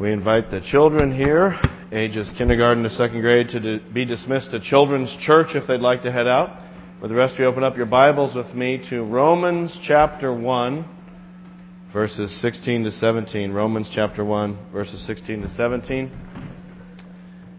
We 0.00 0.12
invite 0.12 0.50
the 0.50 0.62
children 0.62 1.14
here, 1.14 1.60
ages 1.92 2.32
kindergarten 2.38 2.84
to 2.84 2.88
second 2.88 3.20
grade, 3.20 3.50
to 3.50 3.80
be 3.92 4.06
dismissed 4.06 4.50
to 4.52 4.58
Children's 4.58 5.14
Church 5.20 5.48
if 5.54 5.66
they'd 5.66 5.82
like 5.82 6.04
to 6.04 6.10
head 6.10 6.26
out. 6.26 6.58
For 7.02 7.08
the 7.08 7.14
rest 7.14 7.34
of 7.34 7.40
you, 7.40 7.44
open 7.44 7.64
up 7.64 7.76
your 7.76 7.84
Bibles 7.84 8.34
with 8.34 8.54
me 8.54 8.82
to 8.88 9.02
Romans 9.02 9.78
chapter 9.86 10.32
1, 10.32 10.86
verses 11.92 12.40
16 12.40 12.84
to 12.84 12.90
17. 12.90 13.52
Romans 13.52 13.90
chapter 13.94 14.24
1, 14.24 14.72
verses 14.72 15.06
16 15.06 15.42
to 15.42 15.50
17. 15.50 16.10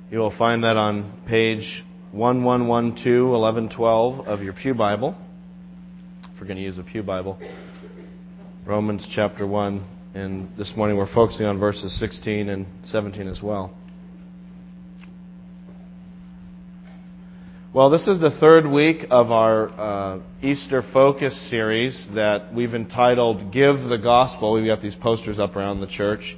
You 0.09 0.17
will 0.17 0.35
find 0.35 0.63
that 0.63 0.77
on 0.77 1.21
page 1.27 1.83
1112, 2.11 3.29
1112 3.29 4.27
of 4.27 4.41
your 4.41 4.53
Pew 4.53 4.73
Bible. 4.73 5.15
If 6.33 6.41
we're 6.41 6.47
going 6.47 6.57
to 6.57 6.63
use 6.63 6.79
a 6.79 6.83
Pew 6.83 7.03
Bible. 7.03 7.39
Romans 8.65 9.07
chapter 9.13 9.45
1, 9.45 9.85
and 10.13 10.49
this 10.57 10.73
morning 10.75 10.97
we're 10.97 11.11
focusing 11.11 11.45
on 11.45 11.57
verses 11.57 11.97
16 11.99 12.49
and 12.49 12.65
17 12.83 13.27
as 13.27 13.41
well. 13.41 13.73
Well, 17.73 17.89
this 17.89 18.07
is 18.07 18.19
the 18.19 18.31
third 18.31 18.69
week 18.69 19.05
of 19.09 19.31
our 19.31 19.69
uh, 19.69 20.19
Easter 20.41 20.83
Focus 20.93 21.49
series 21.49 22.09
that 22.13 22.53
we've 22.53 22.75
entitled 22.75 23.53
Give 23.53 23.77
the 23.83 23.97
Gospel. 23.97 24.53
We've 24.53 24.66
got 24.66 24.81
these 24.81 24.95
posters 24.95 25.39
up 25.39 25.55
around 25.55 25.79
the 25.79 25.88
church. 25.88 26.35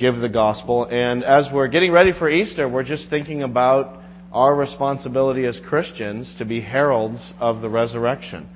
Give 0.00 0.16
the 0.16 0.28
Gospel. 0.28 0.88
And 0.90 1.22
as 1.22 1.48
we're 1.52 1.68
getting 1.68 1.92
ready 1.92 2.10
for 2.12 2.28
Easter, 2.28 2.68
we're 2.68 2.82
just 2.82 3.08
thinking 3.08 3.44
about 3.44 4.02
our 4.32 4.56
responsibility 4.56 5.44
as 5.46 5.60
Christians 5.64 6.34
to 6.38 6.44
be 6.44 6.60
heralds 6.60 7.32
of 7.38 7.60
the 7.62 7.70
resurrection 7.70 8.48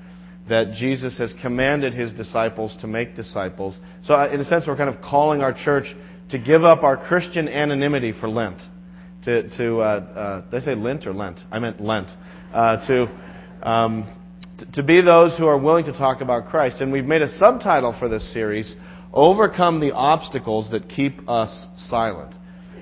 that 0.50 0.72
Jesus 0.72 1.16
has 1.18 1.32
commanded 1.40 1.94
his 1.94 2.12
disciples 2.12 2.76
to 2.80 2.88
make 2.88 3.14
disciples. 3.14 3.78
So, 4.04 4.14
uh, 4.14 4.28
in 4.32 4.40
a 4.40 4.44
sense, 4.44 4.64
we're 4.66 4.76
kind 4.76 4.92
of 4.92 5.00
calling 5.00 5.42
our 5.42 5.54
church 5.54 5.94
to 6.30 6.38
give 6.40 6.64
up 6.64 6.82
our 6.82 6.96
Christian 6.96 7.48
anonymity 7.48 8.12
for 8.12 8.28
Lent. 8.28 8.60
To, 9.26 9.48
to 9.58 9.78
uh, 9.78 9.82
uh, 9.82 10.50
did 10.50 10.62
I 10.62 10.64
say 10.64 10.74
Lent 10.74 11.06
or 11.06 11.12
Lent? 11.12 11.38
I 11.52 11.60
meant 11.60 11.80
Lent. 11.80 12.08
Uh, 12.52 12.84
to, 12.88 13.20
um, 13.62 14.08
t- 14.58 14.66
to 14.72 14.82
be 14.82 15.00
those 15.00 15.38
who 15.38 15.46
are 15.46 15.56
willing 15.56 15.84
to 15.84 15.92
talk 15.92 16.20
about 16.20 16.48
Christ. 16.48 16.80
And 16.80 16.90
we've 16.90 17.04
made 17.04 17.22
a 17.22 17.28
subtitle 17.38 17.94
for 17.96 18.08
this 18.08 18.32
series 18.32 18.74
Overcome 19.12 19.78
the 19.78 19.92
Obstacles 19.92 20.72
That 20.72 20.88
Keep 20.88 21.28
Us 21.28 21.68
Silent. 21.76 22.34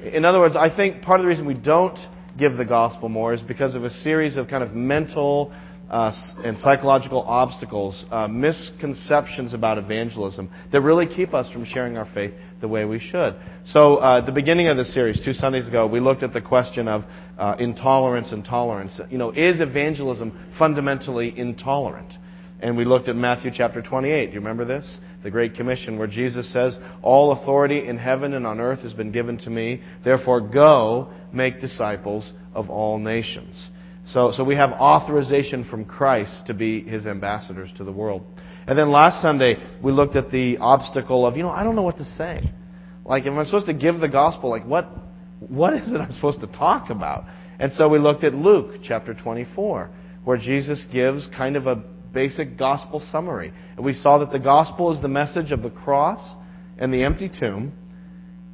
In 0.02 0.24
other 0.24 0.40
words, 0.40 0.56
I 0.56 0.74
think 0.74 1.02
part 1.02 1.20
of 1.20 1.24
the 1.24 1.28
reason 1.28 1.44
we 1.44 1.52
don't 1.52 1.98
give 2.38 2.56
the 2.56 2.64
gospel 2.64 3.10
more 3.10 3.34
is 3.34 3.42
because 3.42 3.74
of 3.74 3.84
a 3.84 3.90
series 3.90 4.36
of 4.38 4.48
kind 4.48 4.64
of 4.64 4.72
mental 4.72 5.52
uh, 5.90 6.12
and 6.44 6.58
psychological 6.58 7.22
obstacles, 7.22 8.04
uh, 8.10 8.28
misconceptions 8.28 9.54
about 9.54 9.78
evangelism 9.78 10.50
that 10.70 10.82
really 10.82 11.06
keep 11.06 11.32
us 11.32 11.50
from 11.50 11.64
sharing 11.64 11.96
our 11.96 12.08
faith 12.12 12.34
the 12.60 12.68
way 12.68 12.84
we 12.84 12.98
should. 12.98 13.34
So, 13.64 13.96
uh, 13.96 14.18
at 14.18 14.26
the 14.26 14.32
beginning 14.32 14.68
of 14.68 14.76
the 14.76 14.84
series, 14.84 15.20
two 15.24 15.32
Sundays 15.32 15.66
ago, 15.66 15.86
we 15.86 16.00
looked 16.00 16.22
at 16.22 16.32
the 16.32 16.42
question 16.42 16.88
of 16.88 17.04
uh, 17.38 17.56
intolerance 17.58 18.32
and 18.32 18.44
tolerance. 18.44 19.00
You 19.10 19.18
know, 19.18 19.30
is 19.30 19.60
evangelism 19.60 20.52
fundamentally 20.58 21.32
intolerant? 21.36 22.12
And 22.60 22.76
we 22.76 22.84
looked 22.84 23.08
at 23.08 23.14
Matthew 23.14 23.52
chapter 23.54 23.80
28. 23.80 24.26
Do 24.26 24.32
you 24.32 24.40
remember 24.40 24.64
this? 24.64 24.98
The 25.22 25.30
Great 25.30 25.54
Commission, 25.54 25.96
where 25.96 26.08
Jesus 26.08 26.52
says, 26.52 26.76
All 27.02 27.32
authority 27.32 27.86
in 27.86 27.98
heaven 27.98 28.34
and 28.34 28.46
on 28.46 28.60
earth 28.60 28.80
has 28.80 28.92
been 28.92 29.12
given 29.12 29.38
to 29.38 29.50
me. 29.50 29.80
Therefore, 30.04 30.40
go 30.40 31.12
make 31.32 31.60
disciples 31.60 32.32
of 32.54 32.68
all 32.68 32.98
nations. 32.98 33.70
So, 34.08 34.32
so 34.32 34.42
we 34.42 34.56
have 34.56 34.72
authorization 34.72 35.64
from 35.64 35.84
Christ 35.84 36.46
to 36.46 36.54
be 36.54 36.82
his 36.82 37.06
ambassadors 37.06 37.70
to 37.76 37.84
the 37.84 37.92
world. 37.92 38.24
And 38.66 38.78
then 38.78 38.90
last 38.90 39.20
Sunday, 39.20 39.56
we 39.82 39.92
looked 39.92 40.16
at 40.16 40.30
the 40.30 40.56
obstacle 40.58 41.26
of, 41.26 41.36
you 41.36 41.42
know, 41.42 41.50
I 41.50 41.62
don't 41.62 41.76
know 41.76 41.82
what 41.82 41.98
to 41.98 42.06
say. 42.06 42.50
Like, 43.04 43.26
if 43.26 43.32
I'm 43.32 43.44
supposed 43.44 43.66
to 43.66 43.74
give 43.74 44.00
the 44.00 44.08
gospel, 44.08 44.48
like, 44.48 44.64
what, 44.64 44.88
what 45.40 45.74
is 45.74 45.92
it 45.92 45.96
I'm 45.98 46.12
supposed 46.12 46.40
to 46.40 46.46
talk 46.46 46.88
about? 46.88 47.26
And 47.58 47.70
so 47.70 47.90
we 47.90 47.98
looked 47.98 48.24
at 48.24 48.34
Luke 48.34 48.80
chapter 48.82 49.12
24, 49.12 49.90
where 50.24 50.38
Jesus 50.38 50.86
gives 50.90 51.28
kind 51.36 51.56
of 51.56 51.66
a 51.66 51.76
basic 51.76 52.56
gospel 52.56 53.00
summary. 53.00 53.52
And 53.76 53.84
we 53.84 53.92
saw 53.92 54.18
that 54.18 54.32
the 54.32 54.38
gospel 54.38 54.94
is 54.94 55.02
the 55.02 55.08
message 55.08 55.52
of 55.52 55.62
the 55.62 55.70
cross 55.70 56.34
and 56.78 56.94
the 56.94 57.04
empty 57.04 57.28
tomb 57.28 57.74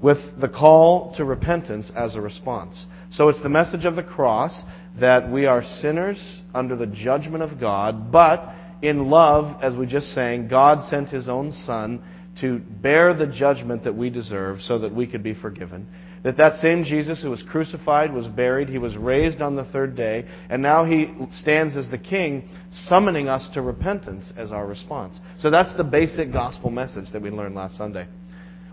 with 0.03 0.19
the 0.41 0.49
call 0.49 1.15
to 1.15 1.25
repentance 1.25 1.93
as 1.95 2.17
a 2.17 2.21
response. 2.21 2.87
So 3.11 3.29
it's 3.29 3.43
the 3.43 3.49
message 3.49 3.84
of 3.84 3.95
the 3.95 4.03
cross 4.03 4.65
that 5.00 5.31
we 5.31 5.47
are 5.47 5.65
sinners 5.65 6.43
under 6.55 6.77
the 6.77 6.87
judgment 6.87 7.43
of 7.43 7.59
God, 7.59 8.12
but 8.12 8.55
in 8.82 9.10
love, 9.10 9.62
as 9.62 9.75
we 9.75 9.87
just 9.87 10.12
sang, 10.12 10.49
God 10.49 10.88
sent 10.88 11.10
His 11.10 11.28
own 11.28 11.53
Son 11.53 12.03
to 12.41 12.59
bear 12.59 13.15
the 13.15 13.27
judgment 13.27 13.84
that 13.84 13.94
we 13.94 14.10
deserve 14.10 14.60
so 14.60 14.78
that 14.78 14.94
we 14.94 15.06
could 15.06 15.22
be 15.22 15.34
forgiven. 15.34 15.87
That 16.25 16.38
that 16.38 16.59
same 16.59 16.84
Jesus 16.84 17.22
who 17.22 17.31
was 17.31 17.43
crucified, 17.43 18.12
was 18.12 18.27
buried, 18.28 18.71
he 18.71 18.78
was 18.78 18.97
raised 18.97 19.43
on 19.43 19.56
the 19.56 19.65
third 19.65 19.94
day, 19.94 20.27
and 20.49 20.62
now 20.62 20.84
he 20.84 21.12
stands 21.31 21.76
as 21.76 21.88
the 21.91 21.99
king, 21.99 22.49
summoning 22.72 23.28
us 23.28 23.49
to 23.55 23.61
repentance 23.61 24.32
as 24.37 24.50
our 24.50 24.66
response. 24.66 25.21
So 25.38 25.50
that's 25.50 25.76
the 25.76 25.84
basic 25.84 26.32
gospel 26.32 26.71
message 26.71 27.12
that 27.12 27.21
we 27.21 27.31
learned 27.31 27.55
last 27.55 27.76
Sunday. 27.76 28.06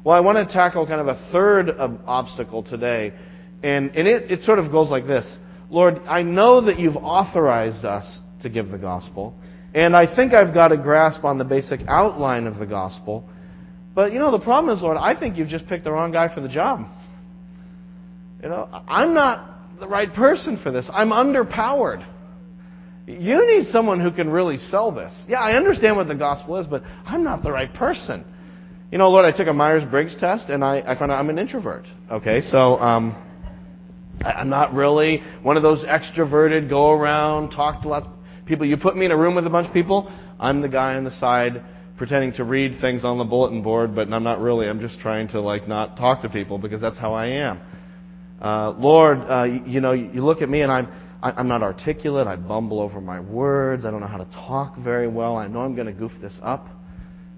Well, 0.04 0.16
I 0.16 0.22
want 0.22 0.38
to 0.38 0.52
tackle 0.52 0.88
kind 0.88 1.02
of 1.02 1.08
a 1.08 1.30
third 1.32 1.70
um, 1.78 2.00
obstacle 2.08 2.64
today, 2.64 3.14
and, 3.64 3.92
and 3.96 4.08
it, 4.08 4.32
it 4.32 4.42
sort 4.42 4.58
of 4.58 4.72
goes 4.72 4.90
like 4.90 5.06
this. 5.06 5.38
Lord, 5.72 6.02
I 6.06 6.22
know 6.22 6.66
that 6.66 6.78
you've 6.78 6.98
authorized 6.98 7.86
us 7.86 8.20
to 8.42 8.50
give 8.50 8.70
the 8.70 8.78
gospel, 8.78 9.34
and 9.74 9.96
I 9.96 10.14
think 10.14 10.34
I've 10.34 10.54
got 10.54 10.74
a 10.74 10.78
grasp 10.78 11.24
on 11.24 11.38
the 11.38 11.46
basic 11.46 11.80
outline 11.88 12.46
of 12.46 12.60
the 12.60 12.66
gospel. 12.66 13.24
But 13.96 14.12
you 14.12 14.20
know, 14.20 14.32
the 14.32 14.40
problem 14.40 14.76
is, 14.76 14.84
Lord, 14.84 14.98
I 14.98 15.18
think 15.18 15.38
you've 15.38 15.48
just 15.48 15.68
picked 15.68 15.86
the 15.86 15.92
wrong 15.92 16.12
guy 16.12 16.34
for 16.34 16.42
the 16.42 16.50
job. 16.50 16.86
You 18.44 18.50
know, 18.50 18.68
I'm 18.88 19.14
not 19.14 19.80
the 19.80 19.88
right 19.88 20.14
person 20.14 20.60
for 20.62 20.72
this. 20.72 20.90
I'm 20.92 21.10
underpowered. 21.10 22.06
You 23.08 23.48
need 23.48 23.68
someone 23.68 24.02
who 24.02 24.12
can 24.12 24.30
really 24.30 24.58
sell 24.58 24.92
this. 24.92 25.14
Yeah, 25.28 25.40
I 25.40 25.54
understand 25.54 25.96
what 25.96 26.08
the 26.08 26.16
gospel 26.16 26.58
is, 26.58 26.68
but 26.68 26.84
I'm 27.06 27.24
not 27.24 27.44
the 27.44 27.52
right 27.52 27.74
person. 27.74 28.26
You 28.92 28.98
know, 28.98 29.10
Lord, 29.10 29.26
I 29.26 29.36
took 29.36 29.48
a 29.48 29.54
Myers 29.54 29.90
Briggs 29.90 30.18
test 30.18 30.50
and 30.50 30.66
I, 30.66 30.84
I 30.86 31.00
found 31.00 31.12
out 31.12 31.20
I'm 31.20 31.30
an 31.30 31.40
introvert. 31.40 31.86
Okay, 32.12 32.42
so 32.42 32.78
um, 32.80 33.16
I'm 34.26 34.50
not 34.50 34.74
really 34.74 35.24
one 35.42 35.58
of 35.58 35.64
those 35.64 35.84
extroverted, 35.84 36.70
go 36.70 36.92
around, 36.92 37.52
talk 37.52 37.82
to 37.84 37.88
lots 37.88 38.08
of 38.08 38.14
people. 38.46 38.66
You 38.66 38.78
put 38.78 38.96
me 38.96 39.06
in 39.06 39.12
a 39.12 39.18
room 39.18 39.36
with 39.36 39.48
a 39.48 39.50
bunch 39.50 39.68
of 39.68 39.74
people, 39.74 40.12
I'm 40.40 40.62
the 40.62 40.70
guy 40.70 40.96
on 40.96 41.04
the 41.04 41.12
side 41.12 41.64
pretending 41.98 42.34
to 42.34 42.44
read 42.44 42.80
things 42.82 43.06
on 43.06 43.20
the 43.20 43.24
bulletin 43.24 43.62
board, 43.62 43.94
but 43.94 44.12
I'm 44.12 44.24
not 44.24 44.42
really. 44.42 44.68
I'm 44.68 44.80
just 44.80 45.00
trying 45.00 45.28
to 45.30 45.40
like 45.40 45.68
not 45.68 45.98
talk 45.98 46.24
to 46.24 46.30
people 46.30 46.58
because 46.58 46.82
that's 46.82 46.98
how 46.98 47.14
I 47.14 47.28
am. 47.28 47.62
Uh, 48.42 48.72
Lord, 48.72 49.20
uh, 49.20 49.44
you, 49.44 49.64
you 49.68 49.82
know, 49.82 49.92
you 49.92 50.26
look 50.26 50.42
at 50.42 50.50
me 50.50 50.62
and 50.62 50.72
I'm 50.72 50.88
I'm 51.22 51.48
not 51.48 51.62
articulate. 51.62 52.26
I 52.26 52.36
bumble 52.36 52.80
over 52.80 53.00
my 53.00 53.20
words. 53.20 53.86
I 53.86 53.92
don't 53.92 54.00
know 54.00 54.08
how 54.08 54.18
to 54.18 54.26
talk 54.26 54.78
very 54.78 55.08
well. 55.08 55.36
I 55.36 55.48
know 55.48 55.60
I'm 55.60 55.76
going 55.76 55.86
to 55.86 55.94
goof 55.94 56.12
this 56.20 56.40
up. 56.42 56.68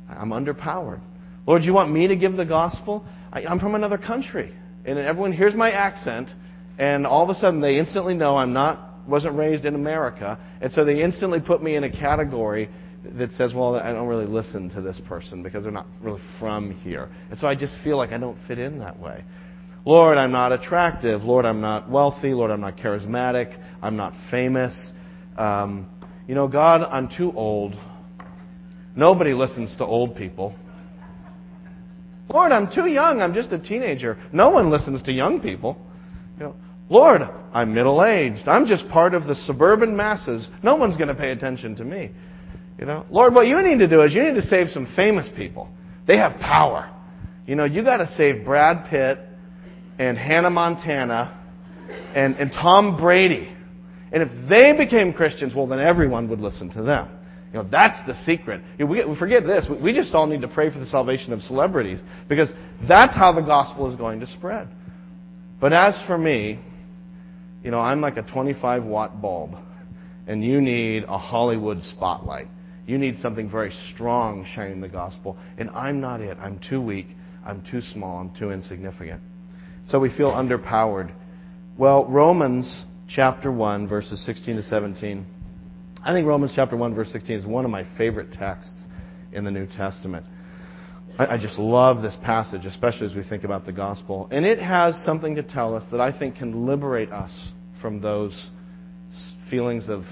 I'm 0.07 0.29
underpowered. 0.29 1.01
Lord, 1.45 1.63
you 1.63 1.73
want 1.73 1.91
me 1.91 2.07
to 2.07 2.15
give 2.15 2.37
the 2.37 2.45
gospel? 2.45 3.03
I, 3.33 3.45
I'm 3.45 3.59
from 3.59 3.75
another 3.75 3.97
country, 3.97 4.55
and 4.85 4.97
everyone 4.97 5.33
hears 5.33 5.53
my 5.53 5.71
accent 5.71 6.29
and 6.77 7.05
all 7.05 7.23
of 7.23 7.29
a 7.29 7.35
sudden 7.35 7.61
they 7.61 7.77
instantly 7.77 8.13
know 8.13 8.37
I'm 8.37 8.53
not 8.53 8.89
wasn't 9.07 9.35
raised 9.35 9.65
in 9.65 9.75
America, 9.75 10.39
and 10.61 10.71
so 10.71 10.85
they 10.85 11.01
instantly 11.03 11.41
put 11.41 11.61
me 11.61 11.75
in 11.75 11.83
a 11.83 11.91
category 11.91 12.69
that 13.17 13.31
says, 13.33 13.53
well, 13.53 13.75
I 13.75 13.91
don't 13.91 14.07
really 14.07 14.25
listen 14.25 14.69
to 14.71 14.81
this 14.81 14.99
person 15.07 15.43
because 15.43 15.63
they're 15.63 15.71
not 15.71 15.87
really 16.01 16.21
from 16.39 16.71
here. 16.71 17.09
And 17.29 17.37
so 17.37 17.47
I 17.47 17.55
just 17.55 17.75
feel 17.83 17.97
like 17.97 18.11
I 18.11 18.17
don't 18.17 18.37
fit 18.47 18.59
in 18.59 18.79
that 18.79 18.97
way. 18.97 19.25
Lord, 19.85 20.17
I'm 20.17 20.31
not 20.31 20.53
attractive. 20.53 21.23
Lord, 21.23 21.45
I'm 21.45 21.59
not 21.59 21.89
wealthy. 21.89 22.29
Lord, 22.29 22.49
I'm 22.49 22.61
not 22.61 22.77
charismatic. 22.77 23.61
I'm 23.81 23.97
not 23.97 24.13
famous. 24.31 24.93
Um, 25.37 25.89
you 26.27 26.35
know, 26.35 26.47
God, 26.47 26.83
I'm 26.83 27.09
too 27.09 27.33
old. 27.33 27.75
Nobody 28.95 29.33
listens 29.33 29.75
to 29.77 29.85
old 29.85 30.15
people. 30.15 30.55
Lord, 32.29 32.53
I'm 32.53 32.71
too 32.73 32.87
young. 32.87 33.21
I'm 33.21 33.33
just 33.33 33.51
a 33.51 33.59
teenager. 33.59 34.17
No 34.31 34.51
one 34.51 34.71
listens 34.71 35.03
to 35.03 35.11
young 35.11 35.41
people. 35.41 35.77
You 36.37 36.45
know, 36.45 36.55
Lord, 36.89 37.21
I'm 37.53 37.73
middle 37.73 38.03
aged. 38.03 38.47
I'm 38.47 38.67
just 38.67 38.87
part 38.89 39.13
of 39.13 39.25
the 39.25 39.35
suburban 39.35 39.95
masses. 39.95 40.49
No 40.61 40.75
one's 40.75 40.97
going 40.97 41.07
to 41.07 41.15
pay 41.15 41.31
attention 41.31 41.75
to 41.77 41.85
me. 41.85 42.11
You 42.77 42.85
know, 42.85 43.05
Lord, 43.09 43.33
what 43.33 43.47
you 43.47 43.61
need 43.61 43.79
to 43.79 43.87
do 43.87 44.01
is 44.01 44.13
you 44.13 44.23
need 44.23 44.35
to 44.35 44.47
save 44.47 44.69
some 44.69 44.91
famous 44.95 45.29
people. 45.35 45.69
They 46.07 46.17
have 46.17 46.39
power. 46.39 46.89
You 47.45 47.55
know, 47.55 47.65
you 47.65 47.83
got 47.83 47.97
to 47.97 48.11
save 48.15 48.45
Brad 48.45 48.89
Pitt 48.89 49.19
and 49.99 50.17
Hannah 50.17 50.49
Montana 50.49 51.39
and, 52.15 52.35
and 52.37 52.51
Tom 52.51 52.97
Brady. 52.97 53.49
And 54.11 54.23
if 54.23 54.49
they 54.49 54.73
became 54.73 55.13
Christians, 55.13 55.53
well, 55.55 55.67
then 55.67 55.79
everyone 55.79 56.29
would 56.29 56.39
listen 56.39 56.69
to 56.71 56.83
them. 56.83 57.09
You 57.51 57.59
know, 57.59 57.67
that's 57.69 58.05
the 58.07 58.15
secret. 58.25 58.61
You 58.77 58.85
know, 58.85 58.91
we, 58.91 59.05
we 59.05 59.15
forget 59.15 59.45
this. 59.45 59.67
We, 59.69 59.77
we 59.77 59.93
just 59.93 60.13
all 60.13 60.25
need 60.25 60.41
to 60.41 60.47
pray 60.47 60.71
for 60.71 60.79
the 60.79 60.85
salvation 60.85 61.33
of 61.33 61.41
celebrities 61.41 61.99
because 62.27 62.51
that's 62.87 63.15
how 63.15 63.31
the 63.31 63.41
gospel 63.41 63.89
is 63.89 63.95
going 63.95 64.19
to 64.21 64.27
spread. 64.27 64.67
But 65.61 65.71
as 65.71 65.97
for 66.07 66.17
me, 66.17 66.59
you 67.63 67.71
know, 67.71 67.79
I'm 67.79 68.01
like 68.01 68.17
a 68.17 68.23
25 68.23 68.83
watt 68.83 69.21
bulb, 69.21 69.55
and 70.27 70.43
you 70.43 70.61
need 70.61 71.03
a 71.07 71.17
Hollywood 71.17 71.81
spotlight. 71.83 72.47
You 72.85 72.97
need 72.97 73.19
something 73.19 73.49
very 73.49 73.73
strong 73.93 74.45
shining 74.53 74.81
the 74.81 74.89
gospel, 74.89 75.37
and 75.57 75.69
I'm 75.69 76.01
not 76.01 76.21
it. 76.21 76.37
I'm 76.39 76.59
too 76.59 76.81
weak. 76.81 77.07
I'm 77.45 77.63
too 77.69 77.81
small, 77.81 78.19
I'm 78.19 78.33
too 78.35 78.51
insignificant. 78.51 79.21
So 79.87 79.99
we 79.99 80.09
feel 80.09 80.31
underpowered. 80.31 81.13
Well, 81.77 82.05
Romans 82.05 82.85
chapter 83.07 83.51
1, 83.51 83.87
verses 83.87 84.25
16 84.25 84.57
to 84.57 84.63
17. 84.63 85.25
I 86.03 86.13
think 86.13 86.27
Romans 86.27 86.53
chapter 86.55 86.77
1, 86.77 86.93
verse 86.93 87.11
16 87.11 87.35
is 87.37 87.45
one 87.45 87.65
of 87.65 87.71
my 87.71 87.85
favorite 87.97 88.31
texts 88.31 88.87
in 89.31 89.43
the 89.43 89.51
New 89.51 89.67
Testament. 89.67 90.25
I, 91.17 91.35
I 91.35 91.37
just 91.37 91.59
love 91.59 92.01
this 92.01 92.17
passage, 92.23 92.65
especially 92.65 93.05
as 93.07 93.15
we 93.15 93.23
think 93.23 93.43
about 93.43 93.65
the 93.65 93.71
gospel. 93.71 94.27
And 94.31 94.45
it 94.45 94.59
has 94.59 94.95
something 95.03 95.35
to 95.35 95.43
tell 95.43 95.75
us 95.75 95.83
that 95.91 95.99
I 95.99 96.17
think 96.17 96.35
can 96.37 96.65
liberate 96.65 97.11
us 97.11 97.51
from 97.81 98.01
those 98.01 98.51
feelings 99.49 99.89
of, 99.89 100.03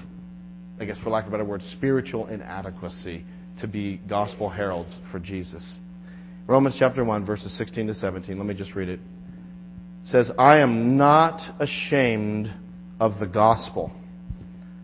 I 0.80 0.84
guess 0.84 0.98
for 0.98 1.10
lack 1.10 1.24
of 1.24 1.28
a 1.28 1.32
better 1.32 1.44
word, 1.44 1.62
spiritual 1.62 2.28
inadequacy 2.28 3.24
to 3.60 3.66
be 3.66 4.00
gospel 4.08 4.48
heralds 4.48 4.94
for 5.10 5.18
Jesus. 5.18 5.78
Romans 6.46 6.76
chapter 6.78 7.04
1, 7.04 7.24
verses 7.24 7.56
16 7.56 7.88
to 7.88 7.94
17. 7.94 8.36
Let 8.36 8.46
me 8.46 8.54
just 8.54 8.74
read 8.74 8.88
it. 8.88 9.00
It 10.02 10.08
says, 10.08 10.30
I 10.38 10.58
am 10.58 10.96
not 10.96 11.40
ashamed 11.60 12.52
of 12.98 13.18
the 13.18 13.26
gospel 13.26 13.92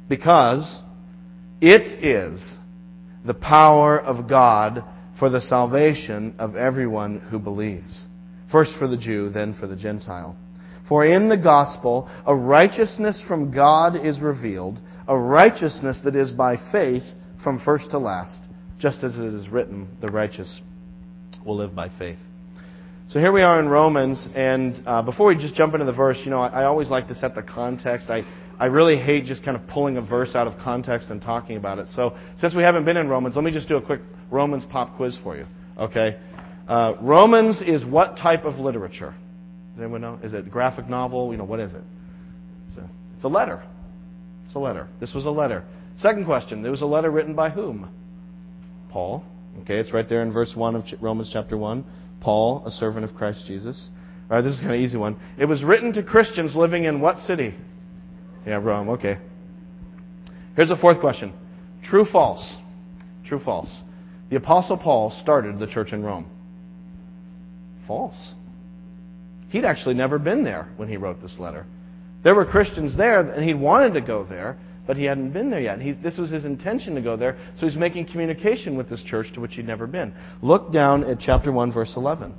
because 0.09 0.81
it 1.61 2.05
is 2.05 2.57
the 3.25 3.35
power 3.35 4.01
of 4.01 4.29
God 4.29 4.85
for 5.19 5.29
the 5.29 5.41
salvation 5.41 6.35
of 6.39 6.57
everyone 6.57 7.19
who 7.31 7.39
believes. 7.39 8.07
First 8.51 8.73
for 8.79 8.87
the 8.87 8.97
Jew, 8.97 9.31
then 9.31 9.55
for 9.59 9.67
the 9.67 9.77
Gentile. 9.77 10.37
For 10.89 11.05
in 11.05 11.29
the 11.29 11.37
gospel, 11.37 12.09
a 12.27 12.35
righteousness 12.35 13.23
from 13.27 13.53
God 13.53 13.95
is 13.95 14.21
revealed, 14.21 14.81
a 15.07 15.17
righteousness 15.17 16.01
that 16.05 16.17
is 16.17 16.31
by 16.31 16.57
faith 16.73 17.03
from 17.43 17.61
first 17.63 17.91
to 17.91 17.99
last, 17.99 18.43
just 18.79 19.05
as 19.05 19.17
it 19.19 19.35
is 19.35 19.49
written, 19.49 19.89
the 20.01 20.11
righteous 20.11 20.61
will 21.45 21.57
live 21.57 21.75
by 21.75 21.91
faith. 21.99 22.19
So 23.09 23.19
here 23.19 23.33
we 23.33 23.43
are 23.43 23.59
in 23.61 23.69
Romans, 23.69 24.29
and 24.35 24.83
uh, 24.87 25.03
before 25.03 25.29
we 25.29 25.35
just 25.35 25.55
jump 25.55 25.75
into 25.75 25.87
the 25.87 25.93
verse, 25.93 26.19
you 26.25 26.31
know, 26.31 26.41
I, 26.41 26.63
I 26.63 26.65
always 26.65 26.91
like 26.91 27.09
to 27.09 27.15
set 27.15 27.35
the 27.35 27.43
context. 27.43 28.09
I, 28.09 28.23
I 28.59 28.67
really 28.67 28.99
hate 28.99 29.25
just 29.25 29.45
kind 29.45 29.57
of 29.57 29.67
pulling 29.67 29.97
a 29.97 30.03
verse 30.03 30.35
out 30.35 30.47
of 30.47 30.59
context 30.59 31.11
and 31.11 31.21
talking 31.21 31.57
about 31.57 31.79
it. 31.79 31.89
So 31.95 32.17
since 32.39 32.55
we 32.55 32.63
haven't 32.63 32.85
been 32.85 32.97
in 32.97 33.09
Romans, 33.09 33.35
let 33.35 33.45
me 33.45 33.51
just 33.51 33.69
do 33.69 33.77
a 33.77 33.83
quick 33.83 34.01
Romans 34.31 34.65
pop 34.71 34.97
quiz 34.97 35.19
for 35.23 35.37
you. 35.37 35.47
Okay? 35.79 36.19
Uh, 36.67 36.95
Romans 37.01 37.63
is 37.63 37.85
what 37.85 38.17
type 38.17 38.45
of 38.45 38.59
literature? 38.59 39.15
Does 39.75 39.83
anyone 39.83 40.01
know? 40.01 40.19
Is 40.23 40.33
it 40.35 40.47
a 40.47 40.51
graphic 40.51 40.89
novel? 40.89 41.31
You 41.33 41.39
know, 41.39 41.45
what 41.45 41.61
is 41.61 41.73
it? 41.73 41.83
It's 42.69 42.79
a, 42.79 42.91
it's 43.15 43.25
a 43.25 43.29
letter. 43.29 43.63
It's 44.47 44.55
a 44.55 44.59
letter. 44.59 44.89
This 45.01 45.15
was 45.15 45.25
a 45.25 45.31
letter. 45.31 45.65
Second 45.97 46.27
question. 46.27 46.63
There 46.63 46.71
was 46.71 46.83
a 46.83 46.87
letter 46.87 47.11
written 47.11 47.35
by 47.35 47.51
whom? 47.51 47.89
Paul. 48.91 49.25
Okay, 49.63 49.79
it's 49.79 49.93
right 49.93 50.09
there 50.09 50.23
in 50.23 50.33
verse 50.33 50.53
1 50.55 50.77
of 50.77 50.85
Romans 51.01 51.31
chapter 51.33 51.57
1. 51.57 51.85
Paul, 52.21 52.63
a 52.67 52.71
servant 52.71 53.05
of 53.05 53.15
Christ 53.15 53.45
Jesus. 53.47 53.91
All 54.31 54.37
right, 54.37 54.43
this 54.43 54.55
is 54.55 54.61
kind 54.61 54.75
of 54.75 54.81
easy 54.81 54.97
one. 54.97 55.19
It 55.39 55.47
was 55.47 55.65
written 55.65 55.93
to 55.95 56.03
Christians 56.03 56.55
living 56.55 56.85
in 56.85 57.01
what 57.01 57.19
city? 57.19 57.55
Yeah, 58.47 58.57
Rome. 58.57 58.91
Okay. 58.91 59.19
Here's 60.55 60.71
a 60.71 60.77
fourth 60.77 61.01
question. 61.01 61.33
True, 61.83 62.05
false? 62.05 62.57
True, 63.25 63.41
false? 63.41 63.75
The 64.31 64.37
Apostle 64.37 64.77
Paul 64.77 65.11
started 65.11 65.59
the 65.59 65.67
church 65.67 65.93
in 65.93 66.03
Rome. 66.03 66.27
False. 67.87 68.35
He'd 69.49 69.65
actually 69.65 69.95
never 69.95 70.19
been 70.19 70.45
there 70.45 70.69
when 70.77 70.89
he 70.89 70.97
wrote 70.97 71.23
this 71.23 71.39
letter. 71.39 71.65
There 72.23 72.35
were 72.35 72.45
Christians 72.45 72.97
there, 72.97 73.21
and 73.21 73.45
he 73.45 73.55
wanted 73.55 73.95
to 73.95 74.01
go 74.01 74.25
there, 74.25 74.59
but 74.87 74.97
he 74.97 75.05
hadn't 75.05 75.33
been 75.33 75.51
there 75.51 75.61
yet. 75.61 75.81
He, 75.81 75.93
this 75.93 76.19
was 76.19 76.31
his 76.31 76.45
intention 76.45 76.95
to 76.97 77.01
go 77.01 77.17
there, 77.17 77.39
so 77.59 77.67
he's 77.67 77.77
making 77.77 78.07
communication 78.07 78.77
with 78.77 78.91
this 78.91 79.03
church 79.03 79.33
to 79.35 79.41
which 79.41 79.55
he'd 79.55 79.67
never 79.67 79.87
been. 79.87 80.13
Look 80.43 80.73
down 80.73 81.05
at 81.05 81.21
chapter 81.21 81.51
1, 81.51 81.73
verse 81.73 81.95
11. 81.97 82.35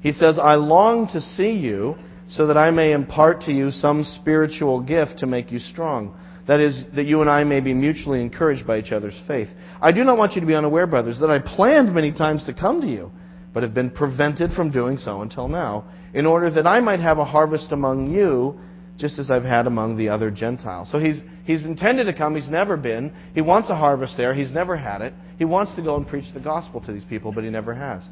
He 0.00 0.12
says, 0.12 0.38
I 0.38 0.56
long 0.56 1.06
to 1.08 1.20
see 1.20 1.52
you 1.52 1.96
so 2.28 2.46
that 2.48 2.56
I 2.56 2.70
may 2.70 2.92
impart 2.92 3.42
to 3.42 3.52
you 3.52 3.70
some 3.70 4.04
spiritual 4.04 4.80
gift 4.80 5.18
to 5.18 5.26
make 5.26 5.52
you 5.52 5.58
strong. 5.58 6.18
That 6.48 6.60
is, 6.60 6.84
that 6.96 7.06
you 7.06 7.20
and 7.20 7.30
I 7.30 7.44
may 7.44 7.60
be 7.60 7.72
mutually 7.72 8.20
encouraged 8.20 8.66
by 8.66 8.78
each 8.78 8.92
other's 8.92 9.20
faith. 9.26 9.48
I 9.80 9.92
do 9.92 10.02
not 10.02 10.18
want 10.18 10.34
you 10.34 10.40
to 10.40 10.46
be 10.46 10.54
unaware, 10.54 10.86
brothers, 10.86 11.20
that 11.20 11.30
I 11.30 11.38
planned 11.38 11.94
many 11.94 12.12
times 12.12 12.44
to 12.46 12.52
come 12.52 12.80
to 12.80 12.86
you, 12.86 13.12
but 13.54 13.62
have 13.62 13.74
been 13.74 13.90
prevented 13.90 14.52
from 14.52 14.70
doing 14.70 14.96
so 14.96 15.22
until 15.22 15.46
now, 15.46 15.84
in 16.14 16.26
order 16.26 16.50
that 16.50 16.66
I 16.66 16.80
might 16.80 17.00
have 17.00 17.18
a 17.18 17.24
harvest 17.24 17.70
among 17.70 18.10
you 18.10 18.58
just 18.98 19.18
as 19.18 19.30
I've 19.30 19.44
had 19.44 19.66
among 19.66 19.96
the 19.96 20.08
other 20.08 20.30
Gentiles. 20.30 20.90
So 20.90 20.98
he's, 20.98 21.22
he's 21.44 21.64
intended 21.64 22.04
to 22.04 22.14
come. 22.14 22.34
He's 22.34 22.50
never 22.50 22.76
been. 22.76 23.12
He 23.34 23.40
wants 23.40 23.70
a 23.70 23.74
harvest 23.74 24.16
there. 24.16 24.34
He's 24.34 24.52
never 24.52 24.76
had 24.76 25.00
it. 25.00 25.14
He 25.38 25.44
wants 25.44 25.74
to 25.76 25.82
go 25.82 25.96
and 25.96 26.06
preach 26.06 26.32
the 26.34 26.40
gospel 26.40 26.80
to 26.82 26.92
these 26.92 27.04
people, 27.04 27.32
but 27.32 27.44
he 27.44 27.50
never 27.50 27.74
has. 27.74 28.08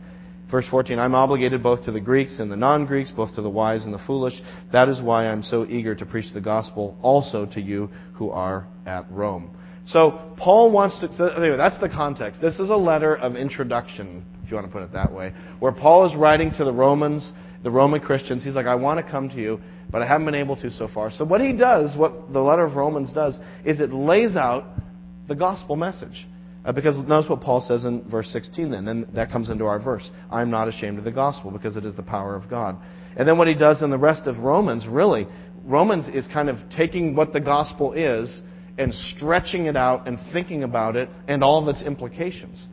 Verse 0.51 0.67
14, 0.69 0.99
I'm 0.99 1.15
obligated 1.15 1.63
both 1.63 1.85
to 1.85 1.93
the 1.93 2.01
Greeks 2.01 2.41
and 2.41 2.51
the 2.51 2.57
non 2.57 2.85
Greeks, 2.87 3.13
both 3.13 3.35
to 3.37 3.43
the 3.43 3.51
wise 3.51 3.85
and 3.85 3.95
the 3.95 4.01
foolish. 4.05 4.41
That 4.73 4.89
is 4.89 5.01
why 5.01 5.29
I'm 5.29 5.43
so 5.43 5.65
eager 5.65 5.95
to 5.95 6.05
preach 6.05 6.33
the 6.35 6.41
gospel 6.41 6.97
also 7.03 7.47
to 7.47 7.61
you 7.61 7.89
who 8.15 8.31
are 8.31 8.67
at 8.85 9.11
Rome. 9.11 9.57
So, 9.87 10.35
Paul 10.37 10.71
wants 10.73 10.99
to. 11.01 11.35
Anyway, 11.37 11.57
that's 11.57 11.79
the 11.79 11.89
context. 11.89 12.41
This 12.41 12.59
is 12.59 12.71
a 12.71 12.77
letter 12.77 13.17
of 13.17 13.37
introduction, 13.37 14.25
if 14.43 14.51
you 14.51 14.57
want 14.57 14.67
to 14.67 14.73
put 14.73 14.83
it 14.83 14.93
that 14.93 15.13
way, 15.13 15.33
where 15.61 15.73
Paul 15.73 16.07
is 16.07 16.17
writing 16.17 16.53
to 16.59 16.65
the 16.65 16.73
Romans, 16.73 17.33
the 17.63 17.71
Roman 17.71 18.01
Christians. 18.01 18.43
He's 18.43 18.55
like, 18.55 18.67
I 18.67 18.75
want 18.75 19.05
to 19.05 19.11
come 19.11 19.29
to 19.31 19.37
you, 19.37 19.61
but 19.91 20.03
I 20.03 20.07
haven't 20.07 20.27
been 20.27 20.35
able 20.35 20.57
to 20.57 20.71
so 20.71 20.89
far. 20.89 21.11
So 21.11 21.25
what 21.25 21.41
he 21.41 21.53
does, 21.53 21.97
what 21.97 22.33
the 22.33 22.41
letter 22.41 22.65
of 22.65 22.75
Romans 22.75 23.13
does, 23.13 23.39
is 23.65 23.81
it 23.81 23.93
lays 23.93 24.37
out 24.37 24.65
the 25.29 25.35
gospel 25.35 25.77
message. 25.77 26.27
Uh, 26.71 26.73
because 26.73 26.97
notice 26.99 27.29
what 27.29 27.41
Paul 27.41 27.61
says 27.61 27.85
in 27.85 28.09
verse 28.09 28.29
16 28.29 28.71
then. 28.71 28.85
Then 28.85 29.09
that 29.15 29.33
comes 29.33 29.51
into 29.51 29.65
our 29.65 29.81
verse. 29.81 30.09
I'm 30.31 30.53
not 30.53 30.69
ashamed 30.69 30.99
of 30.99 31.05
the 31.05 31.11
gospel 31.11 31.51
because 31.51 31.75
it 31.75 31.85
is 31.85 31.97
the 31.97 32.05
power 32.05 32.37
of 32.37 32.49
God. 32.49 32.77
And 33.17 33.27
then 33.27 33.39
what 33.39 33.49
he 33.49 33.55
does 33.55 33.83
in 33.83 33.91
the 33.91 33.99
rest 33.99 34.29
of 34.29 34.39
Romans, 34.39 34.87
really, 34.87 35.27
Romans 35.65 36.07
is 36.07 36.29
kind 36.29 36.49
of 36.49 36.59
taking 36.71 37.17
what 37.17 37.33
the 37.33 37.41
gospel 37.41 37.93
is 37.93 38.41
and 38.79 38.95
stretching 38.95 39.67
it 39.67 39.77
out 39.77 40.07
and 40.07 40.21
thinking 40.33 40.63
about 40.63 40.95
it 40.95 41.09
and 41.27 41.43
all 41.43 41.61
of 41.61 41.75
its 41.75 41.83
implications. 41.85 42.69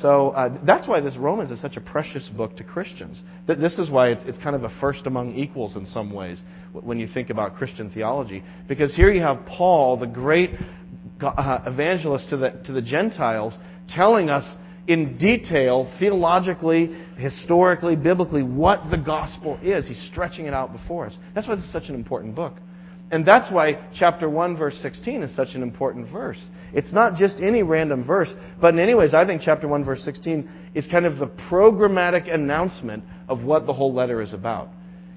So 0.00 0.30
uh, 0.30 0.58
that's 0.64 0.86
why 0.86 1.00
this 1.00 1.16
Romans 1.16 1.50
is 1.50 1.60
such 1.60 1.76
a 1.76 1.80
precious 1.80 2.28
book 2.28 2.56
to 2.58 2.64
Christians. 2.64 3.20
That 3.48 3.60
this 3.60 3.76
is 3.76 3.90
why 3.90 4.10
it's, 4.10 4.22
it's 4.22 4.38
kind 4.38 4.54
of 4.54 4.62
a 4.62 4.70
first 4.80 5.06
among 5.06 5.34
equals 5.34 5.74
in 5.74 5.84
some 5.84 6.12
ways 6.12 6.40
when 6.72 7.00
you 7.00 7.08
think 7.08 7.28
about 7.28 7.56
Christian 7.56 7.90
theology. 7.90 8.44
Because 8.68 8.94
here 8.94 9.12
you 9.12 9.20
have 9.20 9.44
Paul, 9.46 9.96
the 9.96 10.06
great 10.06 10.50
Uh, 11.22 11.62
evangelist 11.66 12.28
to 12.30 12.36
the, 12.36 12.50
to 12.64 12.72
the 12.72 12.82
Gentiles, 12.82 13.56
telling 13.88 14.30
us 14.30 14.56
in 14.88 15.16
detail, 15.16 15.92
theologically, 15.98 16.94
historically, 17.16 17.94
biblically, 17.96 18.42
what 18.42 18.90
the 18.90 18.96
gospel 18.96 19.58
is. 19.62 19.86
He's 19.86 20.02
stretching 20.10 20.46
it 20.46 20.54
out 20.54 20.72
before 20.72 21.06
us. 21.06 21.16
That's 21.34 21.46
why 21.46 21.54
this 21.54 21.64
is 21.64 21.72
such 21.72 21.88
an 21.88 21.94
important 21.94 22.34
book. 22.34 22.54
And 23.12 23.26
that's 23.26 23.52
why 23.52 23.78
chapter 23.94 24.28
1, 24.28 24.56
verse 24.56 24.78
16 24.80 25.22
is 25.22 25.36
such 25.36 25.54
an 25.54 25.62
important 25.62 26.10
verse. 26.10 26.48
It's 26.72 26.94
not 26.94 27.18
just 27.18 27.40
any 27.40 27.62
random 27.62 28.04
verse, 28.04 28.32
but 28.58 28.72
in 28.72 28.80
any 28.80 28.94
ways, 28.94 29.12
I 29.12 29.26
think 29.26 29.42
chapter 29.44 29.68
1, 29.68 29.84
verse 29.84 30.02
16 30.02 30.48
is 30.74 30.86
kind 30.86 31.04
of 31.04 31.18
the 31.18 31.26
programmatic 31.26 32.32
announcement 32.32 33.04
of 33.28 33.42
what 33.42 33.66
the 33.66 33.72
whole 33.74 33.92
letter 33.92 34.22
is 34.22 34.32
about. 34.32 34.70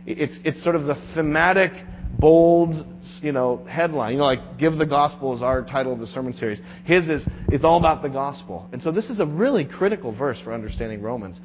It's, 0.05 0.37
it's 0.43 0.61
sort 0.61 0.75
of 0.75 0.83
the 0.83 0.95
thematic, 1.15 1.71
bold, 2.19 2.85
you 3.21 3.31
know, 3.31 3.65
headline. 3.69 4.13
You 4.13 4.19
know, 4.19 4.25
like 4.25 4.57
"Give 4.57 4.77
the 4.77 4.85
Gospel" 4.85 5.35
is 5.35 5.41
our 5.41 5.63
title 5.63 5.93
of 5.93 5.99
the 5.99 6.07
sermon 6.07 6.33
series. 6.33 6.59
His 6.85 7.09
is 7.09 7.27
is 7.51 7.63
all 7.63 7.77
about 7.77 8.01
the 8.01 8.09
gospel, 8.09 8.69
and 8.71 8.81
so 8.81 8.91
this 8.91 9.09
is 9.09 9.19
a 9.19 9.25
really 9.25 9.65
critical 9.65 10.11
verse 10.11 10.39
for 10.43 10.53
understanding 10.53 11.01
Romans. 11.01 11.39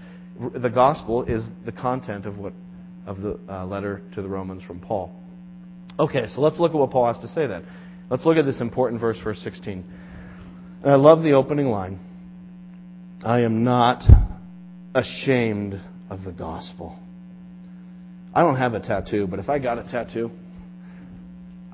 The 0.54 0.70
gospel 0.70 1.24
is 1.24 1.46
the 1.64 1.72
content 1.72 2.26
of 2.26 2.38
what 2.38 2.52
of 3.06 3.20
the 3.20 3.38
uh, 3.48 3.66
letter 3.66 4.02
to 4.14 4.22
the 4.22 4.28
Romans 4.28 4.62
from 4.62 4.80
Paul. 4.80 5.12
Okay, 5.98 6.26
so 6.26 6.40
let's 6.40 6.58
look 6.58 6.72
at 6.72 6.78
what 6.78 6.90
Paul 6.90 7.12
has 7.12 7.18
to 7.18 7.28
say 7.28 7.46
then. 7.46 7.64
Let's 8.08 8.24
look 8.24 8.36
at 8.36 8.44
this 8.44 8.60
important 8.60 9.00
verse, 9.00 9.18
verse 9.22 9.38
16. 9.40 9.84
And 10.82 10.90
I 10.90 10.94
love 10.94 11.22
the 11.22 11.32
opening 11.32 11.66
line. 11.66 12.00
I 13.22 13.40
am 13.40 13.64
not 13.64 14.02
ashamed 14.94 15.80
of 16.08 16.24
the 16.24 16.32
gospel. 16.32 16.98
I 18.34 18.42
don't 18.42 18.56
have 18.56 18.74
a 18.74 18.80
tattoo, 18.80 19.26
but 19.26 19.38
if 19.40 19.48
I 19.48 19.58
got 19.58 19.78
a 19.78 19.82
tattoo, 19.82 20.30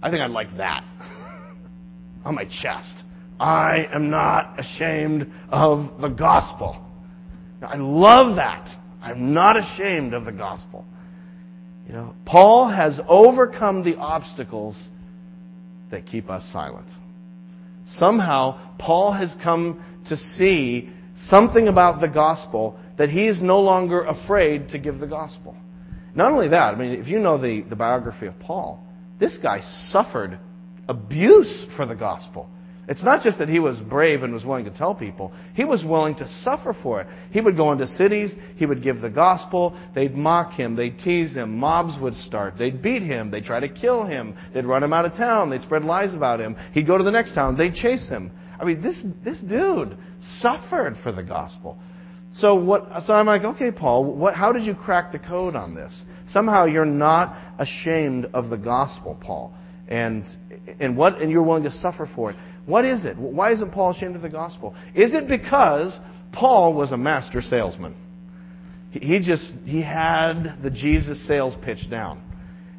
I 0.02 0.10
think 0.10 0.22
I'd 0.22 0.30
like 0.30 0.56
that 0.56 0.84
on 2.24 2.34
my 2.34 2.44
chest. 2.44 3.02
I 3.38 3.86
am 3.92 4.10
not 4.10 4.58
ashamed 4.58 5.30
of 5.50 6.00
the 6.00 6.08
gospel. 6.08 6.82
I 7.62 7.76
love 7.76 8.36
that. 8.36 8.68
I'm 9.02 9.32
not 9.32 9.56
ashamed 9.56 10.14
of 10.14 10.24
the 10.24 10.32
gospel. 10.32 10.84
You 11.86 11.92
know, 11.92 12.14
Paul 12.24 12.68
has 12.68 13.00
overcome 13.06 13.84
the 13.84 13.96
obstacles 13.96 14.76
that 15.90 16.06
keep 16.06 16.28
us 16.28 16.44
silent. 16.52 16.88
Somehow, 17.86 18.74
Paul 18.78 19.12
has 19.12 19.34
come 19.42 19.84
to 20.08 20.16
see 20.16 20.90
something 21.18 21.68
about 21.68 22.00
the 22.00 22.08
gospel 22.08 22.78
that 22.98 23.10
he 23.10 23.28
is 23.28 23.40
no 23.40 23.60
longer 23.60 24.04
afraid 24.04 24.70
to 24.70 24.78
give 24.78 24.98
the 24.98 25.06
gospel. 25.06 25.54
Not 26.14 26.32
only 26.32 26.48
that, 26.48 26.74
I 26.74 26.76
mean, 26.76 26.92
if 26.92 27.06
you 27.06 27.18
know 27.18 27.38
the, 27.40 27.62
the 27.62 27.76
biography 27.76 28.26
of 28.26 28.38
Paul, 28.40 28.82
this 29.18 29.38
guy 29.38 29.60
suffered 29.60 30.38
abuse 30.88 31.66
for 31.76 31.86
the 31.86 31.94
gospel. 31.94 32.48
It's 32.88 33.02
not 33.02 33.22
just 33.22 33.38
that 33.38 33.48
he 33.48 33.58
was 33.58 33.80
brave 33.80 34.22
and 34.22 34.32
was 34.32 34.44
willing 34.44 34.64
to 34.66 34.70
tell 34.70 34.94
people. 34.94 35.32
He 35.54 35.64
was 35.64 35.84
willing 35.84 36.14
to 36.16 36.28
suffer 36.28 36.72
for 36.72 37.00
it. 37.00 37.08
He 37.32 37.40
would 37.40 37.56
go 37.56 37.72
into 37.72 37.86
cities. 37.88 38.34
He 38.56 38.64
would 38.64 38.82
give 38.82 39.00
the 39.00 39.10
gospel. 39.10 39.76
They'd 39.94 40.14
mock 40.14 40.52
him. 40.52 40.76
They'd 40.76 40.98
tease 41.00 41.34
him. 41.34 41.58
Mobs 41.58 42.00
would 42.00 42.14
start. 42.14 42.54
They'd 42.56 42.80
beat 42.80 43.02
him. 43.02 43.32
They'd 43.32 43.44
try 43.44 43.58
to 43.58 43.68
kill 43.68 44.04
him. 44.04 44.36
They'd 44.54 44.64
run 44.64 44.84
him 44.84 44.92
out 44.92 45.04
of 45.04 45.14
town. 45.14 45.50
They'd 45.50 45.62
spread 45.62 45.84
lies 45.84 46.14
about 46.14 46.40
him. 46.40 46.54
He'd 46.72 46.86
go 46.86 46.96
to 46.96 47.02
the 47.02 47.10
next 47.10 47.34
town. 47.34 47.56
They'd 47.56 47.74
chase 47.74 48.08
him. 48.08 48.30
I 48.58 48.64
mean, 48.64 48.80
this, 48.80 49.04
this 49.24 49.40
dude 49.40 49.96
suffered 50.20 50.96
for 51.02 51.10
the 51.10 51.24
gospel. 51.24 51.78
So 52.36 52.54
what, 52.54 53.04
so 53.04 53.14
I'm 53.14 53.26
like, 53.26 53.44
okay, 53.44 53.70
Paul, 53.70 54.04
what, 54.04 54.34
how 54.34 54.52
did 54.52 54.64
you 54.64 54.74
crack 54.74 55.12
the 55.12 55.18
code 55.18 55.56
on 55.56 55.74
this? 55.74 56.04
Somehow 56.28 56.66
you're 56.66 56.84
not 56.84 57.36
ashamed 57.58 58.26
of 58.34 58.50
the 58.50 58.58
gospel, 58.58 59.16
Paul. 59.20 59.54
And, 59.88 60.24
and 60.78 60.96
what, 60.96 61.20
and 61.22 61.30
you're 61.30 61.42
willing 61.42 61.62
to 61.62 61.70
suffer 61.70 62.08
for 62.14 62.30
it. 62.30 62.36
What 62.66 62.84
is 62.84 63.04
it? 63.04 63.16
Why 63.16 63.52
isn't 63.52 63.70
Paul 63.70 63.92
ashamed 63.92 64.16
of 64.16 64.22
the 64.22 64.28
gospel? 64.28 64.74
Is 64.94 65.14
it 65.14 65.28
because 65.28 65.98
Paul 66.32 66.74
was 66.74 66.92
a 66.92 66.96
master 66.96 67.40
salesman? 67.40 67.94
He 68.90 69.20
just, 69.20 69.54
he 69.64 69.80
had 69.80 70.62
the 70.62 70.70
Jesus 70.70 71.26
sales 71.26 71.54
pitch 71.64 71.88
down. 71.90 72.22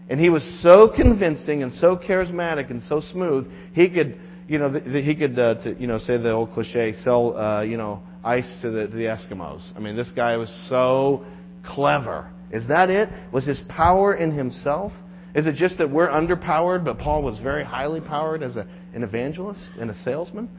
And 0.10 0.20
he 0.20 0.30
was 0.30 0.44
so 0.62 0.88
convincing 0.88 1.64
and 1.64 1.74
so 1.74 1.98
charismatic 1.98 2.70
and 2.70 2.82
so 2.82 3.00
smooth, 3.00 3.48
he 3.74 3.90
could, 3.90 4.20
you 4.48 4.60
know, 4.60 4.72
he 4.72 5.16
could, 5.16 5.38
uh, 5.38 5.56
to, 5.64 5.76
you 5.80 5.88
know, 5.88 5.98
say 5.98 6.18
the 6.18 6.32
old 6.32 6.54
cliche, 6.54 6.94
sell, 6.94 7.36
uh, 7.38 7.62
you 7.62 7.78
know, 7.78 8.02
ice 8.28 8.62
to 8.62 8.70
the, 8.70 8.88
to 8.88 8.94
the 8.94 9.06
Eskimos. 9.06 9.62
I 9.76 9.80
mean, 9.80 9.96
this 9.96 10.12
guy 10.12 10.38
was 10.38 10.50
so 10.70 11.26
clever. 11.66 12.30
Is 12.52 12.68
that 12.68 12.90
it? 12.90 13.10
Was 13.32 13.46
his 13.46 13.62
power 13.70 14.14
in 14.14 14.32
himself? 14.32 14.92
Is 15.34 15.48
it 15.48 15.56
just 15.56 15.78
that 15.78 15.90
we're 15.90 16.10
underpowered, 16.10 16.84
but 16.84 16.98
Paul 16.98 17.24
was 17.24 17.40
very 17.40 17.64
highly 17.64 18.02
powered 18.02 18.44
as 18.44 18.56
a, 18.56 18.68
an 18.94 19.04
evangelist 19.04 19.72
and 19.80 19.90
a 19.90 19.96
salesman? 19.96 20.50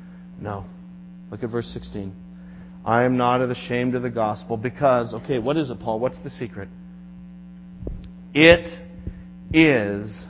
No. 0.40 0.64
Look 1.30 1.42
at 1.42 1.50
verse 1.50 1.68
16. 1.72 2.14
I 2.84 3.04
am 3.04 3.16
not 3.16 3.42
ashamed 3.42 3.94
of 3.94 4.02
the 4.02 4.10
gospel 4.10 4.56
because, 4.56 5.12
okay, 5.12 5.38
what 5.38 5.56
is 5.56 5.70
it, 5.70 5.80
Paul? 5.80 6.00
What's 6.00 6.20
the 6.22 6.30
secret? 6.30 6.68
It 8.32 8.68
is 9.52 10.26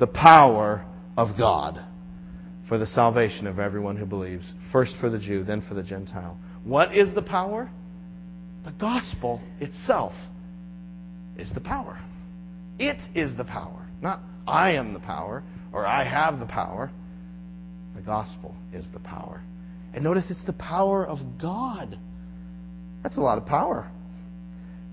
the 0.00 0.06
power 0.06 0.84
of 1.16 1.36
God 1.36 1.84
for 2.72 2.78
the 2.78 2.86
salvation 2.86 3.46
of 3.46 3.58
everyone 3.58 3.98
who 3.98 4.06
believes. 4.06 4.54
First 4.72 4.94
for 4.98 5.10
the 5.10 5.18
Jew, 5.18 5.44
then 5.44 5.62
for 5.68 5.74
the 5.74 5.82
Gentile. 5.82 6.38
What 6.64 6.96
is 6.96 7.14
the 7.14 7.20
power? 7.20 7.70
The 8.64 8.70
gospel 8.70 9.42
itself 9.60 10.14
is 11.36 11.52
the 11.52 11.60
power. 11.60 12.00
It 12.78 12.96
is 13.14 13.36
the 13.36 13.44
power. 13.44 13.86
Not 14.00 14.20
I 14.48 14.70
am 14.70 14.94
the 14.94 15.00
power 15.00 15.42
or 15.70 15.84
I 15.84 16.02
have 16.02 16.40
the 16.40 16.46
power. 16.46 16.90
The 17.94 18.00
gospel 18.00 18.56
is 18.72 18.86
the 18.94 19.00
power. 19.00 19.42
And 19.92 20.02
notice 20.02 20.30
it's 20.30 20.46
the 20.46 20.54
power 20.54 21.06
of 21.06 21.18
God. 21.38 21.98
That's 23.02 23.18
a 23.18 23.20
lot 23.20 23.36
of 23.36 23.44
power. 23.44 23.90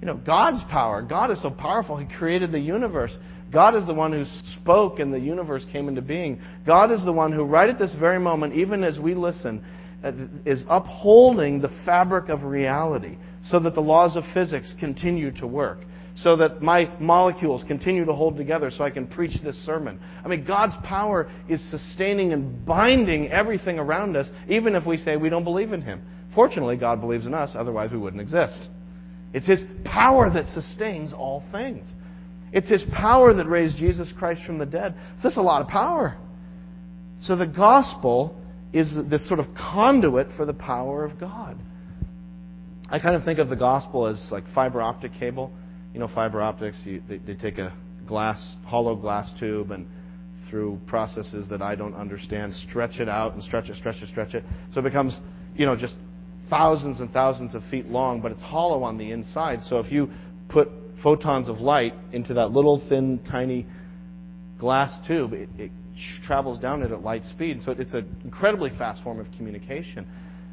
You 0.01 0.07
know, 0.07 0.15
God's 0.15 0.61
power. 0.69 1.01
God 1.01 1.31
is 1.31 1.41
so 1.41 1.49
powerful, 1.49 1.95
He 1.95 2.13
created 2.13 2.51
the 2.51 2.59
universe. 2.59 3.13
God 3.51 3.75
is 3.75 3.85
the 3.87 3.93
one 3.93 4.11
who 4.11 4.25
spoke 4.61 4.99
and 4.99 5.13
the 5.13 5.19
universe 5.19 5.65
came 5.71 5.87
into 5.87 6.01
being. 6.01 6.41
God 6.65 6.91
is 6.91 7.03
the 7.03 7.13
one 7.13 7.31
who, 7.31 7.43
right 7.43 7.69
at 7.69 7.79
this 7.79 7.93
very 7.95 8.19
moment, 8.19 8.53
even 8.53 8.83
as 8.83 8.99
we 8.99 9.15
listen, 9.15 9.63
uh, 10.03 10.11
is 10.45 10.63
upholding 10.69 11.59
the 11.59 11.69
fabric 11.85 12.29
of 12.29 12.43
reality 12.43 13.17
so 13.43 13.59
that 13.59 13.75
the 13.75 13.81
laws 13.81 14.15
of 14.15 14.23
physics 14.33 14.73
continue 14.79 15.31
to 15.31 15.47
work 15.47 15.79
so 16.15 16.35
that 16.35 16.61
my 16.61 16.89
molecules 16.99 17.63
continue 17.67 18.03
to 18.03 18.13
hold 18.13 18.35
together 18.35 18.71
so 18.71 18.83
I 18.83 18.89
can 18.89 19.07
preach 19.07 19.41
this 19.41 19.55
sermon. 19.65 19.99
I 20.23 20.27
mean, 20.27 20.43
God's 20.43 20.73
power 20.83 21.31
is 21.47 21.63
sustaining 21.71 22.33
and 22.33 22.65
binding 22.65 23.29
everything 23.29 23.79
around 23.79 24.17
us, 24.17 24.27
even 24.49 24.75
if 24.75 24.85
we 24.85 24.97
say 24.97 25.15
we 25.15 25.29
don't 25.29 25.45
believe 25.45 25.71
in 25.71 25.81
Him. 25.81 26.01
Fortunately, 26.35 26.75
God 26.75 26.99
believes 26.99 27.25
in 27.25 27.33
us, 27.33 27.51
otherwise, 27.53 27.91
we 27.91 27.97
wouldn't 27.97 28.21
exist. 28.21 28.69
It's 29.33 29.47
His 29.47 29.61
power 29.85 30.29
that 30.33 30.45
sustains 30.47 31.13
all 31.13 31.43
things. 31.51 31.87
It's 32.51 32.69
His 32.69 32.83
power 32.93 33.33
that 33.33 33.47
raised 33.47 33.77
Jesus 33.77 34.13
Christ 34.17 34.41
from 34.45 34.57
the 34.57 34.65
dead. 34.65 34.95
So 35.17 35.23
that's 35.23 35.37
a 35.37 35.41
lot 35.41 35.61
of 35.61 35.67
power. 35.67 36.17
So 37.21 37.35
the 37.35 37.47
gospel 37.47 38.35
is 38.73 38.95
this 39.09 39.27
sort 39.27 39.39
of 39.39 39.47
conduit 39.55 40.27
for 40.37 40.45
the 40.45 40.53
power 40.53 41.03
of 41.03 41.19
God. 41.19 41.57
I 42.89 42.99
kind 42.99 43.15
of 43.15 43.23
think 43.23 43.39
of 43.39 43.49
the 43.49 43.55
gospel 43.55 44.07
as 44.07 44.29
like 44.31 44.45
fiber 44.53 44.81
optic 44.81 45.13
cable 45.13 45.51
you 45.93 45.99
know, 45.99 46.07
fiber 46.07 46.41
optics, 46.41 46.81
you, 46.85 47.01
they, 47.07 47.17
they 47.17 47.33
take 47.33 47.57
a 47.57 47.75
glass, 48.07 48.55
hollow 48.65 48.95
glass 48.95 49.31
tube 49.39 49.71
and 49.71 49.87
through 50.49 50.79
processes 50.87 51.47
that 51.49 51.61
I 51.61 51.75
don't 51.75 51.95
understand, 51.95 52.53
stretch 52.53 52.99
it 52.99 53.09
out 53.09 53.33
and 53.33 53.43
stretch 53.43 53.69
it, 53.69 53.75
stretch 53.75 54.01
it, 54.01 54.09
stretch 54.09 54.33
it. 54.33 54.43
So 54.73 54.79
it 54.79 54.83
becomes, 54.83 55.19
you 55.55 55.65
know, 55.65 55.75
just 55.75 55.95
thousands 56.49 56.99
and 56.99 57.11
thousands 57.11 57.53
of 57.53 57.63
feet 57.65 57.85
long, 57.85 58.21
but 58.21 58.31
it's 58.31 58.41
hollow 58.41 58.83
on 58.83 58.97
the 58.97 59.11
inside. 59.11 59.63
So 59.63 59.79
if 59.79 59.91
you 59.91 60.09
put 60.47 60.69
photons 61.03 61.49
of 61.49 61.59
light 61.59 61.93
into 62.11 62.35
that 62.35 62.51
little 62.51 62.81
thin, 62.89 63.19
tiny 63.29 63.65
glass 64.59 64.97
tube, 65.07 65.33
it, 65.33 65.49
it 65.57 65.71
travels 66.25 66.59
down 66.59 66.83
it 66.83 66.91
at 66.91 67.01
light 67.01 67.25
speed. 67.25 67.61
So 67.63 67.71
it's 67.71 67.93
an 67.93 68.21
incredibly 68.23 68.69
fast 68.71 69.03
form 69.03 69.19
of 69.19 69.27
communication. 69.37 70.07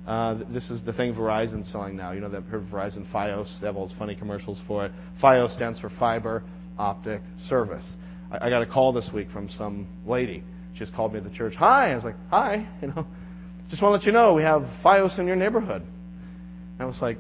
Uh, 0.07 0.39
this 0.53 0.71
is 0.71 0.85
the 0.85 0.93
thing 0.93 1.15
Verizon's 1.15 1.71
selling 1.73 1.97
now. 1.97 2.13
You 2.13 2.21
know, 2.21 2.29
they've 2.29 2.45
heard 2.45 2.67
Verizon 2.67 3.11
Fios. 3.13 3.61
They 3.61 3.67
have 3.67 3.77
all 3.77 3.89
those 3.89 3.97
funny 3.99 4.15
commercials 4.15 4.61
for 4.67 4.87
it. 4.87 4.93
Fios 5.23 5.55
stands 5.55 5.81
for 5.81 5.91
Fiber 5.91 6.45
Optic 6.79 7.23
Service. 7.49 7.97
I, 8.31 8.47
I 8.47 8.51
got 8.51 8.63
a 8.63 8.67
call 8.67 8.93
this 8.93 9.11
week 9.13 9.29
from 9.33 9.49
some 9.51 9.89
lady. 10.07 10.45
She 10.75 10.79
just 10.81 10.95
called 10.95 11.13
me 11.13 11.19
at 11.19 11.25
the 11.25 11.37
church. 11.37 11.55
Hi. 11.57 11.93
I 11.93 11.95
was 11.97 12.05
like, 12.05 12.17
hi. 12.31 12.69
You 12.83 12.89
know, 12.89 13.07
just 13.69 13.83
want 13.83 13.95
to 13.95 13.97
let 13.97 14.07
you 14.07 14.13
know 14.13 14.35
we 14.35 14.43
have 14.43 14.63
Fios 14.85 15.19
in 15.19 15.27
your 15.27 15.35
neighborhood. 15.35 15.83
And 15.83 16.81
I 16.81 16.85
was 16.85 17.03
like, 17.03 17.19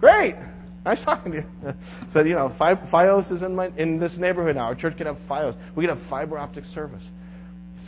great. 0.00 0.34
Nice 0.84 1.02
talking 1.02 1.32
to 1.32 1.38
you. 1.38 1.44
Said, 2.12 2.28
you 2.28 2.34
know, 2.34 2.54
Fios 2.60 3.32
is 3.32 3.42
in 3.42 3.54
my 3.54 3.70
in 3.76 3.98
this 3.98 4.18
neighborhood 4.18 4.56
now. 4.56 4.64
Our 4.64 4.74
church 4.74 4.96
can 4.96 5.06
have 5.06 5.16
Fios. 5.28 5.56
We 5.74 5.86
can 5.86 5.96
have 5.96 6.08
fiber 6.10 6.38
optic 6.38 6.64
service. 6.66 7.04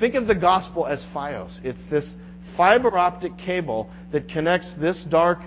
Think 0.01 0.15
of 0.15 0.27
the 0.27 0.35
gospel 0.35 0.87
as 0.87 1.05
Fios. 1.15 1.59
It's 1.63 1.81
this 1.91 2.15
fiber 2.57 2.97
optic 2.97 3.37
cable 3.37 3.91
that 4.13 4.29
connects 4.29 4.73
this 4.81 5.05
dark, 5.11 5.39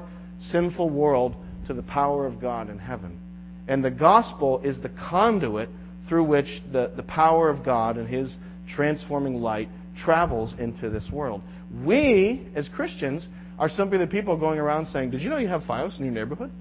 sinful 0.41 0.89
world 0.89 1.35
to 1.67 1.73
the 1.73 1.83
power 1.83 2.25
of 2.25 2.39
God 2.39 2.69
in 2.69 2.77
heaven. 2.77 3.19
And 3.67 3.83
the 3.83 3.91
gospel 3.91 4.61
is 4.63 4.81
the 4.81 4.89
conduit 4.89 5.69
through 6.07 6.25
which 6.25 6.61
the, 6.71 6.91
the 6.95 7.03
power 7.03 7.49
of 7.49 7.63
God 7.63 7.97
and 7.97 8.07
His 8.07 8.35
transforming 8.67 9.35
light 9.35 9.69
travels 9.95 10.53
into 10.59 10.89
this 10.89 11.07
world. 11.11 11.41
We, 11.83 12.47
as 12.55 12.67
Christians, 12.69 13.27
are 13.57 13.69
simply 13.69 13.97
the 13.97 14.07
people 14.07 14.37
going 14.37 14.59
around 14.59 14.87
saying, 14.87 15.11
Did 15.11 15.21
you 15.21 15.29
know 15.29 15.37
you 15.37 15.47
have 15.47 15.61
Fios 15.63 15.97
in 15.99 16.05
your 16.05 16.13
neighborhood? 16.13 16.51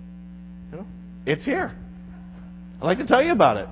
It's 1.26 1.44
here. 1.44 1.72
I'd 2.80 2.84
like 2.84 2.98
to 2.98 3.06
tell 3.06 3.22
you 3.22 3.32
about 3.32 3.56
it. 3.56 3.68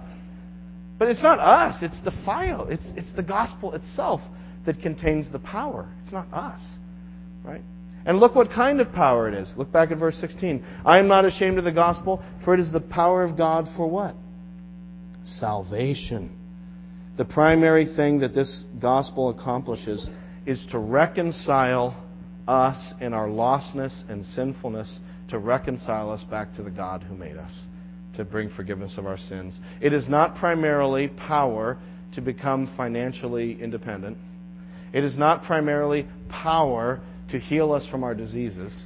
But 0.98 1.08
it's 1.08 1.22
not 1.22 1.38
us, 1.38 1.82
it's 1.82 2.00
the 2.04 2.12
file. 2.24 2.66
It's, 2.68 2.86
it's 2.96 3.12
the 3.14 3.22
gospel 3.22 3.74
itself 3.74 4.20
that 4.64 4.80
contains 4.80 5.30
the 5.30 5.38
power. 5.38 5.88
It's 6.02 6.12
not 6.12 6.26
us. 6.32 6.60
Right? 7.44 7.62
And 8.06 8.18
look 8.18 8.34
what 8.34 8.50
kind 8.50 8.80
of 8.80 8.92
power 8.92 9.28
it 9.28 9.34
is. 9.34 9.52
Look 9.56 9.72
back 9.72 9.90
at 9.90 9.98
verse 9.98 10.16
16. 10.16 10.64
I 10.84 10.98
am 10.98 11.08
not 11.08 11.24
ashamed 11.24 11.58
of 11.58 11.64
the 11.64 11.72
gospel, 11.72 12.22
for 12.44 12.54
it 12.54 12.60
is 12.60 12.72
the 12.72 12.80
power 12.80 13.22
of 13.22 13.36
God 13.36 13.66
for 13.76 13.88
what? 13.88 14.14
Salvation. 15.24 16.30
The 17.16 17.24
primary 17.24 17.86
thing 17.96 18.20
that 18.20 18.34
this 18.34 18.64
gospel 18.80 19.30
accomplishes 19.30 20.08
is 20.46 20.64
to 20.70 20.78
reconcile 20.78 22.02
us 22.46 22.94
in 23.00 23.12
our 23.12 23.26
lostness 23.26 24.08
and 24.08 24.24
sinfulness, 24.24 25.00
to 25.28 25.38
reconcile 25.38 26.10
us 26.10 26.22
back 26.24 26.54
to 26.54 26.62
the 26.62 26.70
God 26.70 27.02
who 27.02 27.14
made 27.14 27.36
us, 27.36 27.50
to 28.14 28.24
bring 28.24 28.48
forgiveness 28.50 28.96
of 28.98 29.06
our 29.06 29.18
sins. 29.18 29.58
It 29.80 29.92
is 29.92 30.08
not 30.08 30.36
primarily 30.36 31.08
power 31.08 31.78
to 32.14 32.20
become 32.20 32.72
financially 32.76 33.60
independent. 33.60 34.16
It 34.92 35.04
is 35.04 35.16
not 35.16 35.42
primarily 35.42 36.06
power 36.28 37.00
to 37.30 37.38
heal 37.38 37.72
us 37.72 37.86
from 37.86 38.04
our 38.04 38.14
diseases. 38.14 38.84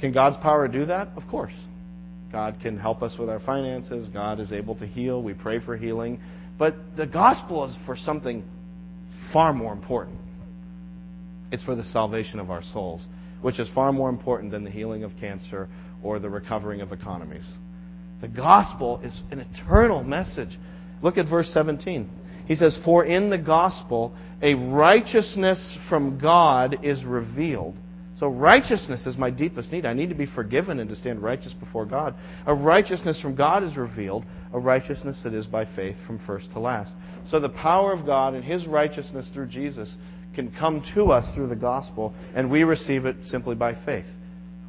Can 0.00 0.12
God's 0.12 0.36
power 0.38 0.68
do 0.68 0.86
that? 0.86 1.08
Of 1.16 1.26
course. 1.28 1.54
God 2.32 2.58
can 2.60 2.78
help 2.78 3.02
us 3.02 3.16
with 3.18 3.30
our 3.30 3.40
finances. 3.40 4.08
God 4.08 4.40
is 4.40 4.52
able 4.52 4.74
to 4.76 4.86
heal. 4.86 5.22
We 5.22 5.32
pray 5.32 5.60
for 5.60 5.76
healing. 5.76 6.20
But 6.58 6.74
the 6.96 7.06
gospel 7.06 7.64
is 7.64 7.74
for 7.86 7.96
something 7.96 8.44
far 9.32 9.52
more 9.52 9.72
important. 9.72 10.18
It's 11.52 11.62
for 11.62 11.74
the 11.74 11.84
salvation 11.84 12.40
of 12.40 12.50
our 12.50 12.62
souls, 12.62 13.06
which 13.42 13.58
is 13.58 13.68
far 13.74 13.92
more 13.92 14.08
important 14.08 14.52
than 14.52 14.64
the 14.64 14.70
healing 14.70 15.04
of 15.04 15.12
cancer 15.18 15.68
or 16.02 16.18
the 16.18 16.30
recovering 16.30 16.80
of 16.80 16.92
economies. 16.92 17.56
The 18.20 18.28
gospel 18.28 19.00
is 19.02 19.22
an 19.30 19.40
eternal 19.40 20.02
message. 20.02 20.58
Look 21.02 21.18
at 21.18 21.28
verse 21.28 21.50
17. 21.52 22.08
He 22.46 22.56
says, 22.56 22.78
For 22.84 23.04
in 23.04 23.28
the 23.30 23.38
gospel 23.38 24.14
a 24.40 24.54
righteousness 24.54 25.76
from 25.88 26.18
God 26.18 26.84
is 26.84 27.04
revealed. 27.04 27.76
So 28.16 28.28
righteousness 28.28 29.06
is 29.06 29.18
my 29.18 29.30
deepest 29.30 29.70
need. 29.70 29.84
I 29.84 29.92
need 29.92 30.08
to 30.08 30.14
be 30.14 30.24
forgiven 30.26 30.80
and 30.80 30.88
to 30.88 30.96
stand 30.96 31.22
righteous 31.22 31.52
before 31.52 31.84
God. 31.84 32.14
A 32.46 32.54
righteousness 32.54 33.20
from 33.20 33.34
God 33.34 33.62
is 33.62 33.76
revealed, 33.76 34.24
a 34.54 34.58
righteousness 34.58 35.20
that 35.24 35.34
is 35.34 35.46
by 35.46 35.66
faith 35.76 35.96
from 36.06 36.18
first 36.26 36.50
to 36.52 36.58
last. 36.58 36.94
So 37.28 37.40
the 37.40 37.50
power 37.50 37.92
of 37.92 38.06
God 38.06 38.32
and 38.32 38.42
His 38.42 38.66
righteousness 38.66 39.28
through 39.34 39.48
Jesus 39.48 39.94
can 40.36 40.52
come 40.52 40.84
to 40.94 41.06
us 41.06 41.28
through 41.34 41.48
the 41.48 41.56
gospel, 41.56 42.14
and 42.34 42.48
we 42.50 42.62
receive 42.62 43.06
it 43.06 43.16
simply 43.24 43.56
by 43.56 43.74
faith. 43.84 44.06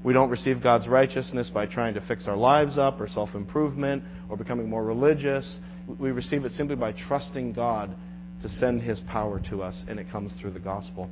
We 0.03 0.13
don't 0.13 0.29
receive 0.29 0.63
God's 0.63 0.87
righteousness 0.87 1.49
by 1.49 1.65
trying 1.65 1.93
to 1.95 2.01
fix 2.01 2.27
our 2.27 2.37
lives 2.37 2.77
up 2.77 2.99
or 2.99 3.07
self 3.07 3.35
improvement 3.35 4.03
or 4.29 4.37
becoming 4.37 4.69
more 4.69 4.83
religious. 4.83 5.59
We 5.99 6.11
receive 6.11 6.45
it 6.45 6.53
simply 6.53 6.75
by 6.75 6.93
trusting 6.93 7.53
God 7.53 7.95
to 8.41 8.49
send 8.49 8.81
His 8.81 8.99
power 9.01 9.39
to 9.49 9.61
us, 9.61 9.83
and 9.87 9.99
it 9.99 10.09
comes 10.09 10.31
through 10.39 10.51
the 10.51 10.59
gospel. 10.59 11.09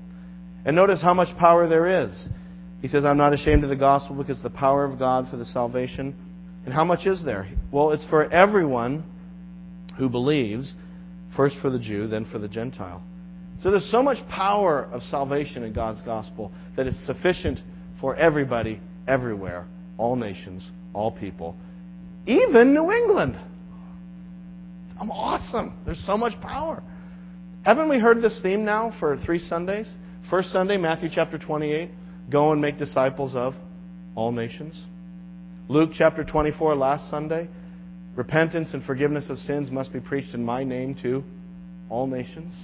And 0.66 0.76
notice 0.76 1.02
how 1.02 1.14
much 1.14 1.36
power 1.38 1.68
there 1.68 2.04
is. 2.04 2.28
He 2.82 2.88
says, 2.88 3.04
I'm 3.06 3.18
not 3.18 3.34
ashamed 3.34 3.64
of 3.64 3.70
the 3.70 3.76
gospel 3.76 4.16
because 4.16 4.42
the 4.42 4.50
power 4.50 4.86
of 4.86 4.98
God 4.98 5.28
for 5.30 5.38
the 5.38 5.46
salvation. 5.46 6.16
And 6.66 6.74
how 6.74 6.86
much 6.86 7.06
is 7.06 7.24
there? 7.24 7.48
Well, 7.72 7.92
it's 7.92 8.06
for 8.06 8.32
everyone 8.32 9.04
who 9.98 10.10
believes, 10.10 10.74
first 11.36 11.58
for 11.62 11.70
the 11.70 11.80
Jew, 11.80 12.08
then 12.08 12.26
for 12.26 12.40
the 12.40 12.48
Gentile. 12.48 13.04
So 13.62 13.72
there's 13.72 13.90
so 13.90 14.04
much 14.04 14.18
power 14.28 14.90
of 14.92 15.02
salvation 15.04 15.64
in 15.64 15.74
God's 15.74 16.02
gospel 16.02 16.52
that 16.76 16.88
it's 16.88 17.04
sufficient 17.06 17.62
for 18.00 18.16
everybody, 18.16 18.80
everywhere, 19.08 19.66
all 19.98 20.16
nations, 20.16 20.70
all 20.94 21.12
people, 21.12 21.56
even 22.26 22.74
New 22.74 22.92
England. 22.92 23.38
I'm 25.00 25.12
awesome. 25.12 25.78
There's 25.86 26.04
so 26.06 26.18
much 26.18 26.40
power. 26.42 26.84
Haven't 27.64 27.90
we 27.90 28.00
heard 28.00 28.22
this 28.22 28.40
theme 28.42 28.64
now 28.64 28.94
for 29.00 29.18
three 29.18 29.40
Sundays? 29.40 29.94
First 30.30 30.52
Sunday, 30.52 30.78
Matthew 30.78 31.10
chapter 31.12 31.38
28, 31.38 31.90
go 32.30 32.52
and 32.52 32.62
make 32.62 32.78
disciples 32.78 33.36
of 33.36 33.56
all 34.16 34.32
nations. 34.32 34.84
Luke 35.68 35.92
chapter 35.94 36.24
24, 36.24 36.76
last 36.76 37.10
Sunday, 37.10 37.48
repentance 38.16 38.74
and 38.74 38.84
forgiveness 38.84 39.30
of 39.30 39.40
sins 39.40 39.72
must 39.72 39.92
be 39.92 40.00
preached 40.00 40.34
in 40.34 40.44
my 40.44 40.64
name 40.64 40.96
to 41.02 41.24
all 41.90 42.08
nations. 42.08 42.56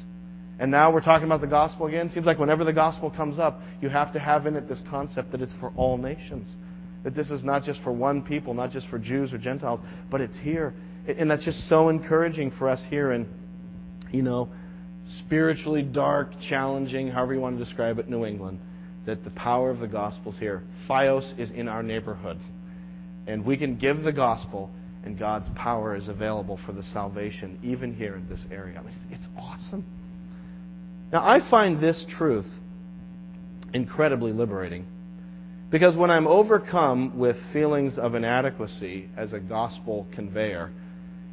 And 0.62 0.70
now 0.70 0.94
we're 0.94 1.01
talking 1.01 1.25
about 1.25 1.41
the 1.41 1.48
gospel 1.48 1.88
again. 1.88 2.12
Seems 2.12 2.27
like 2.27 2.38
whenever 2.38 2.63
the 2.63 2.72
gospel 2.72 3.10
comes 3.10 3.39
up, 3.39 3.60
you 3.82 3.89
have 3.89 4.13
to 4.13 4.20
have 4.20 4.46
in 4.46 4.56
it 4.56 4.70
this 4.70 4.80
concept 4.91 5.32
that 5.32 5.41
it's 5.41 5.56
for 5.60 5.74
all 5.75 5.98
nations. 5.98 6.48
That 7.03 7.15
this 7.15 7.32
is 7.32 7.44
not 7.44 7.63
just 7.63 7.82
for 7.82 7.91
one 7.91 8.22
people, 8.22 8.53
not 8.53 8.70
just 8.70 8.88
for 8.88 9.00
Jews 9.00 9.34
or 9.34 9.39
Gentiles, 9.39 9.80
but 10.12 10.22
it's 10.22 10.38
here. 10.38 10.75
And 11.08 11.32
that's 11.32 11.44
just 11.44 11.68
so 11.68 11.89
encouraging 11.89 12.51
for 12.51 12.70
us 12.70 12.84
here 12.91 13.12
in, 13.12 13.27
you 14.12 14.22
know, 14.22 14.50
spiritually 15.25 15.82
dark, 15.82 16.34
challenging, 16.48 17.08
however 17.08 17.34
you 17.34 17.39
want 17.39 17.58
to 17.58 17.65
describe 17.65 17.98
it, 17.98 18.08
New 18.08 18.24
England, 18.24 18.60
that 19.08 19.24
the 19.24 19.32
power 19.32 19.72
of 19.72 19.80
the 19.80 19.88
gospel 19.88 20.32
is 20.32 20.38
here. 20.38 20.62
Fios 20.88 21.39
is 21.39 21.50
in 21.50 21.68
our 21.68 21.82
neighborhood. 21.82 22.38
And 23.25 23.44
we 23.44 23.58
can 23.58 23.80
give 23.80 24.03
the 24.03 24.13
gospel, 24.13 24.70
and 25.03 25.18
God's 25.18 25.48
power 25.56 25.96
is 25.96 26.08
available 26.08 26.60
for 26.68 26.72
the 26.72 26.84
salvation, 26.84 27.58
even 27.63 27.96
here 27.96 28.15
in 28.15 28.30
this 28.30 28.41
area. 28.51 28.77
I 28.77 28.84
mean, 28.84 28.94
it's, 29.10 29.22
it's 29.22 29.27
awesome. 29.36 29.84
Now, 31.12 31.27
I 31.27 31.39
find 31.50 31.82
this 31.82 32.06
truth 32.18 32.48
incredibly 33.74 34.32
liberating. 34.32 34.86
Because 35.70 35.96
when 35.96 36.12
I'm 36.12 36.27
overcome 36.27 37.18
with 37.18 37.38
feelings 37.53 37.98
of 37.98 38.15
inadequacy 38.15 39.10
as 39.15 39.32
a 39.32 39.39
gospel 39.39 40.06
conveyor, 40.13 40.72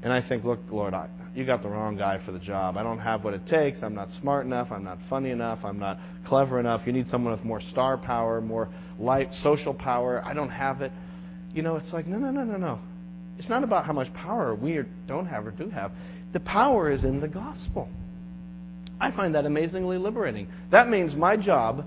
and 0.02 0.12
I 0.12 0.26
think, 0.26 0.44
look, 0.44 0.61
Lord, 0.70 0.94
I, 0.94 1.08
you 1.35 1.44
got 1.44 1.62
the 1.62 1.68
wrong 1.68 1.97
guy 1.97 2.25
for 2.25 2.30
the 2.30 2.38
job. 2.38 2.76
I 2.76 2.85
don't 2.85 3.00
have 3.00 3.25
what 3.25 3.35
it 3.35 3.47
takes. 3.49 3.82
I'm 3.82 3.94
not 3.94 4.11
smart 4.20 4.47
enough. 4.47 4.68
I'm 4.70 4.85
not 4.85 4.99
funny 5.11 5.30
enough. 5.30 5.58
I'm 5.64 5.78
not 5.78 5.99
clever 6.25 6.61
enough. 6.61 6.87
You 6.87 6.92
need 6.92 7.08
someone 7.08 7.32
with 7.32 7.44
more 7.44 7.61
star 7.61 7.99
power, 7.99 8.40
more 8.40 8.68
light, 8.99 9.35
social 9.42 9.75
power. 9.75 10.23
I 10.25 10.35
don't 10.35 10.50
have 10.50 10.82
it. 10.82 10.92
You 11.52 11.62
know, 11.62 11.76
it's 11.76 11.92
like, 11.92 12.06
no, 12.06 12.16
no, 12.18 12.30
no, 12.30 12.44
no, 12.44 12.56
no. 12.56 12.78
It's 13.38 13.49
not 13.49 13.64
about 13.64 13.87
how 13.87 13.92
much 13.92 14.12
power 14.14 14.54
we 14.54 14.80
don't 15.08 15.26
have 15.26 15.47
or 15.47 15.50
do 15.50 15.68
have. 15.68 15.90
The 16.32 16.40
power 16.40 16.92
is 16.92 17.02
in 17.02 17.20
the 17.20 17.28
gospel. 17.28 17.88
I 19.00 19.10
find 19.10 19.34
that 19.34 19.46
amazingly 19.46 19.98
liberating. 19.98 20.48
That 20.70 20.88
means 20.88 21.14
my 21.14 21.36
job 21.36 21.84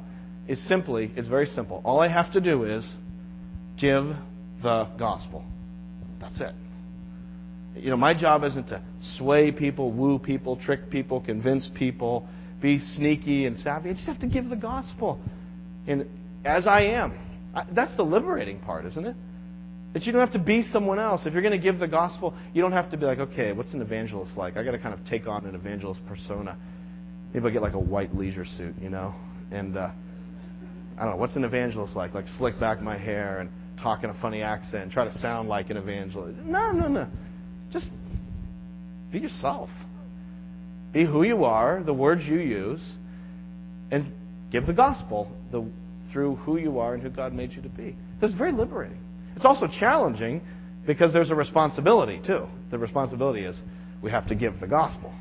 is 0.47 0.65
simply, 0.67 1.11
it's 1.15 1.27
very 1.27 1.45
simple. 1.47 1.81
All 1.83 1.99
I 1.99 2.07
have 2.07 2.31
to 2.33 2.41
do 2.41 2.63
is 2.63 2.89
give 3.79 4.05
the 4.61 4.87
gospel. 4.97 5.43
That's 6.19 6.39
it. 6.39 6.53
You 7.75 7.89
know, 7.89 7.97
my 7.97 8.13
job 8.13 8.43
isn't 8.43 8.67
to 8.67 8.81
sway 9.17 9.51
people, 9.51 9.91
woo 9.91 10.19
people, 10.19 10.57
trick 10.57 10.89
people, 10.89 11.21
convince 11.21 11.69
people, 11.73 12.27
be 12.61 12.79
sneaky 12.79 13.45
and 13.45 13.57
savvy. 13.57 13.89
I 13.89 13.93
just 13.93 14.07
have 14.07 14.19
to 14.19 14.27
give 14.27 14.49
the 14.49 14.55
gospel. 14.55 15.19
And 15.87 16.07
as 16.45 16.67
I 16.67 16.81
am. 16.83 17.17
That's 17.73 17.95
the 17.97 18.03
liberating 18.03 18.59
part, 18.59 18.85
isn't 18.85 19.05
it? 19.05 19.15
That 19.93 20.03
you 20.03 20.13
don't 20.13 20.21
have 20.21 20.33
to 20.33 20.39
be 20.39 20.63
someone 20.63 20.99
else. 20.99 21.25
If 21.25 21.33
you're 21.33 21.41
going 21.41 21.51
to 21.51 21.59
give 21.59 21.79
the 21.79 21.87
gospel, 21.87 22.33
you 22.53 22.61
don't 22.61 22.71
have 22.71 22.91
to 22.91 22.97
be 22.97 23.05
like, 23.05 23.19
okay, 23.19 23.51
what's 23.51 23.73
an 23.73 23.81
evangelist 23.81 24.37
like? 24.37 24.55
I 24.55 24.63
got 24.63 24.71
to 24.71 24.79
kind 24.79 24.97
of 24.97 25.05
take 25.05 25.27
on 25.27 25.45
an 25.45 25.55
evangelist 25.55 26.01
persona. 26.07 26.57
Maybe 27.33 27.45
I'll 27.45 27.51
get 27.51 27.61
like 27.61 27.73
a 27.73 27.79
white 27.79 28.15
leisure 28.15 28.45
suit, 28.45 28.75
you 28.81 28.89
know? 28.89 29.13
And 29.51 29.77
uh, 29.77 29.91
I 30.97 31.03
don't 31.03 31.11
know, 31.11 31.17
what's 31.17 31.35
an 31.35 31.43
evangelist 31.43 31.95
like? 31.95 32.13
Like 32.13 32.27
slick 32.27 32.59
back 32.59 32.81
my 32.81 32.97
hair 32.97 33.39
and 33.39 33.49
talk 33.81 34.03
in 34.03 34.09
a 34.09 34.21
funny 34.21 34.41
accent, 34.41 34.91
try 34.91 35.05
to 35.05 35.17
sound 35.17 35.49
like 35.49 35.69
an 35.69 35.77
evangelist. 35.77 36.39
No, 36.39 36.71
no, 36.71 36.87
no. 36.87 37.07
Just 37.71 37.89
be 39.11 39.19
yourself. 39.19 39.69
Be 40.93 41.05
who 41.05 41.23
you 41.23 41.43
are, 41.45 41.81
the 41.83 41.93
words 41.93 42.23
you 42.25 42.39
use, 42.39 42.97
and 43.91 44.11
give 44.51 44.67
the 44.67 44.73
gospel 44.73 45.31
the, 45.51 45.65
through 46.11 46.35
who 46.37 46.57
you 46.57 46.79
are 46.79 46.93
and 46.93 47.01
who 47.01 47.09
God 47.09 47.33
made 47.33 47.51
you 47.53 47.61
to 47.61 47.69
be. 47.69 47.95
It's 48.21 48.33
very 48.33 48.51
liberating. 48.51 48.99
It's 49.35 49.45
also 49.45 49.67
challenging 49.67 50.41
because 50.85 51.13
there's 51.13 51.31
a 51.31 51.35
responsibility, 51.35 52.21
too. 52.25 52.47
The 52.69 52.77
responsibility 52.77 53.45
is 53.45 53.59
we 54.01 54.11
have 54.11 54.27
to 54.27 54.35
give 54.35 54.59
the 54.59 54.67
gospel. 54.67 55.13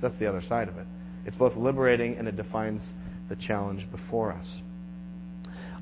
That's 0.00 0.16
the 0.18 0.28
other 0.28 0.42
side 0.42 0.68
of 0.68 0.78
it. 0.78 0.86
It's 1.26 1.36
both 1.36 1.56
liberating 1.56 2.16
and 2.16 2.26
it 2.26 2.36
defines 2.36 2.92
the 3.28 3.36
challenge 3.36 3.90
before 3.90 4.32
us. 4.32 4.60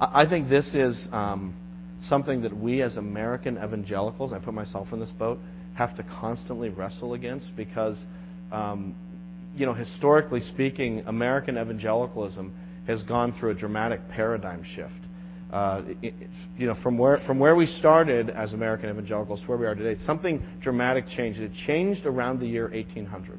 I 0.00 0.26
think 0.26 0.48
this 0.48 0.74
is 0.74 1.08
um, 1.12 1.54
something 2.02 2.42
that 2.42 2.56
we 2.56 2.80
as 2.82 2.96
American 2.96 3.56
evangelicals, 3.56 4.32
I 4.32 4.38
put 4.38 4.54
myself 4.54 4.88
in 4.92 5.00
this 5.00 5.10
boat, 5.10 5.38
have 5.74 5.94
to 5.96 6.02
constantly 6.02 6.70
wrestle 6.70 7.14
against 7.14 7.54
because, 7.56 8.02
um, 8.50 8.94
you 9.54 9.66
know, 9.66 9.74
historically 9.74 10.40
speaking, 10.40 11.02
American 11.06 11.58
evangelicalism 11.58 12.54
has 12.86 13.02
gone 13.02 13.34
through 13.38 13.50
a 13.50 13.54
dramatic 13.54 14.00
paradigm 14.08 14.64
shift. 14.64 14.92
Uh, 15.52 15.82
it, 16.00 16.14
you 16.56 16.66
know, 16.66 16.76
from 16.82 16.96
where 16.96 17.18
from 17.26 17.40
where 17.40 17.56
we 17.56 17.66
started 17.66 18.30
as 18.30 18.52
American 18.52 18.88
evangelicals 18.88 19.40
to 19.40 19.46
where 19.48 19.58
we 19.58 19.66
are 19.66 19.74
today, 19.74 20.00
something 20.04 20.42
dramatic 20.62 21.08
changed. 21.08 21.40
It 21.40 21.52
changed 21.66 22.06
around 22.06 22.38
the 22.38 22.46
year 22.46 22.68
1800 22.68 23.38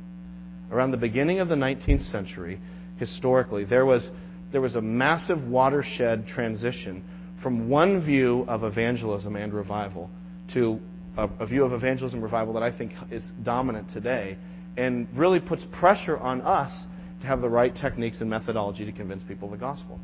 around 0.71 0.91
the 0.91 0.97
beginning 0.97 1.39
of 1.39 1.49
the 1.49 1.55
19th 1.55 2.09
century, 2.11 2.59
historically, 2.97 3.65
there 3.65 3.85
was, 3.85 4.09
there 4.51 4.61
was 4.61 4.75
a 4.75 4.81
massive 4.81 5.43
watershed 5.43 6.27
transition 6.27 7.03
from 7.43 7.69
one 7.69 8.03
view 8.03 8.45
of 8.47 8.63
evangelism 8.63 9.35
and 9.35 9.53
revival 9.53 10.09
to 10.53 10.79
a, 11.17 11.27
a 11.39 11.45
view 11.45 11.63
of 11.63 11.73
evangelism 11.73 12.17
and 12.17 12.23
revival 12.23 12.53
that 12.53 12.63
I 12.63 12.75
think 12.75 12.91
is 13.09 13.29
dominant 13.43 13.91
today 13.91 14.37
and 14.77 15.07
really 15.15 15.39
puts 15.39 15.63
pressure 15.71 16.17
on 16.17 16.41
us 16.41 16.85
to 17.21 17.27
have 17.27 17.41
the 17.41 17.49
right 17.49 17.75
techniques 17.75 18.21
and 18.21 18.29
methodology 18.29 18.85
to 18.85 18.91
convince 18.91 19.23
people 19.23 19.51
of 19.51 19.51
the 19.51 19.63
gospel. 19.63 19.99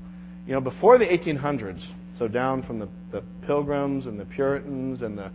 You 0.45 0.53
know, 0.53 0.61
before 0.61 0.97
the 0.97 1.05
1800s, 1.05 1.85
so 2.17 2.27
down 2.27 2.63
from 2.63 2.79
the, 2.79 2.89
the 3.11 3.23
Pilgrims 3.45 4.05
and 4.05 4.19
the 4.19 4.25
Puritans 4.25 5.01
and 5.01 5.17
the 5.17 5.31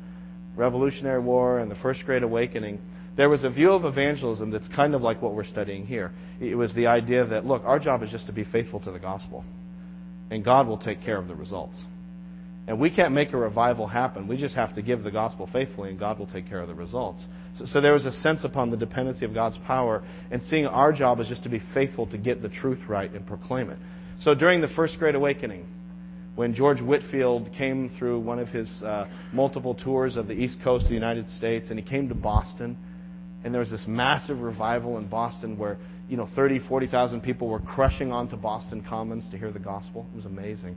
Revolutionary 0.56 1.20
War 1.20 1.58
and 1.58 1.70
the 1.70 1.74
First 1.76 2.04
Great 2.04 2.22
Awakening, 2.22 2.80
there 3.16 3.28
was 3.28 3.44
a 3.44 3.50
view 3.50 3.70
of 3.72 3.84
evangelism 3.84 4.50
that's 4.50 4.68
kind 4.68 4.94
of 4.94 5.02
like 5.02 5.20
what 5.20 5.34
we're 5.34 5.44
studying 5.44 5.86
here. 5.86 6.12
It 6.40 6.54
was 6.54 6.74
the 6.74 6.86
idea 6.86 7.26
that, 7.26 7.44
look, 7.44 7.62
our 7.64 7.78
job 7.78 8.02
is 8.02 8.10
just 8.10 8.26
to 8.26 8.32
be 8.32 8.44
faithful 8.44 8.80
to 8.80 8.90
the 8.90 8.98
gospel, 8.98 9.44
and 10.30 10.44
God 10.44 10.66
will 10.66 10.78
take 10.78 11.02
care 11.02 11.18
of 11.18 11.28
the 11.28 11.34
results. 11.34 11.76
And 12.66 12.80
we 12.80 12.94
can't 12.94 13.12
make 13.12 13.32
a 13.32 13.36
revival 13.36 13.88
happen. 13.88 14.28
We 14.28 14.36
just 14.36 14.54
have 14.54 14.74
to 14.76 14.82
give 14.82 15.02
the 15.02 15.10
gospel 15.10 15.48
faithfully, 15.52 15.90
and 15.90 15.98
God 15.98 16.18
will 16.18 16.28
take 16.28 16.48
care 16.48 16.60
of 16.60 16.68
the 16.68 16.74
results. 16.74 17.26
So, 17.56 17.66
so 17.66 17.80
there 17.80 17.92
was 17.92 18.06
a 18.06 18.12
sense 18.12 18.44
upon 18.44 18.70
the 18.70 18.76
dependency 18.76 19.24
of 19.24 19.34
God's 19.34 19.58
power, 19.66 20.02
and 20.30 20.40
seeing 20.42 20.66
our 20.66 20.92
job 20.92 21.18
is 21.20 21.26
just 21.26 21.42
to 21.42 21.48
be 21.48 21.60
faithful 21.74 22.06
to 22.06 22.18
get 22.18 22.40
the 22.40 22.48
truth 22.48 22.78
right 22.88 23.12
and 23.12 23.26
proclaim 23.26 23.68
it. 23.70 23.78
So 24.20 24.34
during 24.34 24.60
the 24.60 24.68
First 24.68 24.98
Great 24.98 25.16
Awakening, 25.16 25.66
when 26.36 26.54
George 26.54 26.80
Whitefield 26.80 27.50
came 27.58 27.90
through 27.98 28.20
one 28.20 28.38
of 28.38 28.48
his 28.48 28.82
uh, 28.82 29.06
multiple 29.32 29.74
tours 29.74 30.16
of 30.16 30.28
the 30.28 30.34
East 30.34 30.58
Coast 30.62 30.84
of 30.84 30.88
the 30.88 30.94
United 30.94 31.28
States, 31.28 31.68
and 31.68 31.78
he 31.78 31.84
came 31.84 32.08
to 32.08 32.14
Boston, 32.14 32.78
and 33.44 33.52
there 33.52 33.60
was 33.60 33.70
this 33.70 33.86
massive 33.86 34.40
revival 34.40 34.98
in 34.98 35.08
Boston 35.08 35.58
where, 35.58 35.78
you 36.08 36.16
know, 36.16 36.28
30, 36.34 36.60
40,000 36.60 37.20
people 37.22 37.48
were 37.48 37.60
crushing 37.60 38.12
onto 38.12 38.36
Boston 38.36 38.84
Commons 38.88 39.28
to 39.30 39.38
hear 39.38 39.50
the 39.50 39.58
gospel. 39.58 40.06
It 40.12 40.16
was 40.16 40.26
amazing. 40.26 40.76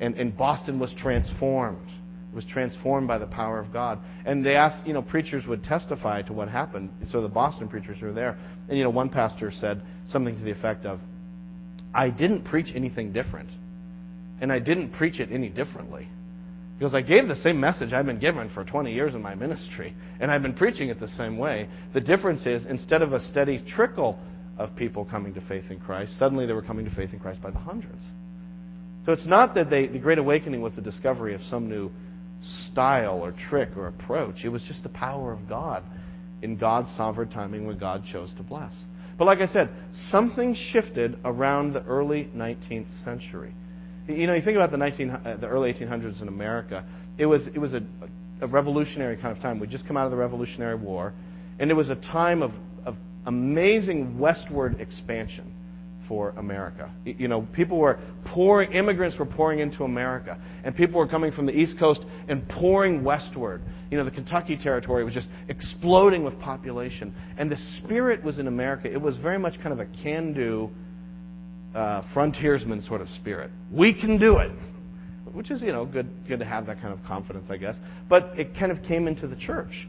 And, 0.00 0.16
and 0.16 0.36
Boston 0.36 0.78
was 0.78 0.94
transformed. 0.94 1.88
It 2.32 2.34
was 2.34 2.44
transformed 2.44 3.06
by 3.08 3.18
the 3.18 3.26
power 3.26 3.58
of 3.58 3.72
God. 3.72 3.98
And 4.24 4.44
they 4.44 4.54
asked, 4.56 4.86
you 4.86 4.92
know, 4.92 5.02
preachers 5.02 5.46
would 5.46 5.62
testify 5.62 6.22
to 6.22 6.32
what 6.32 6.48
happened. 6.48 6.90
So 7.10 7.22
the 7.22 7.28
Boston 7.28 7.68
preachers 7.68 8.00
were 8.00 8.12
there. 8.12 8.38
And, 8.68 8.78
you 8.78 8.84
know, 8.84 8.90
one 8.90 9.08
pastor 9.08 9.50
said 9.50 9.82
something 10.08 10.36
to 10.36 10.42
the 10.42 10.52
effect 10.52 10.86
of, 10.86 11.00
I 11.94 12.08
didn't 12.10 12.44
preach 12.44 12.72
anything 12.74 13.12
different. 13.12 13.50
And 14.40 14.52
I 14.52 14.58
didn't 14.58 14.92
preach 14.92 15.20
it 15.20 15.30
any 15.30 15.48
differently. 15.48 16.08
Because 16.80 16.94
I 16.94 17.02
gave 17.02 17.28
the 17.28 17.36
same 17.36 17.60
message 17.60 17.92
I've 17.92 18.06
been 18.06 18.18
given 18.18 18.48
for 18.48 18.64
20 18.64 18.90
years 18.90 19.14
in 19.14 19.20
my 19.20 19.34
ministry, 19.34 19.94
and 20.18 20.30
I've 20.30 20.40
been 20.40 20.54
preaching 20.54 20.88
it 20.88 20.98
the 20.98 21.08
same 21.08 21.36
way. 21.36 21.68
The 21.92 22.00
difference 22.00 22.46
is, 22.46 22.64
instead 22.64 23.02
of 23.02 23.12
a 23.12 23.20
steady 23.20 23.62
trickle 23.62 24.18
of 24.56 24.74
people 24.76 25.04
coming 25.04 25.34
to 25.34 25.42
faith 25.42 25.64
in 25.68 25.78
Christ. 25.78 26.18
Suddenly 26.18 26.46
they 26.46 26.54
were 26.54 26.62
coming 26.62 26.86
to 26.86 26.94
faith 26.94 27.12
in 27.12 27.18
Christ 27.18 27.42
by 27.42 27.50
the 27.50 27.58
hundreds. 27.58 28.02
So 29.04 29.12
it's 29.12 29.26
not 29.26 29.54
that 29.56 29.68
they, 29.68 29.88
the 29.88 29.98
Great 29.98 30.16
Awakening 30.16 30.62
was 30.62 30.74
the 30.74 30.80
discovery 30.80 31.34
of 31.34 31.42
some 31.42 31.68
new 31.68 31.90
style 32.42 33.20
or 33.22 33.32
trick 33.32 33.76
or 33.76 33.88
approach. 33.88 34.46
It 34.46 34.48
was 34.48 34.62
just 34.62 34.82
the 34.82 34.88
power 34.88 35.34
of 35.34 35.46
God 35.50 35.84
in 36.40 36.56
God's 36.56 36.90
sovereign 36.96 37.28
timing 37.28 37.66
when 37.66 37.76
God 37.76 38.04
chose 38.10 38.32
to 38.38 38.42
bless. 38.42 38.72
But 39.18 39.26
like 39.26 39.40
I 39.40 39.48
said, 39.48 39.68
something 39.92 40.54
shifted 40.54 41.18
around 41.26 41.74
the 41.74 41.84
early 41.84 42.30
19th 42.34 43.04
century. 43.04 43.54
You 44.16 44.26
know, 44.26 44.34
you 44.34 44.42
think 44.42 44.56
about 44.56 44.70
the, 44.70 44.78
19, 44.78 45.10
uh, 45.10 45.36
the 45.40 45.46
early 45.46 45.72
1800s 45.72 46.22
in 46.22 46.28
America, 46.28 46.84
it 47.18 47.26
was, 47.26 47.46
it 47.48 47.58
was 47.58 47.74
a, 47.74 47.82
a 48.40 48.46
revolutionary 48.46 49.16
kind 49.16 49.36
of 49.36 49.42
time. 49.42 49.58
We'd 49.58 49.70
just 49.70 49.86
come 49.86 49.96
out 49.96 50.06
of 50.06 50.10
the 50.10 50.16
Revolutionary 50.16 50.76
War, 50.76 51.12
and 51.58 51.70
it 51.70 51.74
was 51.74 51.90
a 51.90 51.96
time 51.96 52.42
of, 52.42 52.52
of 52.84 52.96
amazing 53.26 54.18
westward 54.18 54.80
expansion 54.80 55.54
for 56.10 56.30
America. 56.30 56.90
You 57.04 57.28
know, 57.28 57.46
people 57.52 57.78
were 57.78 58.00
pouring, 58.26 58.72
immigrants 58.72 59.16
were 59.16 59.26
pouring 59.26 59.60
into 59.60 59.84
America, 59.84 60.40
and 60.64 60.74
people 60.74 60.98
were 60.98 61.06
coming 61.06 61.30
from 61.30 61.46
the 61.46 61.52
East 61.52 61.78
Coast 61.78 62.04
and 62.28 62.48
pouring 62.48 63.04
westward. 63.04 63.62
You 63.92 63.98
know, 63.98 64.04
the 64.04 64.10
Kentucky 64.10 64.56
territory 64.56 65.04
was 65.04 65.14
just 65.14 65.28
exploding 65.48 66.24
with 66.24 66.38
population, 66.40 67.14
and 67.38 67.50
the 67.50 67.56
spirit 67.78 68.24
was 68.24 68.40
in 68.40 68.48
America. 68.48 68.92
It 68.92 69.00
was 69.00 69.18
very 69.18 69.38
much 69.38 69.60
kind 69.62 69.72
of 69.72 69.78
a 69.78 69.86
can-do, 70.02 70.70
uh, 71.74 72.02
frontiersman 72.12 72.82
sort 72.82 73.00
of 73.00 73.08
spirit. 73.10 73.50
We 73.70 73.94
can 73.94 74.18
do 74.18 74.38
it, 74.38 74.52
which 75.32 75.50
is 75.50 75.62
you 75.62 75.72
know 75.72 75.84
good, 75.84 76.08
good 76.26 76.38
to 76.40 76.44
have 76.44 76.66
that 76.66 76.80
kind 76.80 76.92
of 76.92 77.04
confidence, 77.04 77.46
I 77.50 77.56
guess. 77.56 77.76
But 78.08 78.38
it 78.38 78.56
kind 78.58 78.72
of 78.72 78.82
came 78.82 79.06
into 79.08 79.26
the 79.26 79.36
church, 79.36 79.88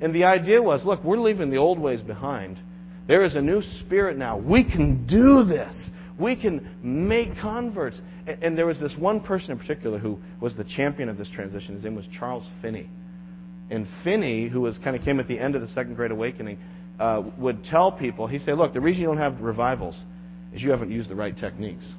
and 0.00 0.14
the 0.14 0.24
idea 0.24 0.62
was, 0.62 0.84
look, 0.84 1.02
we're 1.04 1.18
leaving 1.18 1.50
the 1.50 1.56
old 1.56 1.78
ways 1.78 2.02
behind 2.02 2.58
there 3.06 3.22
is 3.22 3.36
a 3.36 3.42
new 3.42 3.62
spirit 3.62 4.16
now. 4.16 4.36
We 4.36 4.64
can 4.64 5.06
do 5.06 5.44
this. 5.44 5.90
We 6.18 6.34
can 6.34 6.68
make 6.82 7.36
converts. 7.38 8.00
And, 8.26 8.58
there 8.58 8.66
was 8.66 8.80
this 8.80 8.94
one 8.98 9.20
person 9.20 9.52
in 9.52 9.58
particular 9.58 9.98
who 9.98 10.18
was 10.40 10.56
the 10.56 10.64
champion 10.64 11.08
of 11.08 11.16
this 11.16 11.30
transition. 11.30 11.74
His 11.74 11.84
name 11.84 11.94
was 11.94 12.06
Charles 12.18 12.44
Finney. 12.60 12.88
And 13.70 13.86
Finney, 14.02 14.48
who 14.48 14.60
was 14.60 14.78
kind 14.78 14.96
of 14.96 15.02
came 15.02 15.20
at 15.20 15.28
the 15.28 15.38
end 15.38 15.54
of 15.54 15.60
the 15.60 15.68
Second 15.68 15.94
Great 15.94 16.10
Awakening, 16.10 16.58
uh, 16.98 17.22
would 17.38 17.62
tell 17.64 17.92
people, 17.92 18.26
he'd 18.26 18.42
say, 18.42 18.52
look, 18.52 18.72
the 18.72 18.80
reason 18.80 19.02
you 19.02 19.06
don't 19.06 19.18
have 19.18 19.40
revivals 19.40 20.00
is 20.56 20.62
you 20.62 20.70
haven't 20.70 20.90
used 20.90 21.10
the 21.10 21.14
right 21.14 21.36
techniques. 21.36 21.90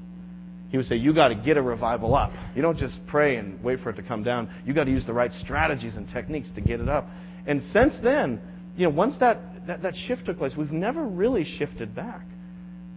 He 0.70 0.78
would 0.78 0.86
say, 0.86 0.96
you 0.96 1.14
got 1.14 1.30
to 1.30 1.36
get 1.36 1.56
a 1.56 1.62
revival 1.62 2.14
up. 2.14 2.32
You 2.54 2.62
don't 2.62 2.78
just 2.78 3.00
pray 3.08 3.38
and 3.38 3.64
wait 3.64 3.80
for 3.80 3.90
it 3.92 3.96
to 3.96 4.04
come 4.04 4.24
down. 4.24 4.50
You 4.66 4.74
got 4.74 4.84
to 4.84 4.92
use 4.92 5.06
the 5.06 5.14
right 5.14 5.32
strategies 5.32 5.96
and 5.96 6.10
techniques 6.10 6.52
to 6.56 6.62
get 6.62 6.82
it 6.82 6.90
up. 6.90 7.08
And 7.46 7.62
since 7.72 7.94
then, 8.04 8.42
you 8.76 8.84
know, 8.88 8.94
once 8.94 9.18
that 9.20 9.40
that, 9.68 9.82
that 9.84 9.96
shift 9.96 10.26
took 10.26 10.38
place. 10.38 10.54
We've 10.58 10.72
never 10.72 11.06
really 11.06 11.44
shifted 11.44 11.94
back. 11.94 12.26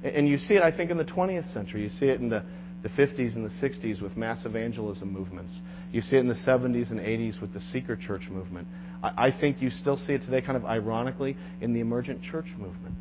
And 0.02 0.26
you 0.26 0.38
see 0.38 0.54
it, 0.54 0.62
I 0.62 0.74
think, 0.74 0.90
in 0.90 0.96
the 0.96 1.04
20th 1.04 1.52
century. 1.52 1.82
You 1.82 1.90
see 1.90 2.06
it 2.06 2.20
in 2.20 2.30
the, 2.30 2.42
the 2.82 2.88
50s 2.88 3.34
and 3.34 3.44
the 3.44 3.68
60s 3.68 4.00
with 4.00 4.16
mass 4.16 4.46
evangelism 4.46 5.12
movements. 5.12 5.60
You 5.92 6.00
see 6.00 6.16
it 6.16 6.20
in 6.20 6.28
the 6.28 6.34
70s 6.34 6.90
and 6.90 7.00
80s 7.00 7.40
with 7.40 7.52
the 7.52 7.60
seeker 7.60 7.96
church 7.96 8.28
movement. 8.30 8.66
I, 9.02 9.26
I 9.26 9.38
think 9.38 9.60
you 9.60 9.68
still 9.68 9.98
see 9.98 10.14
it 10.14 10.22
today, 10.22 10.40
kind 10.40 10.56
of 10.56 10.64
ironically, 10.64 11.36
in 11.60 11.74
the 11.74 11.80
emergent 11.80 12.22
church 12.22 12.46
movement. 12.56 12.94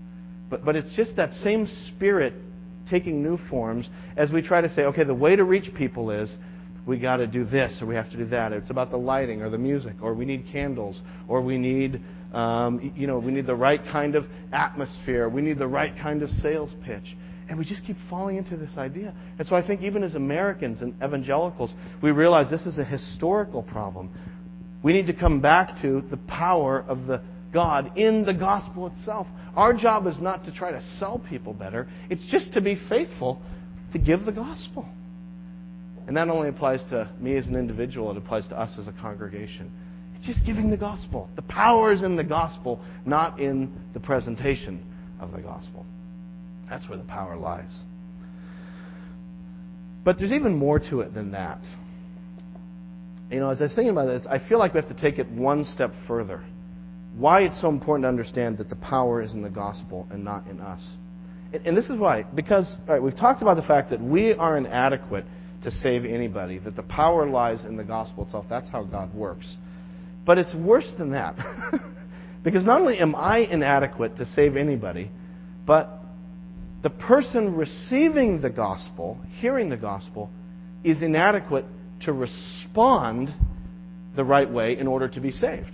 But, 0.49 0.65
but 0.65 0.75
it's 0.75 0.93
just 0.95 1.15
that 1.15 1.31
same 1.33 1.67
spirit 1.87 2.33
taking 2.89 3.23
new 3.23 3.37
forms 3.49 3.89
as 4.17 4.31
we 4.31 4.41
try 4.41 4.61
to 4.61 4.69
say, 4.69 4.83
okay, 4.83 5.03
the 5.03 5.15
way 5.15 5.35
to 5.35 5.43
reach 5.43 5.73
people 5.75 6.11
is 6.11 6.37
we 6.85 6.97
got 6.99 7.17
to 7.17 7.27
do 7.27 7.43
this 7.43 7.79
or 7.81 7.85
we 7.85 7.95
have 7.95 8.09
to 8.11 8.17
do 8.17 8.25
that. 8.25 8.51
It's 8.51 8.69
about 8.71 8.89
the 8.89 8.97
lighting 8.97 9.41
or 9.41 9.49
the 9.49 9.57
music 9.57 9.95
or 10.01 10.13
we 10.13 10.25
need 10.25 10.45
candles 10.51 11.01
or 11.27 11.41
we 11.41 11.57
need 11.57 12.01
um, 12.33 12.93
you 12.95 13.07
know, 13.07 13.17
we 13.17 13.31
need 13.31 13.47
the 13.47 13.55
right 13.55 13.83
kind 13.83 14.15
of 14.15 14.25
atmosphere. 14.51 15.29
We 15.29 15.41
need 15.41 15.57
the 15.57 15.67
right 15.67 15.93
kind 15.99 16.21
of 16.21 16.29
sales 16.29 16.73
pitch. 16.85 17.15
And 17.47 17.57
we 17.57 17.65
just 17.65 17.83
keep 17.85 17.97
falling 18.09 18.37
into 18.37 18.55
this 18.55 18.77
idea. 18.77 19.15
And 19.39 19.47
so 19.47 19.55
I 19.55 19.65
think 19.65 19.81
even 19.81 20.03
as 20.03 20.13
Americans 20.13 20.83
and 20.83 20.93
evangelicals, 21.03 21.73
we 22.01 22.11
realize 22.11 22.51
this 22.51 22.67
is 22.67 22.77
a 22.77 22.83
historical 22.83 23.63
problem. 23.63 24.11
We 24.83 24.93
need 24.93 25.07
to 25.07 25.13
come 25.13 25.41
back 25.41 25.81
to 25.81 26.01
the 26.01 26.17
power 26.27 26.85
of 26.87 27.07
the 27.07 27.23
God 27.53 27.97
in 27.97 28.25
the 28.25 28.33
gospel 28.33 28.87
itself. 28.87 29.27
Our 29.55 29.73
job 29.73 30.07
is 30.07 30.19
not 30.19 30.45
to 30.45 30.51
try 30.51 30.71
to 30.71 30.81
sell 30.99 31.19
people 31.29 31.53
better, 31.53 31.87
it's 32.09 32.25
just 32.25 32.53
to 32.53 32.61
be 32.61 32.79
faithful 32.89 33.41
to 33.93 33.99
give 33.99 34.25
the 34.25 34.31
gospel. 34.31 34.87
And 36.07 36.17
that 36.17 36.27
only 36.29 36.49
applies 36.49 36.83
to 36.85 37.09
me 37.19 37.35
as 37.37 37.47
an 37.47 37.55
individual, 37.55 38.11
it 38.11 38.17
applies 38.17 38.47
to 38.47 38.59
us 38.59 38.77
as 38.79 38.87
a 38.87 38.93
congregation. 38.93 39.71
It's 40.15 40.25
just 40.25 40.45
giving 40.45 40.69
the 40.69 40.77
gospel. 40.77 41.29
The 41.35 41.43
power 41.43 41.93
is 41.93 42.01
in 42.01 42.15
the 42.15 42.23
gospel, 42.23 42.81
not 43.05 43.39
in 43.39 43.71
the 43.93 43.99
presentation 43.99 44.83
of 45.19 45.31
the 45.31 45.39
gospel. 45.39 45.85
That's 46.69 46.87
where 46.89 46.97
the 46.97 47.05
power 47.05 47.37
lies. 47.37 47.83
But 50.03 50.17
there's 50.17 50.31
even 50.31 50.55
more 50.55 50.79
to 50.79 51.01
it 51.01 51.13
than 51.13 51.31
that. 51.31 51.59
You 53.31 53.39
know, 53.39 53.49
as 53.49 53.61
I 53.61 53.65
was 53.65 53.75
thinking 53.75 53.91
about 53.91 54.07
this, 54.07 54.25
I 54.27 54.39
feel 54.39 54.57
like 54.57 54.73
we 54.73 54.79
have 54.79 54.89
to 54.89 54.99
take 54.99 55.19
it 55.19 55.29
one 55.29 55.63
step 55.63 55.93
further. 56.07 56.43
Why 57.19 57.41
it's 57.41 57.59
so 57.59 57.67
important 57.67 58.05
to 58.05 58.07
understand 58.07 58.59
that 58.59 58.69
the 58.69 58.77
power 58.77 59.21
is 59.21 59.33
in 59.33 59.41
the 59.41 59.49
gospel 59.49 60.07
and 60.09 60.23
not 60.23 60.47
in 60.47 60.61
us. 60.61 60.95
And 61.65 61.75
this 61.75 61.89
is 61.89 61.99
why. 61.99 62.23
Because, 62.23 62.73
we've 63.01 63.17
talked 63.17 63.41
about 63.41 63.55
the 63.57 63.63
fact 63.63 63.89
that 63.89 64.01
we 64.01 64.33
are 64.33 64.57
inadequate 64.57 65.25
to 65.63 65.71
save 65.71 66.05
anybody, 66.05 66.59
that 66.59 66.77
the 66.77 66.83
power 66.83 67.27
lies 67.27 67.65
in 67.65 67.75
the 67.75 67.83
gospel 67.83 68.23
itself. 68.23 68.45
That's 68.49 68.69
how 68.69 68.83
God 68.83 69.13
works. 69.13 69.57
But 70.25 70.37
it's 70.37 70.55
worse 70.55 70.89
than 70.97 71.11
that. 71.11 71.35
because 72.43 72.63
not 72.63 72.79
only 72.79 72.99
am 72.99 73.15
I 73.15 73.39
inadequate 73.39 74.15
to 74.17 74.25
save 74.25 74.55
anybody, 74.55 75.11
but 75.67 75.89
the 76.83 76.89
person 76.89 77.55
receiving 77.55 78.39
the 78.39 78.49
gospel, 78.49 79.17
hearing 79.41 79.69
the 79.69 79.77
gospel, 79.77 80.29
is 80.85 81.01
inadequate 81.01 81.65
to 82.03 82.13
respond 82.13 83.33
the 84.15 84.23
right 84.23 84.49
way 84.49 84.77
in 84.77 84.87
order 84.87 85.09
to 85.09 85.19
be 85.19 85.31
saved. 85.31 85.71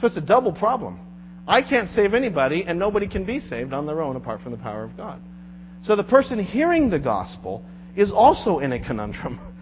So 0.00 0.06
it's 0.06 0.16
a 0.16 0.22
double 0.22 0.52
problem. 0.52 1.00
I 1.46 1.62
can't 1.62 1.88
save 1.88 2.14
anybody, 2.14 2.64
and 2.66 2.78
nobody 2.78 3.08
can 3.08 3.24
be 3.24 3.40
saved 3.40 3.72
on 3.72 3.86
their 3.86 4.02
own 4.02 4.16
apart 4.16 4.42
from 4.42 4.52
the 4.52 4.58
power 4.58 4.84
of 4.84 4.96
God. 4.96 5.20
So 5.82 5.96
the 5.96 6.04
person 6.04 6.38
hearing 6.38 6.90
the 6.90 6.98
gospel 6.98 7.64
is 7.96 8.12
also 8.12 8.58
in 8.58 8.72
a 8.72 8.84
conundrum. 8.84 9.40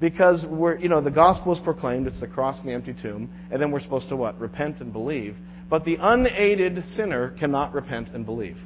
Because 0.00 0.44
we're, 0.50 0.76
you 0.78 0.88
know, 0.88 1.00
the 1.00 1.10
gospel 1.10 1.52
is 1.52 1.60
proclaimed, 1.60 2.08
it's 2.08 2.20
the 2.20 2.26
cross 2.26 2.58
and 2.58 2.68
the 2.68 2.72
empty 2.74 2.94
tomb, 3.00 3.30
and 3.50 3.62
then 3.62 3.70
we're 3.70 3.80
supposed 3.80 4.08
to 4.08 4.16
what? 4.16 4.38
Repent 4.38 4.80
and 4.80 4.92
believe. 4.92 5.36
But 5.70 5.84
the 5.84 5.96
unaided 5.98 6.84
sinner 6.84 7.30
cannot 7.38 7.72
repent 7.72 8.08
and 8.12 8.26
believe. 8.26 8.58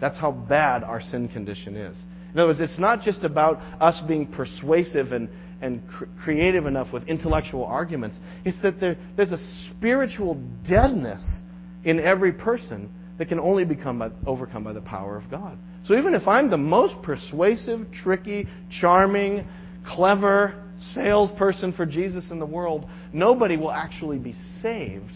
That's 0.00 0.16
how 0.16 0.30
bad 0.30 0.84
our 0.84 1.00
sin 1.00 1.28
condition 1.28 1.76
is. 1.76 2.02
In 2.32 2.38
other 2.38 2.50
words, 2.50 2.60
it's 2.60 2.78
not 2.78 3.02
just 3.02 3.24
about 3.24 3.60
us 3.82 4.00
being 4.06 4.26
persuasive 4.28 5.12
and, 5.12 5.28
and 5.60 5.86
cr- 5.88 6.04
creative 6.22 6.66
enough 6.66 6.92
with 6.92 7.06
intellectual 7.08 7.64
arguments. 7.64 8.20
It's 8.44 8.60
that 8.62 8.80
there, 8.80 8.96
there's 9.16 9.32
a 9.32 9.70
spiritual 9.70 10.34
deadness 10.68 11.42
in 11.84 12.00
every 12.00 12.32
person 12.32 12.90
that 13.18 13.28
can 13.28 13.40
only 13.40 13.64
become 13.64 13.98
by, 13.98 14.10
overcome 14.26 14.64
by 14.64 14.72
the 14.72 14.80
power 14.80 15.16
of 15.16 15.30
God. 15.30 15.58
So 15.84 15.96
even 15.96 16.14
if 16.14 16.26
I'm 16.28 16.50
the 16.50 16.58
most 16.58 17.00
persuasive, 17.02 17.90
tricky, 17.92 18.46
charming, 18.70 19.46
clever, 19.86 20.62
salesperson 20.94 21.72
for 21.72 21.86
Jesus 21.86 22.30
in 22.30 22.38
the 22.38 22.46
world, 22.46 22.88
nobody 23.12 23.56
will 23.56 23.72
actually 23.72 24.18
be 24.18 24.34
saved 24.62 25.12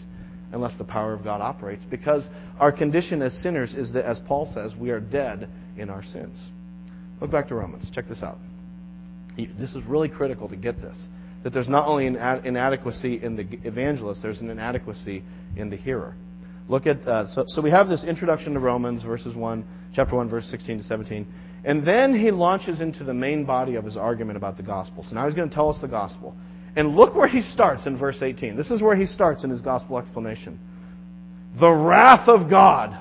unless 0.51 0.77
the 0.77 0.83
power 0.83 1.13
of 1.13 1.23
God 1.23 1.41
operates 1.41 1.83
because 1.89 2.27
our 2.59 2.71
condition 2.71 3.21
as 3.21 3.33
sinners 3.41 3.73
is 3.73 3.91
that, 3.93 4.05
as 4.05 4.19
Paul 4.27 4.51
says, 4.53 4.73
we 4.77 4.91
are 4.91 4.99
dead 4.99 5.49
in 5.77 5.89
our 5.89 6.03
sins. 6.03 6.39
Look 7.21 7.31
back 7.31 7.47
to 7.47 7.55
Romans. 7.55 7.89
Check 7.93 8.07
this 8.07 8.21
out. 8.21 8.37
This 9.37 9.75
is 9.75 9.83
really 9.85 10.09
critical 10.09 10.49
to 10.49 10.55
get 10.55 10.81
this. 10.81 11.07
That 11.43 11.53
there's 11.53 11.69
not 11.69 11.87
only 11.87 12.07
an 12.07 12.15
inadequacy 12.45 13.21
in 13.21 13.35
the 13.35 13.45
evangelist, 13.67 14.21
there's 14.21 14.39
an 14.39 14.49
inadequacy 14.49 15.23
in 15.57 15.69
the 15.69 15.75
hearer. 15.75 16.15
Look 16.69 16.87
at, 16.87 17.05
uh, 17.05 17.27
so, 17.27 17.43
so 17.47 17.61
we 17.61 17.71
have 17.71 17.89
this 17.89 18.05
introduction 18.05 18.53
to 18.53 18.59
Romans, 18.59 19.03
verses 19.03 19.35
1, 19.35 19.65
chapter 19.93 20.15
1, 20.15 20.29
verse 20.29 20.45
16 20.45 20.77
to 20.77 20.83
17. 20.83 21.27
And 21.65 21.85
then 21.85 22.15
he 22.15 22.31
launches 22.31 22.81
into 22.81 23.03
the 23.03 23.13
main 23.13 23.45
body 23.45 23.75
of 23.75 23.83
his 23.83 23.97
argument 23.97 24.37
about 24.37 24.57
the 24.57 24.63
gospel. 24.63 25.03
So 25.03 25.15
now 25.15 25.25
he's 25.25 25.35
going 25.35 25.49
to 25.49 25.55
tell 25.55 25.69
us 25.69 25.79
the 25.81 25.87
gospel. 25.87 26.35
And 26.75 26.95
look 26.95 27.15
where 27.15 27.27
he 27.27 27.41
starts 27.41 27.85
in 27.85 27.97
verse 27.97 28.21
18. 28.21 28.57
This 28.57 28.71
is 28.71 28.81
where 28.81 28.95
he 28.95 29.05
starts 29.05 29.43
in 29.43 29.49
his 29.49 29.61
gospel 29.61 29.97
explanation. 29.97 30.59
The 31.59 31.71
wrath 31.71 32.27
of 32.27 32.49
God. 32.49 32.91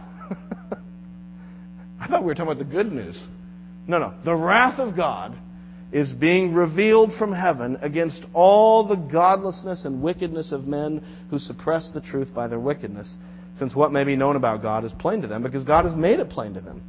I 2.01 2.09
thought 2.09 2.23
we 2.23 2.27
were 2.27 2.35
talking 2.35 2.53
about 2.53 2.59
the 2.59 2.71
good 2.71 2.93
news. 2.93 3.21
No, 3.87 3.99
no. 3.99 4.15
The 4.25 4.35
wrath 4.35 4.79
of 4.79 4.95
God 4.95 5.37
is 5.93 6.11
being 6.11 6.55
revealed 6.55 7.13
from 7.19 7.33
heaven 7.33 7.77
against 7.83 8.25
all 8.33 8.87
the 8.89 8.97
godlessness 8.97 9.85
and 9.85 10.03
wickedness 10.03 10.51
of 10.51 10.67
men 10.67 11.05
who 11.31 11.39
suppress 11.39 11.91
the 11.93 12.01
truth 12.01 12.33
by 12.35 12.49
their 12.49 12.59
wickedness, 12.59 13.17
since 13.57 13.75
what 13.75 13.93
may 13.93 14.03
be 14.03 14.17
known 14.17 14.37
about 14.37 14.63
God 14.63 14.85
is 14.85 14.93
plain 14.99 15.21
to 15.21 15.29
them, 15.29 15.43
because 15.43 15.65
God 15.65 15.85
has 15.85 15.95
made 15.95 16.19
it 16.19 16.31
plain 16.31 16.55
to 16.55 16.63
them. 16.63 16.83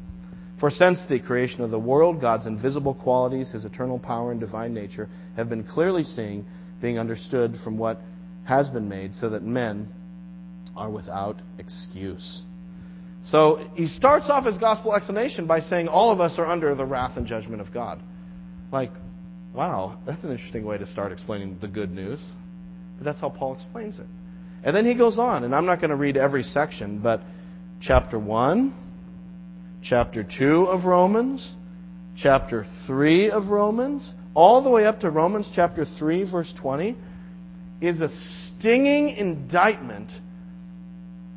For 0.60 0.70
since 0.70 1.06
the 1.10 1.20
creation 1.20 1.62
of 1.62 1.72
the 1.72 1.80
world, 1.80 2.22
God's 2.22 2.46
invisible 2.46 2.94
qualities, 2.94 3.52
his 3.52 3.66
eternal 3.66 4.00
power 4.00 4.32
and 4.32 4.40
divine 4.40 4.74
nature, 4.74 5.10
have 5.36 5.50
been 5.50 5.66
clearly 5.66 6.04
seen, 6.04 6.46
being 6.82 6.98
understood 6.98 7.58
from 7.62 7.78
what 7.78 8.00
has 8.46 8.70
been 8.70 8.88
made, 8.88 9.14
so 9.16 9.30
that 9.30 9.44
men 9.44 9.90
are 10.78 10.90
without 10.90 11.36
excuse. 11.60 12.44
So 13.26 13.68
he 13.76 13.88
starts 13.88 14.30
off 14.30 14.46
his 14.46 14.58
gospel 14.58 14.94
explanation 14.94 15.46
by 15.46 15.60
saying 15.60 15.90
all 15.90 16.12
of 16.12 16.22
us 16.22 16.38
are 16.38 16.46
under 16.46 16.74
the 16.76 16.86
wrath 16.86 17.18
and 17.18 17.28
judgment 17.28 17.62
of 17.62 17.74
God. 17.74 18.02
Like, 18.74 18.92
wow, 19.54 20.00
that's 20.04 20.24
an 20.24 20.32
interesting 20.32 20.66
way 20.66 20.80
to 20.80 20.88
start 20.88 21.12
explaining 21.12 21.60
the 21.62 21.68
good 21.68 21.92
news. 21.92 22.20
But 22.98 23.06
that's 23.06 23.22
how 23.22 23.30
Paul 23.30 23.54
explains 23.54 24.00
it. 24.00 24.08
And 24.64 24.76
then 24.76 24.84
he 24.86 24.96
goes 24.96 25.20
on, 25.20 25.44
and 25.44 25.54
I'm 25.54 25.68
not 25.68 25.80
going 25.80 25.92
to 25.92 25.96
read 25.96 26.18
every 26.18 26.42
section, 26.42 27.00
but 27.00 27.22
chapter 27.80 28.18
1, 28.18 28.74
chapter 29.84 30.24
2 30.24 30.64
of 30.64 30.86
Romans, 30.86 31.56
chapter 32.18 32.66
3 32.88 33.30
of 33.30 33.50
Romans, 33.50 34.16
all 34.34 34.64
the 34.64 34.72
way 34.72 34.88
up 34.88 35.02
to 35.02 35.12
Romans 35.12 35.52
chapter 35.54 35.86
3, 35.86 36.32
verse 36.32 36.52
20, 36.60 36.98
is 37.80 38.02
a 38.02 38.10
stinging 38.10 39.10
indictment 39.10 40.10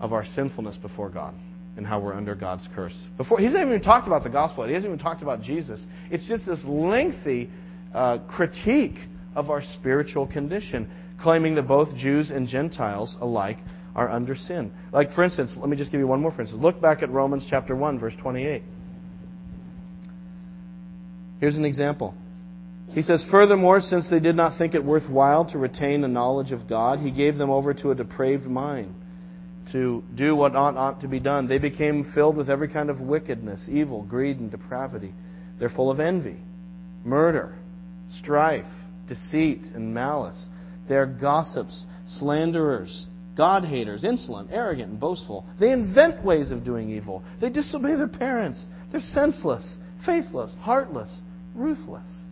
of 0.00 0.14
our 0.14 0.24
sinfulness 0.24 0.78
before 0.78 1.10
God 1.10 1.34
and 1.76 1.86
how 1.86 2.00
we're 2.00 2.14
under 2.14 2.34
God's 2.34 2.68
curse. 2.74 2.96
Before 3.16 3.38
He 3.38 3.44
hasn't 3.44 3.62
even 3.62 3.82
talked 3.82 4.06
about 4.06 4.24
the 4.24 4.30
gospel. 4.30 4.66
He 4.66 4.72
hasn't 4.72 4.90
even 4.90 5.02
talked 5.02 5.22
about 5.22 5.42
Jesus. 5.42 5.84
It's 6.10 6.26
just 6.26 6.46
this 6.46 6.62
lengthy 6.64 7.50
uh, 7.94 8.18
critique 8.28 8.96
of 9.34 9.50
our 9.50 9.62
spiritual 9.62 10.26
condition, 10.26 10.90
claiming 11.20 11.54
that 11.56 11.68
both 11.68 11.94
Jews 11.96 12.30
and 12.30 12.48
Gentiles 12.48 13.16
alike 13.20 13.58
are 13.94 14.08
under 14.10 14.34
sin. 14.34 14.72
Like, 14.92 15.12
for 15.12 15.22
instance, 15.22 15.56
let 15.58 15.68
me 15.68 15.76
just 15.76 15.90
give 15.90 16.00
you 16.00 16.06
one 16.06 16.20
more 16.20 16.30
for 16.30 16.42
instance. 16.42 16.62
Look 16.62 16.80
back 16.80 17.02
at 17.02 17.10
Romans 17.10 17.46
chapter 17.48 17.76
1, 17.76 17.98
verse 17.98 18.14
28. 18.20 18.62
Here's 21.40 21.56
an 21.56 21.64
example. 21.64 22.14
He 22.92 23.02
says, 23.02 23.24
Furthermore, 23.30 23.80
since 23.80 24.08
they 24.08 24.20
did 24.20 24.36
not 24.36 24.56
think 24.56 24.74
it 24.74 24.82
worthwhile 24.82 25.44
to 25.50 25.58
retain 25.58 26.00
the 26.00 26.08
knowledge 26.08 26.52
of 26.52 26.66
God, 26.68 27.00
he 27.00 27.10
gave 27.10 27.36
them 27.36 27.50
over 27.50 27.74
to 27.74 27.90
a 27.90 27.94
depraved 27.94 28.46
mind 28.46 28.94
to 29.72 30.02
do 30.14 30.36
what 30.36 30.54
ought 30.54 30.74
not 30.74 31.00
to 31.00 31.08
be 31.08 31.20
done. 31.20 31.48
They 31.48 31.58
became 31.58 32.10
filled 32.14 32.36
with 32.36 32.48
every 32.48 32.68
kind 32.68 32.90
of 32.90 33.00
wickedness, 33.00 33.68
evil, 33.70 34.02
greed, 34.02 34.38
and 34.38 34.50
depravity. 34.50 35.12
They're 35.58 35.68
full 35.68 35.90
of 35.90 36.00
envy, 36.00 36.36
murder, 37.04 37.56
strife, 38.12 38.66
deceit, 39.08 39.62
and 39.74 39.92
malice. 39.92 40.48
They 40.88 40.96
are 40.96 41.06
gossips, 41.06 41.86
slanderers, 42.06 43.06
God 43.36 43.64
haters, 43.64 44.04
insolent, 44.04 44.50
arrogant, 44.52 44.92
and 44.92 45.00
boastful. 45.00 45.44
They 45.60 45.72
invent 45.72 46.24
ways 46.24 46.50
of 46.50 46.64
doing 46.64 46.90
evil. 46.90 47.22
They 47.40 47.50
disobey 47.50 47.96
their 47.96 48.08
parents. 48.08 48.66
They're 48.90 49.00
senseless, 49.00 49.76
faithless, 50.04 50.54
heartless, 50.60 51.20
ruthless. 51.54 52.24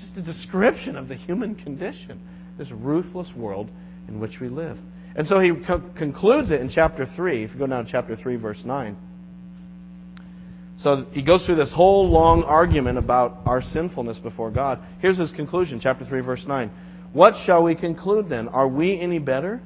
Just 0.00 0.16
a 0.16 0.22
description 0.22 0.96
of 0.96 1.08
the 1.08 1.16
human 1.16 1.54
condition, 1.54 2.20
this 2.58 2.70
ruthless 2.70 3.32
world 3.34 3.70
in 4.06 4.20
which 4.20 4.40
we 4.40 4.48
live. 4.48 4.78
And 5.16 5.26
so 5.26 5.40
he 5.40 5.52
co- 5.66 5.82
concludes 5.96 6.50
it 6.50 6.60
in 6.60 6.68
chapter 6.68 7.06
3. 7.06 7.44
If 7.44 7.52
you 7.52 7.58
go 7.58 7.66
down 7.66 7.84
to 7.84 7.90
chapter 7.90 8.16
3, 8.16 8.36
verse 8.36 8.62
9. 8.64 8.96
So 10.78 11.06
he 11.10 11.24
goes 11.24 11.44
through 11.44 11.56
this 11.56 11.72
whole 11.72 12.08
long 12.08 12.44
argument 12.44 12.98
about 12.98 13.38
our 13.46 13.62
sinfulness 13.62 14.18
before 14.18 14.50
God. 14.50 14.78
Here's 15.00 15.18
his 15.18 15.32
conclusion, 15.32 15.80
chapter 15.82 16.04
3, 16.04 16.20
verse 16.20 16.44
9. 16.46 16.70
What 17.12 17.34
shall 17.44 17.64
we 17.64 17.74
conclude 17.74 18.28
then? 18.28 18.48
Are 18.48 18.68
we 18.68 18.98
any 18.98 19.18
better? 19.18 19.60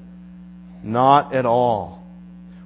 Not 0.83 1.35
at 1.35 1.45
all. 1.45 2.03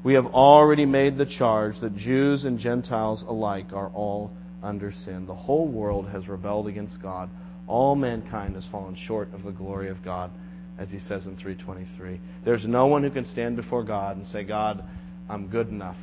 We 0.05 0.15
have 0.15 0.27
already 0.27 0.87
made 0.87 1.19
the 1.19 1.27
charge 1.27 1.81
that 1.81 1.97
Jews 1.97 2.45
and 2.45 2.59
Gentiles 2.59 3.25
alike 3.27 3.73
are 3.73 3.89
all 3.89 4.31
under 4.63 4.93
sin. 4.93 5.27
The 5.27 5.35
whole 5.35 5.67
world 5.67 6.09
has 6.09 6.29
rebelled 6.29 6.69
against 6.69 7.03
God. 7.03 7.29
All 7.67 7.97
mankind 7.97 8.55
has 8.55 8.65
fallen 8.71 8.95
short 8.95 9.35
of 9.35 9.43
the 9.43 9.51
glory 9.51 9.89
of 9.89 10.05
God 10.05 10.31
as 10.79 10.91
he 10.91 10.99
says 10.99 11.27
in 11.27 11.37
323. 11.37 12.21
There's 12.45 12.67
no 12.67 12.87
one 12.87 13.03
who 13.03 13.11
can 13.11 13.25
stand 13.25 13.57
before 13.57 13.85
God 13.85 14.17
and 14.17 14.27
say, 14.29 14.45
God, 14.45 14.85
I'm 15.29 15.49
good 15.49 15.69
enough. 15.69 15.97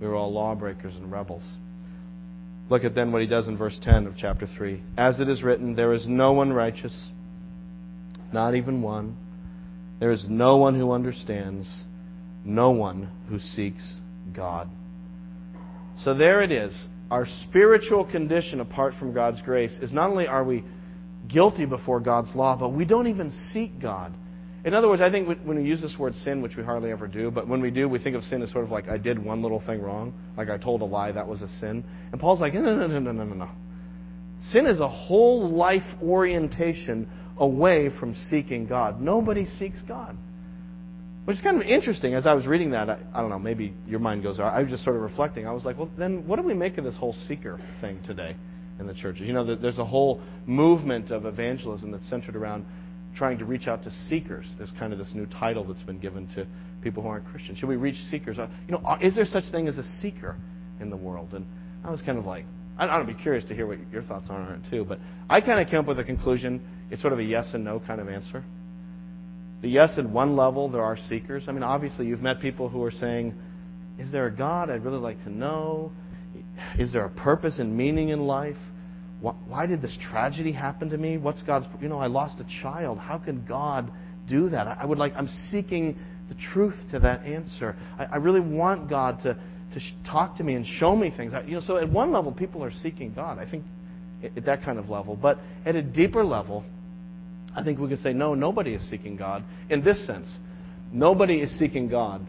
We 0.00 0.08
were 0.08 0.14
all 0.14 0.32
lawbreakers 0.32 0.94
and 0.96 1.10
rebels. 1.10 1.58
Look 2.70 2.84
at 2.84 2.94
then 2.94 3.12
what 3.12 3.20
he 3.20 3.28
does 3.28 3.46
in 3.46 3.56
verse 3.58 3.78
10 3.82 4.06
of 4.06 4.14
chapter 4.16 4.46
3. 4.46 4.82
As 4.96 5.20
it 5.20 5.28
is 5.28 5.42
written, 5.42 5.76
there 5.76 5.92
is 5.92 6.06
no 6.06 6.32
one 6.32 6.52
righteous, 6.52 7.10
not 8.32 8.54
even 8.54 8.80
one. 8.80 9.16
There 10.00 10.10
is 10.10 10.26
no 10.28 10.56
one 10.56 10.78
who 10.78 10.92
understands, 10.92 11.84
no 12.44 12.70
one 12.70 13.10
who 13.28 13.38
seeks 13.38 14.00
God. 14.34 14.68
So 15.96 16.14
there 16.14 16.42
it 16.42 16.50
is. 16.50 16.88
Our 17.10 17.26
spiritual 17.48 18.04
condition 18.04 18.60
apart 18.60 18.94
from 18.98 19.12
God's 19.12 19.42
grace 19.42 19.78
is 19.80 19.92
not 19.92 20.10
only 20.10 20.26
are 20.26 20.42
we 20.42 20.64
guilty 21.28 21.64
before 21.64 22.00
God's 22.00 22.34
law, 22.34 22.56
but 22.56 22.70
we 22.70 22.84
don't 22.84 23.06
even 23.06 23.30
seek 23.52 23.80
God. 23.80 24.14
In 24.64 24.72
other 24.72 24.88
words, 24.88 25.02
I 25.02 25.10
think 25.10 25.28
when 25.44 25.58
we 25.58 25.64
use 25.64 25.82
this 25.82 25.96
word 25.98 26.14
sin, 26.14 26.40
which 26.40 26.56
we 26.56 26.62
hardly 26.62 26.90
ever 26.90 27.06
do, 27.06 27.30
but 27.30 27.46
when 27.46 27.60
we 27.60 27.70
do, 27.70 27.86
we 27.86 27.98
think 27.98 28.16
of 28.16 28.24
sin 28.24 28.40
as 28.40 28.50
sort 28.50 28.64
of 28.64 28.70
like 28.70 28.88
I 28.88 28.96
did 28.96 29.22
one 29.22 29.42
little 29.42 29.60
thing 29.60 29.82
wrong, 29.82 30.14
like 30.38 30.48
I 30.48 30.56
told 30.56 30.80
a 30.80 30.86
lie, 30.86 31.12
that 31.12 31.28
was 31.28 31.42
a 31.42 31.48
sin. 31.48 31.84
And 32.12 32.20
Paul's 32.20 32.40
like, 32.40 32.54
no, 32.54 32.62
no, 32.62 32.86
no, 32.86 32.98
no, 32.98 33.12
no, 33.12 33.24
no, 33.24 33.34
no. 33.34 33.50
Sin 34.50 34.66
is 34.66 34.80
a 34.80 34.88
whole 34.88 35.50
life 35.50 35.82
orientation 36.02 37.08
away 37.36 37.90
from 38.00 38.14
seeking 38.14 38.66
God. 38.66 39.00
Nobody 39.00 39.44
seeks 39.44 39.82
God. 39.82 40.16
Which 41.26 41.36
is 41.36 41.42
kind 41.42 41.60
of 41.60 41.66
interesting. 41.66 42.14
As 42.14 42.26
I 42.26 42.34
was 42.34 42.46
reading 42.46 42.70
that, 42.72 42.88
I, 42.88 42.98
I 43.14 43.20
don't 43.20 43.30
know, 43.30 43.38
maybe 43.38 43.74
your 43.86 44.00
mind 44.00 44.22
goes, 44.22 44.40
I 44.40 44.60
was 44.62 44.70
just 44.70 44.84
sort 44.84 44.96
of 44.96 45.02
reflecting. 45.02 45.46
I 45.46 45.52
was 45.52 45.64
like, 45.64 45.78
well, 45.78 45.90
then 45.98 46.26
what 46.26 46.36
do 46.36 46.42
we 46.42 46.54
make 46.54 46.78
of 46.78 46.84
this 46.84 46.96
whole 46.96 47.14
seeker 47.26 47.58
thing 47.80 48.02
today? 48.04 48.36
In 48.78 48.86
the 48.86 48.94
churches. 48.94 49.26
You 49.26 49.32
know, 49.32 49.54
there's 49.54 49.78
a 49.78 49.84
whole 49.84 50.20
movement 50.46 51.10
of 51.10 51.26
evangelism 51.26 51.90
that's 51.90 52.08
centered 52.08 52.36
around 52.36 52.66
trying 53.14 53.38
to 53.38 53.44
reach 53.44 53.68
out 53.68 53.84
to 53.84 53.92
seekers. 54.08 54.46
There's 54.58 54.72
kind 54.78 54.92
of 54.92 54.98
this 54.98 55.12
new 55.14 55.26
title 55.26 55.64
that's 55.64 55.82
been 55.82 56.00
given 56.00 56.26
to 56.34 56.46
people 56.82 57.02
who 57.02 57.08
aren't 57.08 57.26
Christian. 57.26 57.54
Should 57.54 57.68
we 57.68 57.76
reach 57.76 57.96
seekers? 58.10 58.38
Uh, 58.38 58.48
you 58.66 58.72
know, 58.72 58.82
uh, 58.84 58.98
is 59.00 59.14
there 59.14 59.24
such 59.24 59.44
thing 59.50 59.68
as 59.68 59.78
a 59.78 59.84
seeker 60.00 60.36
in 60.80 60.90
the 60.90 60.96
world? 60.96 61.32
And 61.32 61.46
I 61.84 61.90
was 61.90 62.02
kind 62.02 62.18
of 62.18 62.26
like, 62.26 62.44
I 62.76 62.86
don't 62.86 63.06
know, 63.06 63.12
be 63.14 63.20
curious 63.20 63.44
to 63.46 63.54
hear 63.54 63.66
what 63.66 63.78
your 63.92 64.02
thoughts 64.02 64.26
are 64.30 64.40
on 64.40 64.52
it 64.54 64.70
too. 64.70 64.84
But 64.84 64.98
I 65.30 65.40
kind 65.40 65.60
of 65.60 65.68
came 65.68 65.80
up 65.80 65.86
with 65.86 65.98
a 66.00 66.04
conclusion. 66.04 66.60
It's 66.90 67.00
sort 67.00 67.12
of 67.12 67.20
a 67.20 67.24
yes 67.24 67.50
and 67.54 67.64
no 67.64 67.80
kind 67.80 68.00
of 68.00 68.08
answer. 68.08 68.44
The 69.62 69.68
yes, 69.68 69.96
at 69.96 70.08
one 70.08 70.36
level, 70.36 70.68
there 70.68 70.82
are 70.82 70.98
seekers. 71.08 71.44
I 71.48 71.52
mean, 71.52 71.62
obviously, 71.62 72.06
you've 72.06 72.20
met 72.20 72.40
people 72.40 72.68
who 72.68 72.82
are 72.82 72.90
saying, 72.90 73.34
Is 73.98 74.12
there 74.12 74.26
a 74.26 74.30
God? 74.30 74.70
I'd 74.70 74.84
really 74.84 74.98
like 74.98 75.22
to 75.24 75.30
know. 75.30 75.92
Is 76.78 76.92
there 76.92 77.04
a 77.04 77.10
purpose 77.10 77.58
and 77.58 77.76
meaning 77.76 78.10
in 78.10 78.26
life? 78.26 78.56
Why 79.20 79.66
did 79.66 79.80
this 79.80 79.96
tragedy 80.00 80.52
happen 80.52 80.90
to 80.90 80.98
me? 80.98 81.16
What's 81.16 81.42
God's, 81.42 81.66
you 81.80 81.88
know, 81.88 81.98
I 81.98 82.08
lost 82.08 82.40
a 82.40 82.62
child. 82.62 82.98
How 82.98 83.18
can 83.18 83.44
God 83.46 83.90
do 84.28 84.50
that? 84.50 84.66
I 84.66 84.84
would 84.84 84.98
like, 84.98 85.14
I'm 85.16 85.28
seeking 85.50 85.98
the 86.28 86.34
truth 86.34 86.74
to 86.90 86.98
that 87.00 87.24
answer. 87.24 87.74
I, 87.98 88.04
I 88.04 88.16
really 88.16 88.40
want 88.40 88.90
God 88.90 89.20
to, 89.22 89.34
to 89.34 89.80
talk 90.04 90.36
to 90.36 90.44
me 90.44 90.54
and 90.54 90.66
show 90.66 90.94
me 90.94 91.10
things. 91.16 91.32
You 91.46 91.54
know, 91.54 91.60
so 91.60 91.76
at 91.76 91.88
one 91.88 92.12
level, 92.12 92.32
people 92.32 92.62
are 92.62 92.72
seeking 92.82 93.14
God. 93.14 93.38
I 93.38 93.50
think 93.50 93.64
at 94.36 94.44
that 94.44 94.62
kind 94.62 94.78
of 94.78 94.90
level. 94.90 95.16
But 95.16 95.38
at 95.64 95.74
a 95.74 95.82
deeper 95.82 96.24
level, 96.24 96.64
I 97.56 97.62
think 97.62 97.78
we 97.78 97.88
can 97.88 97.98
say, 97.98 98.12
no, 98.12 98.34
nobody 98.34 98.74
is 98.74 98.88
seeking 98.88 99.16
God 99.16 99.44
in 99.70 99.82
this 99.82 100.04
sense. 100.06 100.38
Nobody 100.92 101.40
is 101.40 101.56
seeking 101.58 101.88
God 101.88 102.26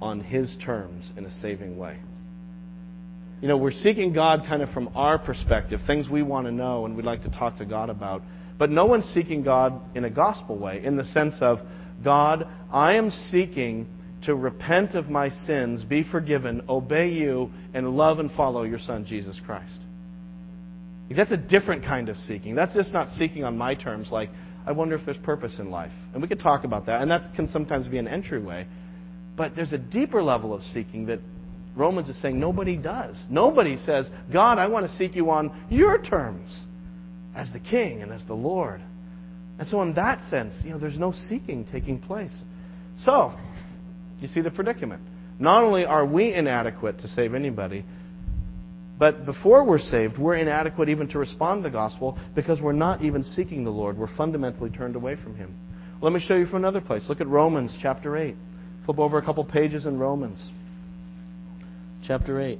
on 0.00 0.20
His 0.20 0.56
terms 0.64 1.10
in 1.16 1.24
a 1.24 1.40
saving 1.40 1.78
way. 1.78 1.98
You 3.40 3.46
know, 3.48 3.56
we're 3.56 3.70
seeking 3.70 4.12
God 4.12 4.42
kind 4.48 4.62
of 4.62 4.70
from 4.70 4.90
our 4.96 5.18
perspective, 5.18 5.80
things 5.86 6.08
we 6.08 6.22
want 6.22 6.46
to 6.46 6.52
know 6.52 6.86
and 6.86 6.96
we'd 6.96 7.06
like 7.06 7.22
to 7.22 7.30
talk 7.30 7.58
to 7.58 7.64
God 7.64 7.88
about. 7.88 8.22
But 8.58 8.70
no 8.70 8.86
one's 8.86 9.04
seeking 9.04 9.44
God 9.44 9.80
in 9.96 10.04
a 10.04 10.10
gospel 10.10 10.58
way, 10.58 10.82
in 10.84 10.96
the 10.96 11.04
sense 11.04 11.36
of, 11.40 11.60
God, 12.02 12.48
I 12.72 12.94
am 12.94 13.10
seeking 13.10 13.86
to 14.24 14.34
repent 14.34 14.94
of 14.94 15.08
my 15.08 15.28
sins, 15.28 15.84
be 15.84 16.02
forgiven, 16.02 16.62
obey 16.68 17.10
you, 17.10 17.50
and 17.74 17.96
love 17.96 18.18
and 18.18 18.32
follow 18.32 18.64
your 18.64 18.80
Son, 18.80 19.06
Jesus 19.06 19.40
Christ. 19.46 19.80
That's 21.08 21.30
a 21.30 21.36
different 21.36 21.84
kind 21.84 22.08
of 22.08 22.16
seeking. 22.26 22.56
That's 22.56 22.74
just 22.74 22.92
not 22.92 23.08
seeking 23.10 23.44
on 23.44 23.56
my 23.56 23.74
terms, 23.74 24.10
like, 24.10 24.30
I 24.66 24.72
wonder 24.72 24.96
if 24.96 25.04
there's 25.04 25.16
purpose 25.18 25.58
in 25.58 25.70
life. 25.70 25.92
And 26.12 26.20
we 26.20 26.28
could 26.28 26.40
talk 26.40 26.64
about 26.64 26.86
that, 26.86 27.00
and 27.00 27.10
that 27.12 27.34
can 27.34 27.46
sometimes 27.46 27.86
be 27.86 27.98
an 27.98 28.08
entryway. 28.08 28.66
But 29.36 29.54
there's 29.54 29.72
a 29.72 29.78
deeper 29.78 30.22
level 30.22 30.52
of 30.52 30.62
seeking 30.64 31.06
that 31.06 31.20
Romans 31.78 32.08
is 32.08 32.20
saying 32.20 32.38
nobody 32.38 32.76
does. 32.76 33.16
Nobody 33.30 33.78
says, 33.78 34.10
God, 34.32 34.58
I 34.58 34.66
want 34.66 34.90
to 34.90 34.96
seek 34.96 35.14
you 35.14 35.30
on 35.30 35.66
your 35.70 36.02
terms 36.02 36.64
as 37.34 37.50
the 37.52 37.60
king 37.60 38.02
and 38.02 38.12
as 38.12 38.22
the 38.26 38.34
Lord. 38.34 38.80
And 39.58 39.66
so, 39.66 39.80
in 39.82 39.94
that 39.94 40.28
sense, 40.28 40.54
you 40.64 40.70
know, 40.70 40.78
there's 40.78 40.98
no 40.98 41.12
seeking 41.12 41.64
taking 41.64 42.00
place. 42.00 42.44
So, 43.04 43.32
you 44.20 44.28
see 44.28 44.40
the 44.40 44.50
predicament. 44.50 45.02
Not 45.38 45.62
only 45.62 45.84
are 45.84 46.04
we 46.04 46.34
inadequate 46.34 46.98
to 47.00 47.08
save 47.08 47.34
anybody, 47.34 47.84
but 48.98 49.24
before 49.24 49.64
we're 49.64 49.78
saved, 49.78 50.18
we're 50.18 50.36
inadequate 50.36 50.88
even 50.88 51.08
to 51.10 51.18
respond 51.18 51.62
to 51.62 51.68
the 51.68 51.72
gospel 51.72 52.18
because 52.34 52.60
we're 52.60 52.72
not 52.72 53.02
even 53.02 53.22
seeking 53.22 53.62
the 53.62 53.70
Lord. 53.70 53.96
We're 53.96 54.14
fundamentally 54.16 54.70
turned 54.70 54.96
away 54.96 55.14
from 55.14 55.36
Him. 55.36 55.54
Let 56.02 56.12
me 56.12 56.20
show 56.20 56.34
you 56.34 56.46
from 56.46 56.56
another 56.56 56.80
place. 56.80 57.08
Look 57.08 57.20
at 57.20 57.28
Romans 57.28 57.78
chapter 57.80 58.16
8. 58.16 58.34
Flip 58.84 58.98
over 58.98 59.18
a 59.18 59.24
couple 59.24 59.44
pages 59.44 59.86
in 59.86 59.98
Romans 59.98 60.50
chapter 62.06 62.40
8. 62.40 62.58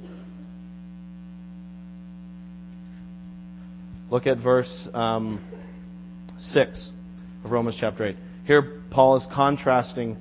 Look 4.09 4.25
at 4.27 4.37
verse 4.37 4.87
um, 4.93 5.43
6 6.39 6.91
of 7.43 7.51
Romans 7.51 7.77
chapter 7.79 8.07
8. 8.07 8.15
Here, 8.45 8.81
Paul 8.89 9.17
is 9.17 9.27
contrasting 9.33 10.17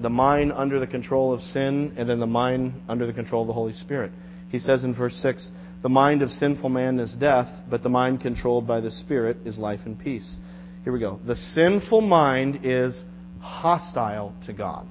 the 0.00 0.08
mind 0.10 0.52
under 0.52 0.78
the 0.78 0.86
control 0.86 1.32
of 1.32 1.40
sin, 1.40 1.94
and 1.96 2.08
then 2.08 2.20
the 2.20 2.26
mind 2.26 2.74
under 2.88 3.06
the 3.06 3.12
control 3.12 3.42
of 3.42 3.48
the 3.48 3.52
Holy 3.52 3.72
Spirit. 3.72 4.12
He 4.50 4.58
says 4.58 4.84
in 4.84 4.94
verse 4.94 5.16
6 5.16 5.50
The 5.82 5.88
mind 5.88 6.22
of 6.22 6.30
sinful 6.30 6.68
man 6.68 6.98
is 6.98 7.14
death, 7.14 7.48
but 7.68 7.82
the 7.82 7.88
mind 7.88 8.20
controlled 8.20 8.66
by 8.66 8.80
the 8.80 8.90
Spirit 8.90 9.38
is 9.44 9.58
life 9.58 9.80
and 9.84 9.98
peace. 9.98 10.38
Here 10.84 10.92
we 10.92 11.00
go. 11.00 11.20
The 11.26 11.36
sinful 11.36 12.00
mind 12.00 12.60
is 12.62 13.02
hostile 13.40 14.34
to 14.46 14.52
God. 14.52 14.86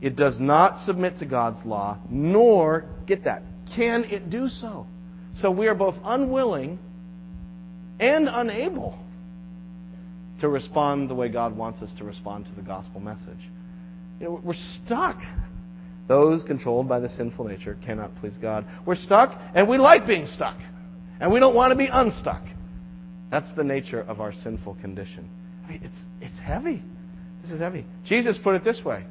It 0.00 0.16
does 0.16 0.40
not 0.40 0.80
submit 0.80 1.16
to 1.18 1.26
God's 1.26 1.64
law, 1.64 1.98
nor, 2.08 2.86
get 3.06 3.24
that, 3.24 3.42
can 3.74 4.04
it 4.04 4.30
do 4.30 4.48
so. 4.48 4.86
So 5.36 5.50
we 5.50 5.68
are 5.68 5.74
both 5.74 5.94
unwilling 6.04 6.78
and 7.98 8.28
unable 8.28 8.98
to 10.40 10.48
respond 10.48 11.10
the 11.10 11.14
way 11.14 11.28
God 11.28 11.56
wants 11.56 11.82
us 11.82 11.90
to 11.98 12.04
respond 12.04 12.46
to 12.46 12.52
the 12.52 12.62
gospel 12.62 13.00
message. 13.00 13.50
You 14.18 14.26
know, 14.26 14.40
we're 14.42 14.54
stuck. 14.54 15.18
Those 16.08 16.42
controlled 16.44 16.88
by 16.88 16.98
the 16.98 17.08
sinful 17.08 17.44
nature 17.44 17.78
cannot 17.84 18.16
please 18.16 18.36
God. 18.40 18.66
We're 18.86 18.96
stuck, 18.96 19.38
and 19.54 19.68
we 19.68 19.76
like 19.76 20.06
being 20.06 20.26
stuck. 20.26 20.56
And 21.20 21.30
we 21.30 21.38
don't 21.40 21.54
want 21.54 21.72
to 21.72 21.76
be 21.76 21.88
unstuck. 21.92 22.42
That's 23.30 23.52
the 23.52 23.62
nature 23.62 24.00
of 24.00 24.20
our 24.20 24.32
sinful 24.32 24.76
condition. 24.76 25.28
I 25.64 25.72
mean, 25.72 25.80
it's, 25.84 26.02
it's 26.20 26.38
heavy. 26.40 26.82
This 27.42 27.52
is 27.52 27.60
heavy. 27.60 27.84
Jesus 28.04 28.38
put 28.42 28.54
it 28.54 28.64
this 28.64 28.82
way 28.84 29.04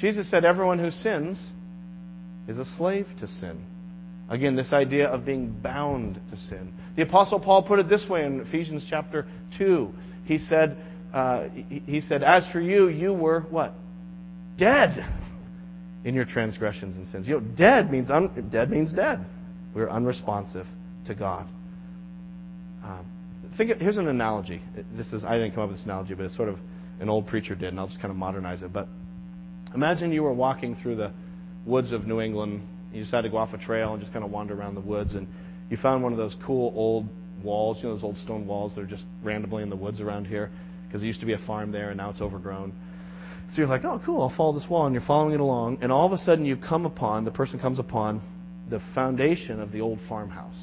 Jesus 0.00 0.30
said, 0.30 0.44
Everyone 0.44 0.78
who 0.78 0.90
sins 0.90 1.44
is 2.48 2.58
a 2.58 2.64
slave 2.64 3.06
to 3.20 3.26
sin. 3.26 3.64
Again, 4.28 4.54
this 4.54 4.72
idea 4.72 5.08
of 5.08 5.24
being 5.24 5.50
bound 5.50 6.20
to 6.30 6.36
sin. 6.36 6.72
The 6.96 7.02
Apostle 7.02 7.40
Paul 7.40 7.64
put 7.64 7.80
it 7.80 7.88
this 7.88 8.06
way 8.08 8.24
in 8.24 8.40
Ephesians 8.40 8.86
chapter 8.88 9.26
2. 9.58 9.92
He 10.24 10.38
said, 10.38 10.76
uh, 11.12 11.48
he 11.68 12.00
said, 12.00 12.22
As 12.22 12.46
for 12.52 12.60
you, 12.60 12.88
you 12.88 13.12
were 13.12 13.40
what? 13.50 13.74
Dead 14.56 15.04
in 16.04 16.14
your 16.14 16.24
transgressions 16.24 16.96
and 16.96 17.08
sins. 17.08 17.28
You 17.28 17.40
know, 17.40 17.46
dead 17.56 17.90
means 17.90 18.10
un- 18.10 18.48
dead 18.50 18.70
means 18.70 18.92
dead. 18.92 19.24
We 19.74 19.82
are 19.82 19.90
unresponsive 19.90 20.66
to 21.06 21.14
God. 21.14 21.48
Um, 22.84 23.06
think 23.56 23.72
of, 23.72 23.78
here's 23.78 23.96
an 23.96 24.08
analogy. 24.08 24.62
This 24.96 25.12
is 25.12 25.24
I 25.24 25.36
didn't 25.36 25.52
come 25.52 25.64
up 25.64 25.70
with 25.70 25.78
this 25.78 25.84
analogy, 25.84 26.14
but 26.14 26.24
it's 26.24 26.36
sort 26.36 26.48
of 26.48 26.58
an 27.00 27.08
old 27.08 27.26
preacher 27.26 27.54
did, 27.54 27.68
and 27.68 27.80
I'll 27.80 27.88
just 27.88 28.00
kind 28.00 28.10
of 28.10 28.16
modernize 28.16 28.62
it. 28.62 28.72
But 28.72 28.88
imagine 29.74 30.12
you 30.12 30.22
were 30.22 30.32
walking 30.32 30.76
through 30.82 30.96
the 30.96 31.12
woods 31.64 31.92
of 31.92 32.06
New 32.06 32.20
England. 32.20 32.62
You 32.92 33.02
decided 33.02 33.28
to 33.28 33.32
go 33.32 33.36
off 33.36 33.52
a 33.52 33.58
trail 33.58 33.92
and 33.92 34.00
just 34.00 34.12
kind 34.12 34.24
of 34.24 34.30
wander 34.30 34.54
around 34.54 34.74
the 34.74 34.80
woods, 34.80 35.14
and 35.14 35.28
you 35.70 35.76
found 35.76 36.02
one 36.02 36.12
of 36.12 36.18
those 36.18 36.34
cool 36.44 36.72
old 36.74 37.06
walls, 37.44 37.78
you 37.78 37.84
know, 37.84 37.94
those 37.94 38.04
old 38.04 38.18
stone 38.18 38.46
walls 38.46 38.74
that 38.74 38.82
are 38.82 38.86
just 38.86 39.06
randomly 39.22 39.62
in 39.62 39.70
the 39.70 39.76
woods 39.76 40.00
around 40.00 40.26
here, 40.26 40.50
because 40.86 41.00
there 41.00 41.06
used 41.06 41.20
to 41.20 41.26
be 41.26 41.34
a 41.34 41.46
farm 41.46 41.70
there, 41.70 41.90
and 41.90 41.98
now 41.98 42.10
it's 42.10 42.20
overgrown. 42.20 42.72
So 43.50 43.58
you're 43.58 43.66
like, 43.66 43.84
oh, 43.84 44.00
cool, 44.04 44.22
I'll 44.22 44.36
follow 44.36 44.52
this 44.52 44.68
wall, 44.68 44.86
and 44.86 44.94
you're 44.94 45.06
following 45.06 45.34
it 45.34 45.40
along, 45.40 45.78
and 45.82 45.90
all 45.90 46.06
of 46.06 46.12
a 46.12 46.18
sudden 46.18 46.44
you 46.44 46.56
come 46.56 46.84
upon, 46.86 47.24
the 47.24 47.30
person 47.30 47.58
comes 47.58 47.78
upon 47.78 48.20
the 48.68 48.80
foundation 48.94 49.60
of 49.60 49.72
the 49.72 49.80
old 49.80 49.98
farmhouse. 50.08 50.58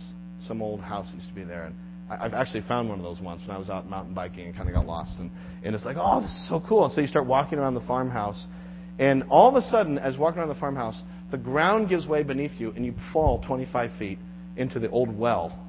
Some 0.47 0.61
old 0.61 0.81
house 0.81 1.07
used 1.13 1.27
to 1.27 1.33
be 1.33 1.43
there, 1.43 1.65
and 1.65 1.75
I've 2.09 2.33
actually 2.33 2.61
found 2.61 2.87
one 2.87 2.99
of 2.99 3.03
those 3.03 3.19
once 3.19 3.41
when 3.41 3.51
I 3.51 3.59
was 3.59 3.69
out 3.69 3.89
mountain 3.89 4.13
biking 4.13 4.45
and 4.45 4.55
kind 4.55 4.69
of 4.69 4.75
got 4.75 4.85
lost. 4.85 5.19
And, 5.19 5.29
and 5.63 5.75
it's 5.75 5.83
like, 5.83 5.97
oh, 5.99 6.21
this 6.21 6.29
is 6.29 6.47
so 6.47 6.63
cool. 6.65 6.85
And 6.85 6.93
so 6.93 7.01
you 7.01 7.07
start 7.07 7.25
walking 7.25 7.59
around 7.59 7.73
the 7.73 7.81
farmhouse. 7.81 8.47
And 8.99 9.23
all 9.29 9.49
of 9.49 9.55
a 9.55 9.67
sudden, 9.67 9.97
as 9.97 10.17
walking 10.17 10.39
around 10.39 10.49
the 10.49 10.55
farmhouse, 10.55 11.01
the 11.31 11.37
ground 11.37 11.89
gives 11.89 12.07
way 12.07 12.23
beneath 12.23 12.59
you 12.59 12.71
and 12.71 12.85
you 12.85 12.93
fall 13.13 13.41
25 13.45 13.91
feet 13.99 14.19
into 14.55 14.79
the 14.79 14.89
old 14.89 15.15
well 15.15 15.59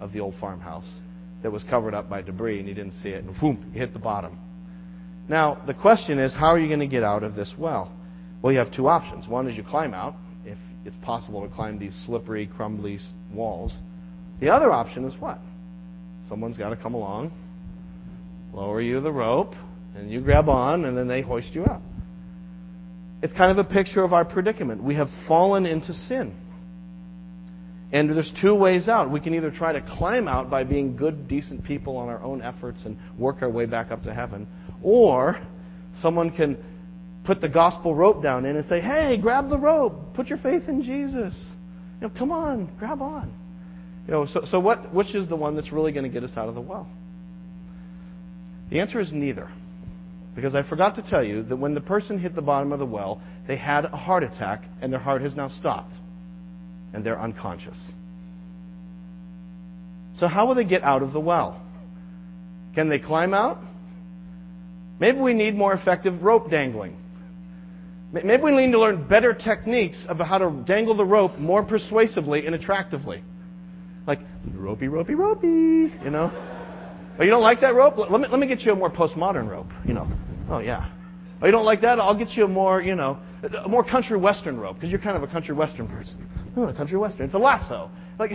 of 0.00 0.12
the 0.12 0.20
old 0.20 0.34
farmhouse 0.40 1.00
that 1.42 1.50
was 1.50 1.64
covered 1.64 1.94
up 1.94 2.08
by 2.08 2.22
debris 2.22 2.58
and 2.58 2.68
you 2.68 2.74
didn't 2.74 2.94
see 2.94 3.08
it. 3.08 3.24
And 3.24 3.38
boom, 3.40 3.70
you 3.72 3.80
hit 3.80 3.92
the 3.92 3.98
bottom. 3.98 4.38
Now, 5.28 5.62
the 5.66 5.74
question 5.74 6.18
is, 6.18 6.34
how 6.34 6.48
are 6.48 6.58
you 6.58 6.68
going 6.68 6.80
to 6.80 6.86
get 6.86 7.02
out 7.02 7.22
of 7.22 7.34
this 7.34 7.54
well? 7.56 7.92
Well, 8.42 8.52
you 8.52 8.58
have 8.58 8.72
two 8.72 8.88
options. 8.88 9.28
One 9.28 9.48
is 9.48 9.56
you 9.56 9.62
climb 9.62 9.94
out, 9.94 10.14
if 10.44 10.58
it's 10.84 10.96
possible 11.02 11.46
to 11.46 11.54
climb 11.54 11.78
these 11.78 11.94
slippery, 12.06 12.46
crumbly 12.46 12.98
walls. 13.32 13.72
The 14.40 14.48
other 14.48 14.72
option 14.72 15.04
is 15.04 15.14
what? 15.20 15.38
Someone's 16.28 16.58
got 16.58 16.70
to 16.70 16.76
come 16.76 16.94
along, 16.94 17.32
lower 18.52 18.80
you 18.80 19.00
the 19.00 19.12
rope, 19.12 19.54
and 19.94 20.10
you 20.10 20.20
grab 20.20 20.48
on, 20.48 20.84
and 20.84 20.96
then 20.96 21.06
they 21.06 21.20
hoist 21.20 21.54
you 21.54 21.64
up. 21.64 21.82
It's 23.22 23.32
kind 23.34 23.50
of 23.50 23.58
a 23.58 23.68
picture 23.68 24.02
of 24.02 24.12
our 24.12 24.24
predicament. 24.24 24.82
We 24.82 24.94
have 24.94 25.08
fallen 25.28 25.66
into 25.66 25.92
sin. 25.92 26.34
And 27.92 28.08
there's 28.08 28.32
two 28.40 28.54
ways 28.54 28.88
out. 28.88 29.10
We 29.10 29.20
can 29.20 29.34
either 29.34 29.50
try 29.50 29.72
to 29.72 29.80
climb 29.80 30.28
out 30.28 30.48
by 30.48 30.64
being 30.64 30.96
good, 30.96 31.26
decent 31.26 31.64
people 31.64 31.96
on 31.96 32.08
our 32.08 32.22
own 32.22 32.40
efforts 32.40 32.84
and 32.84 32.96
work 33.18 33.42
our 33.42 33.50
way 33.50 33.66
back 33.66 33.90
up 33.90 34.04
to 34.04 34.14
heaven, 34.14 34.46
or 34.82 35.40
someone 36.00 36.30
can 36.30 36.56
put 37.24 37.40
the 37.40 37.48
gospel 37.48 37.94
rope 37.94 38.22
down 38.22 38.46
in 38.46 38.56
and 38.56 38.64
say, 38.66 38.80
hey, 38.80 39.18
grab 39.20 39.48
the 39.48 39.58
rope. 39.58 40.14
Put 40.14 40.28
your 40.28 40.38
faith 40.38 40.62
in 40.68 40.82
Jesus. 40.82 41.46
You 42.00 42.08
know, 42.08 42.14
come 42.16 42.30
on, 42.30 42.74
grab 42.78 43.02
on. 43.02 43.34
You 44.06 44.12
know, 44.12 44.26
so, 44.26 44.42
so 44.46 44.58
what, 44.60 44.94
which 44.94 45.14
is 45.14 45.28
the 45.28 45.36
one 45.36 45.56
that's 45.56 45.72
really 45.72 45.92
going 45.92 46.04
to 46.04 46.10
get 46.10 46.24
us 46.24 46.36
out 46.36 46.48
of 46.48 46.54
the 46.54 46.60
well? 46.60 46.88
The 48.70 48.80
answer 48.80 49.00
is 49.00 49.12
neither. 49.12 49.50
Because 50.34 50.54
I 50.54 50.62
forgot 50.62 50.94
to 50.96 51.02
tell 51.02 51.24
you 51.24 51.42
that 51.44 51.56
when 51.56 51.74
the 51.74 51.80
person 51.80 52.18
hit 52.18 52.34
the 52.34 52.42
bottom 52.42 52.72
of 52.72 52.78
the 52.78 52.86
well, 52.86 53.20
they 53.48 53.56
had 53.56 53.84
a 53.84 53.96
heart 53.96 54.22
attack 54.22 54.64
and 54.80 54.92
their 54.92 55.00
heart 55.00 55.22
has 55.22 55.34
now 55.34 55.48
stopped. 55.48 55.92
And 56.92 57.04
they're 57.04 57.20
unconscious. 57.20 57.78
So, 60.18 60.28
how 60.28 60.46
will 60.46 60.54
they 60.54 60.64
get 60.64 60.82
out 60.82 61.02
of 61.02 61.12
the 61.12 61.20
well? 61.20 61.60
Can 62.74 62.88
they 62.88 62.98
climb 62.98 63.32
out? 63.32 63.58
Maybe 64.98 65.18
we 65.18 65.32
need 65.32 65.54
more 65.54 65.72
effective 65.72 66.22
rope 66.22 66.50
dangling. 66.50 66.96
Maybe 68.12 68.42
we 68.42 68.54
need 68.54 68.72
to 68.72 68.80
learn 68.80 69.06
better 69.06 69.32
techniques 69.32 70.04
about 70.08 70.26
how 70.26 70.38
to 70.38 70.64
dangle 70.66 70.96
the 70.96 71.04
rope 71.04 71.38
more 71.38 71.64
persuasively 71.64 72.44
and 72.44 72.54
attractively. 72.54 73.22
Like, 74.06 74.20
ropey, 74.52 74.88
ropey, 74.88 75.14
ropey, 75.14 75.46
you 75.46 76.10
know? 76.10 76.49
Oh, 77.20 77.22
you 77.22 77.28
don't 77.28 77.42
like 77.42 77.60
that 77.60 77.74
rope? 77.74 77.98
Let 77.98 78.10
me, 78.10 78.26
let 78.28 78.40
me 78.40 78.46
get 78.46 78.62
you 78.62 78.72
a 78.72 78.74
more 78.74 78.90
postmodern 78.90 79.46
rope, 79.46 79.70
you 79.84 79.92
know? 79.92 80.08
Oh, 80.48 80.60
yeah. 80.60 80.90
Oh, 81.42 81.46
you 81.46 81.52
don't 81.52 81.66
like 81.66 81.82
that? 81.82 82.00
I'll 82.00 82.16
get 82.16 82.30
you 82.30 82.44
a 82.44 82.48
more, 82.48 82.80
you 82.80 82.94
know, 82.94 83.18
a 83.62 83.68
more 83.68 83.84
country 83.84 84.18
western 84.18 84.58
rope, 84.58 84.76
because 84.76 84.90
you're 84.90 85.00
kind 85.00 85.18
of 85.18 85.22
a 85.22 85.26
country 85.26 85.54
western 85.54 85.86
person. 85.86 86.26
Oh, 86.56 86.62
a 86.62 86.74
country 86.74 86.96
western. 86.96 87.26
It's 87.26 87.34
a 87.34 87.38
lasso. 87.38 87.90
Like, 88.18 88.32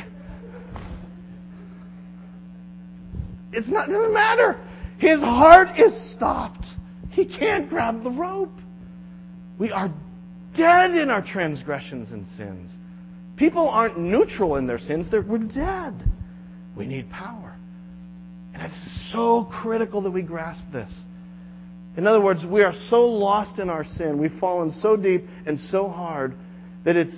it's 3.54 3.70
not, 3.72 3.90
it 3.90 3.94
doesn't 3.94 4.14
matter. 4.14 4.60
His 5.00 5.20
heart 5.20 5.80
is 5.80 6.14
stopped. 6.14 6.66
He 7.10 7.26
can't 7.26 7.68
grab 7.68 8.04
the 8.04 8.12
rope. 8.12 8.54
We 9.58 9.72
are 9.72 9.92
dead 10.56 10.92
in 10.92 11.10
our 11.10 11.24
transgressions 11.24 12.12
and 12.12 12.28
sins. 12.38 12.72
People 13.36 13.68
aren't 13.68 13.98
neutral 13.98 14.58
in 14.58 14.68
their 14.68 14.80
sins, 14.80 15.10
They're, 15.10 15.24
we're 15.24 15.40
dead. 15.40 16.08
We 16.78 16.86
need 16.86 17.10
power. 17.10 17.45
And 18.56 18.64
it's 18.64 19.12
so 19.12 19.50
critical 19.52 20.02
that 20.04 20.12
we 20.12 20.22
grasp 20.22 20.64
this. 20.72 20.92
In 21.98 22.08
other 22.08 22.22
words, 22.22 22.46
we 22.50 22.64
are 22.64 22.74
so 22.90 23.06
lost 23.06 23.60
in 23.60 23.70
our 23.70 23.84
sin, 23.84 24.18
we've 24.18 24.38
fallen 24.40 24.72
so 24.72 24.96
deep 24.96 25.26
and 25.46 25.60
so 25.60 25.90
hard 25.90 26.36
that 26.86 26.96
it's 26.96 27.16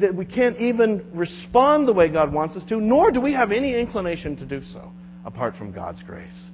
that 0.00 0.14
we 0.14 0.24
can't 0.24 0.56
even 0.58 1.04
respond 1.12 1.86
the 1.86 1.92
way 1.92 2.08
God 2.08 2.32
wants 2.32 2.56
us 2.56 2.64
to, 2.66 2.80
nor 2.80 3.10
do 3.10 3.20
we 3.20 3.32
have 3.32 3.50
any 3.50 3.78
inclination 3.78 4.36
to 4.36 4.46
do 4.46 4.62
so 4.72 4.90
apart 5.24 5.56
from 5.56 5.72
God's 5.72 6.02
grace. 6.02 6.44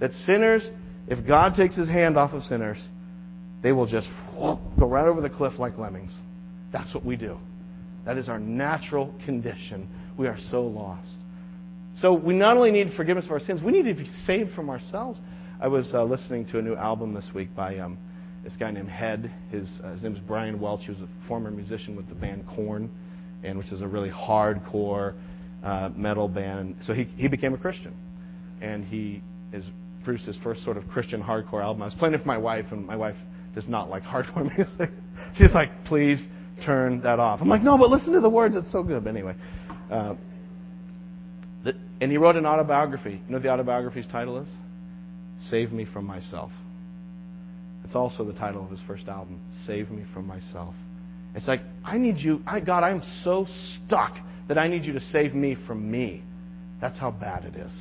That 0.00 0.12
sinners, 0.26 0.68
if 1.06 1.26
God 1.26 1.54
takes 1.54 1.76
his 1.76 1.88
hand 1.88 2.16
off 2.16 2.32
of 2.32 2.42
sinners, 2.44 2.82
they 3.62 3.72
will 3.72 3.86
just 3.86 4.08
whoop, 4.36 4.58
go 4.78 4.88
right 4.88 5.06
over 5.06 5.20
the 5.20 5.30
cliff 5.30 5.58
like 5.58 5.78
lemmings. 5.78 6.12
That's 6.72 6.92
what 6.94 7.04
we 7.04 7.16
do. 7.16 7.38
That 8.06 8.16
is 8.16 8.28
our 8.28 8.38
natural 8.38 9.14
condition. 9.24 9.88
We 10.16 10.26
are 10.26 10.38
so 10.50 10.62
lost. 10.62 11.16
So 11.98 12.12
we 12.12 12.34
not 12.34 12.58
only 12.58 12.70
need 12.70 12.92
forgiveness 12.94 13.24
of 13.24 13.30
our 13.30 13.40
sins, 13.40 13.62
we 13.62 13.72
need 13.72 13.84
to 13.84 13.94
be 13.94 14.04
saved 14.26 14.52
from 14.52 14.68
ourselves. 14.68 15.18
I 15.60 15.68
was 15.68 15.94
uh, 15.94 16.04
listening 16.04 16.44
to 16.48 16.58
a 16.58 16.62
new 16.62 16.74
album 16.74 17.14
this 17.14 17.30
week 17.34 17.54
by 17.56 17.78
um, 17.78 17.96
this 18.44 18.54
guy 18.54 18.70
named 18.70 18.90
Head. 18.90 19.32
His, 19.50 19.80
uh, 19.82 19.92
his 19.92 20.02
name 20.02 20.14
is 20.14 20.20
Brian 20.20 20.60
Welch. 20.60 20.82
He 20.82 20.90
was 20.90 21.00
a 21.00 21.08
former 21.26 21.50
musician 21.50 21.96
with 21.96 22.06
the 22.10 22.14
band 22.14 22.44
Korn, 22.54 22.90
and 23.42 23.56
which 23.56 23.72
is 23.72 23.80
a 23.80 23.88
really 23.88 24.10
hardcore 24.10 25.14
uh, 25.64 25.88
metal 25.96 26.28
band. 26.28 26.76
So 26.82 26.92
he, 26.92 27.04
he 27.16 27.28
became 27.28 27.54
a 27.54 27.58
Christian, 27.58 27.94
and 28.60 28.84
he 28.84 29.22
has 29.54 29.64
produced 30.04 30.26
his 30.26 30.36
first 30.42 30.64
sort 30.64 30.76
of 30.76 30.86
Christian 30.88 31.22
hardcore 31.22 31.62
album. 31.62 31.80
I 31.80 31.86
was 31.86 31.94
playing 31.94 32.12
it 32.12 32.20
for 32.20 32.28
my 32.28 32.38
wife, 32.38 32.66
and 32.72 32.86
my 32.86 32.96
wife 32.96 33.16
does 33.54 33.68
not 33.68 33.88
like 33.88 34.02
hardcore 34.02 34.54
music. 34.54 34.90
She's 35.34 35.54
like, 35.54 35.70
please 35.86 36.28
turn 36.62 37.00
that 37.00 37.20
off. 37.20 37.40
I'm 37.40 37.48
like, 37.48 37.62
no, 37.62 37.78
but 37.78 37.88
listen 37.88 38.12
to 38.12 38.20
the 38.20 38.28
words. 38.28 38.54
It's 38.54 38.70
so 38.70 38.82
good. 38.82 39.02
But 39.02 39.10
anyway. 39.10 39.34
Uh, 39.90 40.16
and 42.00 42.10
he 42.10 42.18
wrote 42.18 42.36
an 42.36 42.46
autobiography. 42.46 43.12
You 43.12 43.20
know 43.28 43.36
what 43.36 43.42
the 43.42 43.48
autobiography's 43.48 44.06
title 44.06 44.38
is? 44.38 44.48
Save 45.48 45.72
Me 45.72 45.84
From 45.84 46.04
Myself. 46.04 46.50
It's 47.84 47.94
also 47.94 48.24
the 48.24 48.32
title 48.32 48.64
of 48.64 48.70
his 48.70 48.80
first 48.86 49.06
album, 49.08 49.40
Save 49.66 49.90
Me 49.90 50.04
From 50.12 50.26
Myself. 50.26 50.74
It's 51.34 51.46
like, 51.46 51.60
I 51.84 51.98
need 51.98 52.16
you, 52.16 52.42
I, 52.46 52.60
God, 52.60 52.82
I'm 52.82 53.02
so 53.22 53.46
stuck 53.46 54.16
that 54.48 54.58
I 54.58 54.68
need 54.68 54.84
you 54.84 54.92
to 54.94 55.00
save 55.00 55.34
me 55.34 55.56
from 55.66 55.90
me. 55.90 56.22
That's 56.80 56.98
how 56.98 57.10
bad 57.10 57.44
it 57.44 57.56
is. 57.56 57.72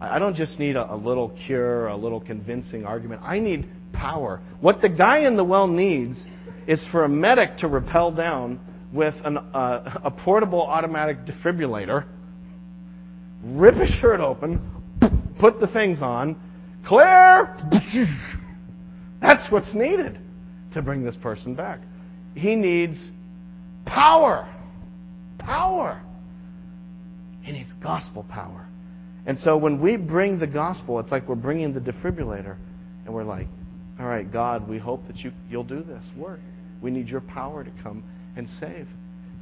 I 0.00 0.18
don't 0.18 0.36
just 0.36 0.58
need 0.58 0.76
a, 0.76 0.94
a 0.94 0.96
little 0.96 1.36
cure, 1.46 1.88
a 1.88 1.96
little 1.96 2.20
convincing 2.20 2.84
argument. 2.84 3.22
I 3.24 3.40
need 3.40 3.68
power. 3.92 4.40
What 4.60 4.80
the 4.80 4.88
guy 4.88 5.26
in 5.26 5.36
the 5.36 5.44
well 5.44 5.66
needs 5.66 6.26
is 6.66 6.86
for 6.92 7.04
a 7.04 7.08
medic 7.08 7.58
to 7.58 7.68
rappel 7.68 8.12
down 8.12 8.60
with 8.92 9.14
an, 9.24 9.38
uh, 9.38 10.00
a 10.04 10.10
portable 10.10 10.62
automatic 10.62 11.26
defibrillator, 11.26 12.04
rip 13.44 13.74
his 13.76 13.90
shirt 13.90 14.20
open, 14.20 14.60
put 15.40 15.60
the 15.60 15.66
things 15.68 16.02
on, 16.02 16.36
clear. 16.86 17.56
That's 19.20 19.50
what's 19.50 19.74
needed 19.74 20.18
to 20.74 20.82
bring 20.82 21.04
this 21.04 21.16
person 21.16 21.54
back. 21.54 21.80
He 22.34 22.54
needs 22.54 23.08
power. 23.86 24.48
Power. 25.38 26.02
He 27.42 27.52
needs 27.52 27.72
gospel 27.82 28.24
power. 28.30 28.66
And 29.26 29.38
so 29.38 29.56
when 29.56 29.80
we 29.80 29.96
bring 29.96 30.38
the 30.38 30.46
gospel, 30.46 31.00
it's 31.00 31.10
like 31.10 31.28
we're 31.28 31.34
bringing 31.34 31.74
the 31.74 31.80
defibrillator, 31.80 32.56
and 33.04 33.14
we're 33.14 33.24
like, 33.24 33.46
all 33.98 34.06
right, 34.06 34.30
God, 34.30 34.68
we 34.68 34.78
hope 34.78 35.06
that 35.06 35.18
you, 35.18 35.32
you'll 35.50 35.64
do 35.64 35.82
this 35.82 36.04
work. 36.16 36.40
We 36.80 36.90
need 36.90 37.08
your 37.08 37.20
power 37.20 37.64
to 37.64 37.70
come 37.82 38.04
and 38.36 38.48
save. 38.60 38.86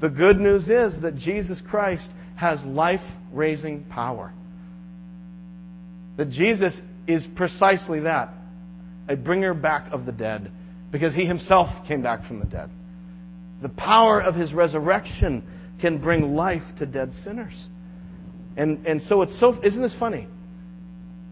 The 0.00 0.08
good 0.08 0.38
news 0.38 0.68
is 0.68 1.00
that 1.02 1.16
Jesus 1.16 1.62
Christ 1.68 2.10
has 2.36 2.62
life 2.64 3.00
raising 3.32 3.84
power. 3.84 4.32
That 6.16 6.30
Jesus 6.30 6.78
is 7.06 7.26
precisely 7.34 8.00
that 8.00 8.32
a 9.08 9.16
bringer 9.16 9.54
back 9.54 9.92
of 9.92 10.06
the 10.06 10.12
dead, 10.12 10.50
because 10.90 11.14
he 11.14 11.26
himself 11.26 11.68
came 11.86 12.02
back 12.02 12.26
from 12.26 12.40
the 12.40 12.46
dead. 12.46 12.70
The 13.62 13.68
power 13.70 14.20
of 14.20 14.34
his 14.34 14.52
resurrection 14.52 15.46
can 15.80 16.00
bring 16.00 16.34
life 16.34 16.62
to 16.78 16.86
dead 16.86 17.12
sinners. 17.12 17.68
And, 18.56 18.86
and 18.86 19.02
so 19.02 19.22
it's 19.22 19.38
so, 19.38 19.60
isn't 19.62 19.80
this 19.80 19.94
funny? 19.98 20.26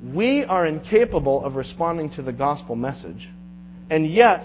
We 0.02 0.44
are 0.44 0.66
incapable 0.66 1.44
of 1.44 1.54
responding 1.54 2.10
to 2.10 2.22
the 2.22 2.32
gospel 2.32 2.76
message, 2.76 3.28
and 3.90 4.08
yet, 4.10 4.44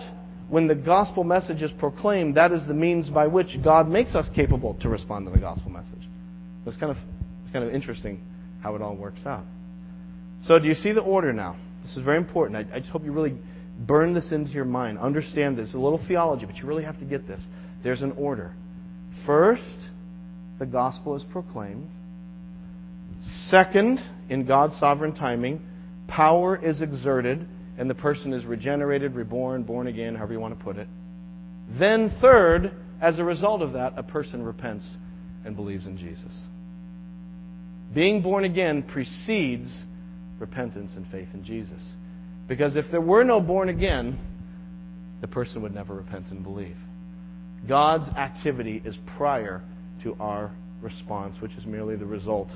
when 0.49 0.67
the 0.67 0.75
gospel 0.75 1.23
message 1.23 1.61
is 1.61 1.71
proclaimed, 1.71 2.35
that 2.35 2.51
is 2.51 2.65
the 2.65 2.73
means 2.73 3.09
by 3.09 3.27
which 3.27 3.57
God 3.63 3.87
makes 3.87 4.15
us 4.15 4.29
capable 4.33 4.73
to 4.75 4.89
respond 4.89 5.27
to 5.27 5.31
the 5.31 5.39
gospel 5.39 5.69
message. 5.69 5.98
It's 6.65 6.77
kind 6.77 6.91
of, 6.91 6.97
it's 7.43 7.53
kind 7.53 7.65
of 7.65 7.73
interesting 7.73 8.21
how 8.61 8.75
it 8.75 8.81
all 8.81 8.95
works 8.95 9.21
out. 9.25 9.45
So, 10.43 10.59
do 10.59 10.67
you 10.67 10.75
see 10.75 10.91
the 10.91 11.01
order 11.01 11.33
now? 11.33 11.57
This 11.81 11.97
is 11.97 12.03
very 12.03 12.17
important. 12.17 12.71
I, 12.71 12.75
I 12.75 12.79
just 12.79 12.91
hope 12.91 13.03
you 13.03 13.11
really 13.11 13.37
burn 13.79 14.13
this 14.13 14.31
into 14.31 14.51
your 14.51 14.65
mind. 14.65 14.99
Understand 14.99 15.57
this. 15.57 15.69
It's 15.69 15.75
a 15.75 15.79
little 15.79 16.01
theology, 16.07 16.45
but 16.45 16.57
you 16.57 16.65
really 16.65 16.83
have 16.83 16.99
to 16.99 17.05
get 17.05 17.27
this. 17.27 17.41
There's 17.83 18.01
an 18.01 18.11
order. 18.13 18.53
First, 19.25 19.89
the 20.59 20.65
gospel 20.65 21.15
is 21.15 21.23
proclaimed. 21.23 21.89
Second, 23.21 23.99
in 24.29 24.45
God's 24.45 24.77
sovereign 24.77 25.13
timing, 25.13 25.61
power 26.07 26.55
is 26.55 26.81
exerted 26.81 27.47
and 27.77 27.89
the 27.89 27.95
person 27.95 28.33
is 28.33 28.45
regenerated, 28.45 29.15
reborn, 29.15 29.63
born 29.63 29.87
again, 29.87 30.15
however 30.15 30.33
you 30.33 30.39
want 30.39 30.57
to 30.57 30.63
put 30.63 30.77
it. 30.77 30.87
Then, 31.79 32.13
third, 32.21 32.73
as 33.01 33.19
a 33.19 33.23
result 33.23 33.61
of 33.61 33.73
that, 33.73 33.93
a 33.95 34.03
person 34.03 34.43
repents 34.43 34.85
and 35.45 35.55
believes 35.55 35.85
in 35.85 35.97
Jesus. 35.97 36.47
Being 37.93 38.21
born 38.21 38.43
again 38.43 38.83
precedes 38.83 39.83
repentance 40.39 40.91
and 40.95 41.05
faith 41.07 41.27
in 41.33 41.43
Jesus. 41.43 41.93
Because 42.47 42.75
if 42.75 42.85
there 42.91 43.01
were 43.01 43.23
no 43.23 43.39
born 43.39 43.69
again, 43.69 44.19
the 45.21 45.27
person 45.27 45.61
would 45.61 45.73
never 45.73 45.95
repent 45.95 46.27
and 46.31 46.43
believe. 46.43 46.77
God's 47.67 48.07
activity 48.09 48.81
is 48.85 48.97
prior 49.17 49.61
to 50.03 50.15
our 50.19 50.51
response, 50.81 51.35
which 51.41 51.51
is 51.53 51.65
merely 51.65 51.95
the 51.95 52.05
result 52.05 52.49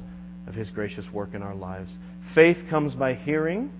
of 0.48 0.54
His 0.54 0.70
gracious 0.72 1.06
work 1.14 1.34
in 1.34 1.44
our 1.44 1.56
lives. 1.56 1.92
Faith 2.34 2.58
comes 2.70 2.96
by 2.96 3.14
hearing, 3.14 3.72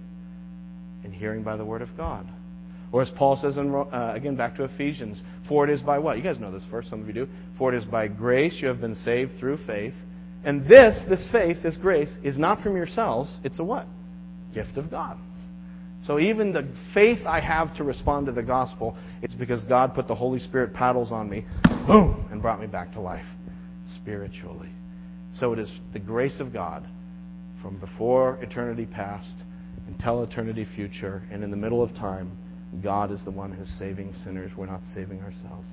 and 1.04 1.14
hearing 1.14 1.44
by 1.44 1.56
the 1.56 1.66
Word 1.66 1.82
of 1.82 1.96
God. 1.96 2.28
Or 2.92 3.02
as 3.02 3.10
Paul 3.10 3.38
says, 3.38 3.58
in, 3.58 3.74
uh, 3.74 4.14
again, 4.16 4.36
back 4.36 4.56
to 4.58 4.66
Ephesians, 4.66 5.22
for 5.48 5.68
it 5.68 5.74
is 5.74 5.82
by 5.82 5.98
what? 5.98 6.18
You 6.18 6.24
guys 6.24 6.40
know 6.40 6.52
this 6.52 6.64
verse, 6.70 6.88
some 6.90 7.02
of 7.02 7.08
you 7.08 7.14
do. 7.14 7.28
For 7.58 7.74
it 7.74 7.78
is 7.78 7.86
by 7.86 8.08
grace 8.08 8.58
you 8.62 8.68
have 8.68 8.82
been 8.82 8.96
saved 8.96 9.40
through 9.40 9.58
faith. 9.66 9.94
And 10.44 10.68
this, 10.68 11.04
this 11.08 11.28
faith, 11.32 11.58
this 11.64 11.78
grace, 11.78 12.12
is 12.24 12.38
not 12.38 12.62
from 12.62 12.76
yourselves. 12.76 13.40
It's 13.44 13.60
a 13.60 13.64
what? 13.64 13.88
Gift 14.54 14.78
of 14.78 14.90
God. 14.90 15.18
So 16.06 16.20
even 16.20 16.52
the 16.52 16.68
faith 16.94 17.20
I 17.26 17.40
have 17.40 17.76
to 17.78 17.84
respond 17.86 18.26
to 18.26 18.34
the 18.34 18.44
gospel, 18.44 18.98
it's 19.22 19.34
because 19.34 19.64
God 19.64 19.96
put 19.96 20.08
the 20.08 20.16
Holy 20.16 20.40
Spirit 20.40 20.74
paddles 20.74 21.14
on 21.14 21.30
me, 21.30 21.46
boom, 21.88 22.28
and 22.30 22.42
brought 22.42 22.60
me 22.60 22.68
back 22.68 22.92
to 22.94 23.00
life 23.00 23.26
spiritually. 23.88 24.70
So 25.34 25.54
it 25.54 25.60
is 25.60 25.72
the 25.94 26.00
grace 26.00 26.42
of 26.42 26.52
God 26.52 26.86
from 27.62 27.80
before 27.80 28.38
eternity 28.44 28.86
past 28.86 29.34
until 29.88 30.24
eternity 30.24 30.68
future 30.76 31.24
and 31.32 31.44
in 31.44 31.52
the 31.52 31.58
middle 31.58 31.82
of 31.82 31.96
time. 31.96 32.38
God 32.84 33.12
is 33.12 33.24
the 33.24 33.32
one 33.32 33.54
who's 33.54 33.70
saving 33.80 34.14
sinners. 34.14 34.52
We're 34.58 34.66
not 34.66 34.84
saving 34.84 35.22
ourselves. 35.22 35.68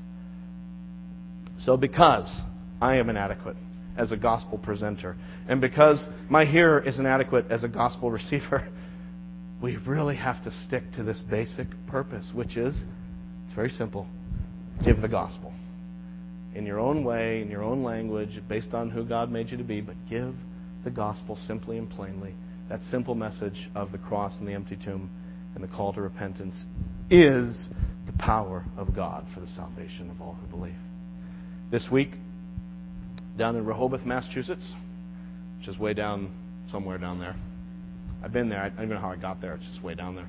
So 1.61 1.77
because 1.77 2.41
I 2.81 2.97
am 2.97 3.11
inadequate, 3.11 3.57
as 3.97 4.13
a 4.13 4.17
gospel 4.17 4.57
presenter. 4.59 5.17
And 5.47 5.61
because 5.61 6.09
my 6.31 6.45
hearer 6.45 6.81
is 6.83 6.99
inadequate 6.99 7.47
as 7.51 7.65
a 7.65 7.69
gospel 7.69 8.11
receiver, 8.21 8.67
we 9.63 9.77
really 9.77 10.17
have 10.17 10.43
to 10.45 10.51
stick 10.67 10.91
to 10.95 11.03
this 11.03 11.21
basic 11.31 11.67
purpose, 11.87 12.27
which 12.33 12.57
is 12.57 12.85
it's 13.47 13.55
very 13.55 13.71
simple 13.71 14.07
give 14.85 15.03
the 15.03 15.09
gospel. 15.09 15.53
In 16.55 16.65
your 16.65 16.81
own 16.81 17.05
way, 17.05 17.43
in 17.43 17.51
your 17.51 17.63
own 17.63 17.83
language, 17.83 18.41
based 18.49 18.73
on 18.73 18.89
who 18.89 19.05
God 19.05 19.31
made 19.31 19.51
you 19.51 19.59
to 19.59 19.65
be, 19.65 19.83
but 19.83 19.95
give 20.09 20.35
the 20.85 20.91
gospel 20.91 21.39
simply 21.47 21.77
and 21.77 21.91
plainly. 21.91 22.35
That 22.71 22.83
simple 22.85 23.15
message 23.15 23.69
of 23.75 23.93
the 23.93 23.99
cross 23.99 24.39
and 24.39 24.49
the 24.49 24.55
empty 24.55 24.79
tomb 24.83 25.11
and 25.55 25.63
the 25.63 25.69
call 25.69 25.93
to 25.93 26.01
repentance 26.01 26.65
is 27.11 27.69
the 28.07 28.13
power 28.19 28.65
of 28.79 28.97
God 28.97 29.27
for 29.35 29.41
the 29.41 29.49
salvation 29.49 30.09
of 30.09 30.23
all 30.23 30.39
who 30.41 30.47
believe. 30.47 30.90
This 31.71 31.89
week, 31.91 32.11
down 33.39 33.55
in 33.55 33.65
Rehoboth, 33.65 34.05
Massachusetts, 34.05 34.67
which 35.59 35.69
is 35.69 35.79
way 35.79 35.95
down 35.95 36.31
somewhere 36.71 36.99
down 36.99 37.21
there. 37.21 37.37
I've 38.25 38.33
been 38.33 38.49
there. 38.49 38.61
I 38.61 38.69
don't 38.71 38.85
even 38.85 38.91
know 38.91 39.01
how 39.01 39.11
I 39.11 39.17
got 39.17 39.41
there. 39.41 39.55
It's 39.55 39.67
just 39.67 39.83
way 39.83 39.95
down 39.95 40.17
there. 40.17 40.27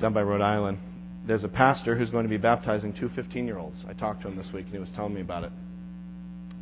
Down 0.00 0.12
by 0.12 0.22
Rhode 0.22 0.40
Island. 0.40 0.78
There's 1.26 1.44
a 1.44 1.48
pastor 1.48 1.96
who's 1.96 2.10
going 2.10 2.24
to 2.24 2.30
be 2.30 2.36
baptizing 2.36 2.92
two 2.92 3.08
15 3.08 3.46
year 3.46 3.58
olds. 3.58 3.84
I 3.88 3.92
talked 3.94 4.22
to 4.22 4.28
him 4.28 4.36
this 4.36 4.48
week 4.52 4.66
and 4.66 4.74
he 4.74 4.78
was 4.78 4.90
telling 4.94 5.14
me 5.14 5.20
about 5.20 5.44
it. 5.44 5.52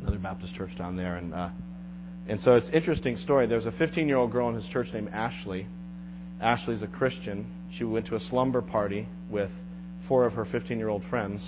Another 0.01 0.17
Baptist 0.17 0.55
church 0.55 0.75
down 0.77 0.95
there. 0.95 1.17
And, 1.17 1.33
uh, 1.33 1.49
and 2.27 2.39
so 2.39 2.55
it's 2.55 2.67
an 2.67 2.73
interesting 2.73 3.15
story. 3.17 3.47
There's 3.47 3.67
a 3.67 3.71
15 3.71 4.07
year 4.07 4.17
old 4.17 4.31
girl 4.31 4.49
in 4.49 4.55
his 4.55 4.67
church 4.67 4.87
named 4.93 5.09
Ashley. 5.09 5.67
Ashley's 6.39 6.81
a 6.81 6.87
Christian. 6.87 7.45
She 7.77 7.83
went 7.83 8.07
to 8.07 8.15
a 8.15 8.19
slumber 8.19 8.61
party 8.61 9.07
with 9.29 9.51
four 10.07 10.25
of 10.25 10.33
her 10.33 10.45
15 10.45 10.77
year 10.77 10.89
old 10.89 11.03
friends. 11.09 11.47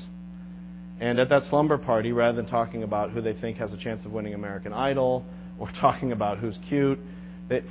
And 1.04 1.20
at 1.20 1.28
that 1.32 1.44
slumber 1.44 1.78
party, 1.78 2.14
rather 2.14 2.38
than 2.38 2.46
talking 2.46 2.84
about 2.84 3.12
who 3.12 3.20
they 3.20 3.34
think 3.34 3.58
has 3.58 3.74
a 3.74 3.78
chance 3.78 4.06
of 4.06 4.14
winning 4.14 4.36
American 4.36 4.72
Idol 4.72 5.26
or 5.60 5.68
talking 5.82 6.14
about 6.14 6.38
who's 6.38 6.58
cute, 6.70 6.98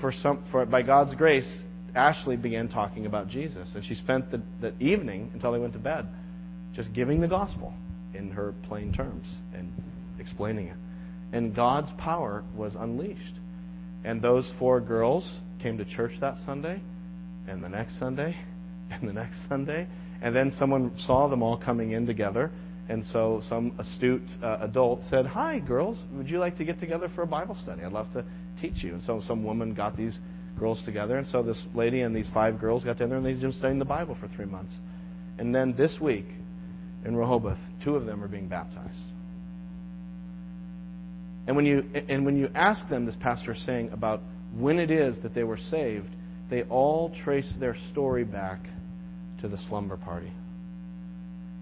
for 0.02 0.12
some, 0.12 0.44
for, 0.50 0.66
by 0.66 0.82
God's 0.82 1.14
grace, 1.14 1.50
Ashley 1.94 2.36
began 2.36 2.68
talking 2.68 3.06
about 3.06 3.28
Jesus. 3.28 3.74
And 3.74 3.82
she 3.82 3.94
spent 3.94 4.30
the, 4.30 4.42
the 4.60 4.78
evening 4.78 5.30
until 5.32 5.50
they 5.50 5.58
went 5.58 5.72
to 5.72 5.78
bed 5.78 6.08
just 6.74 6.92
giving 6.92 7.22
the 7.22 7.26
gospel 7.28 7.72
in 8.12 8.30
her 8.32 8.52
plain 8.64 8.92
terms 8.92 9.26
and 9.54 9.72
explaining 10.18 10.66
it. 10.66 10.76
And 11.32 11.56
God's 11.56 11.90
power 11.96 12.44
was 12.54 12.74
unleashed. 12.78 13.36
And 14.04 14.20
those 14.20 14.52
four 14.58 14.78
girls 14.78 15.40
came 15.62 15.78
to 15.78 15.86
church 15.86 16.12
that 16.20 16.34
Sunday, 16.44 16.82
and 17.48 17.64
the 17.64 17.70
next 17.70 17.98
Sunday, 17.98 18.36
and 18.90 19.08
the 19.08 19.14
next 19.14 19.38
Sunday. 19.48 19.86
And 20.20 20.36
then 20.36 20.52
someone 20.58 20.92
saw 20.98 21.28
them 21.28 21.42
all 21.42 21.56
coming 21.56 21.92
in 21.92 22.06
together 22.06 22.50
and 22.88 23.04
so 23.06 23.42
some 23.48 23.74
astute 23.78 24.28
uh, 24.42 24.58
adult 24.60 25.02
said, 25.08 25.26
Hi, 25.26 25.58
girls, 25.60 26.02
would 26.12 26.28
you 26.28 26.38
like 26.38 26.56
to 26.58 26.64
get 26.64 26.80
together 26.80 27.08
for 27.14 27.22
a 27.22 27.26
Bible 27.26 27.56
study? 27.62 27.82
I'd 27.82 27.92
love 27.92 28.12
to 28.12 28.24
teach 28.60 28.82
you. 28.82 28.94
And 28.94 29.02
so 29.02 29.20
some 29.26 29.44
woman 29.44 29.72
got 29.74 29.96
these 29.96 30.18
girls 30.58 30.82
together. 30.84 31.16
And 31.16 31.26
so 31.26 31.42
this 31.42 31.62
lady 31.74 32.02
and 32.02 32.14
these 32.14 32.28
five 32.34 32.60
girls 32.60 32.84
got 32.84 32.94
together 32.94 33.16
and 33.16 33.24
they 33.24 33.34
just 33.34 33.58
studied 33.58 33.80
the 33.80 33.84
Bible 33.84 34.16
for 34.18 34.28
three 34.28 34.46
months. 34.46 34.74
And 35.38 35.54
then 35.54 35.74
this 35.76 35.98
week 36.00 36.26
in 37.04 37.16
Rehoboth, 37.16 37.58
two 37.82 37.96
of 37.96 38.04
them 38.04 38.22
are 38.22 38.28
being 38.28 38.48
baptized. 38.48 38.98
And 41.46 41.56
when 41.56 41.66
you, 41.66 41.84
and 42.08 42.24
when 42.24 42.36
you 42.36 42.48
ask 42.54 42.88
them, 42.88 43.06
this 43.06 43.16
pastor 43.20 43.52
is 43.52 43.64
saying 43.64 43.90
about 43.90 44.22
when 44.56 44.78
it 44.78 44.90
is 44.90 45.20
that 45.22 45.34
they 45.34 45.42
were 45.42 45.56
saved, 45.56 46.08
they 46.50 46.62
all 46.64 47.14
trace 47.24 47.52
their 47.58 47.76
story 47.90 48.24
back 48.24 48.60
to 49.40 49.48
the 49.48 49.58
slumber 49.68 49.96
party. 49.96 50.32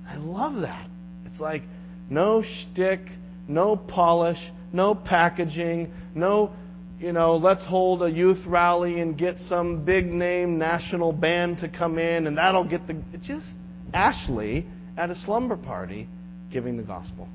I 0.06 0.16
love 0.16 0.62
that. 0.62 0.88
It's 1.30 1.40
like 1.40 1.62
no 2.08 2.42
shtick, 2.42 3.00
no 3.48 3.76
polish, 3.76 4.38
no 4.72 4.94
packaging, 4.94 5.92
no, 6.14 6.52
you 6.98 7.12
know, 7.12 7.36
let's 7.36 7.64
hold 7.64 8.02
a 8.02 8.10
youth 8.10 8.44
rally 8.46 9.00
and 9.00 9.16
get 9.16 9.38
some 9.48 9.84
big 9.84 10.06
name 10.06 10.58
national 10.58 11.12
band 11.12 11.58
to 11.58 11.68
come 11.68 11.98
in 11.98 12.26
and 12.26 12.36
that'll 12.36 12.68
get 12.68 12.86
the. 12.86 13.00
It's 13.12 13.26
just 13.26 13.56
Ashley 13.94 14.66
at 14.96 15.10
a 15.10 15.16
slumber 15.16 15.56
party 15.56 16.08
giving 16.52 16.76
the 16.76 16.82
gospel. 16.82 17.28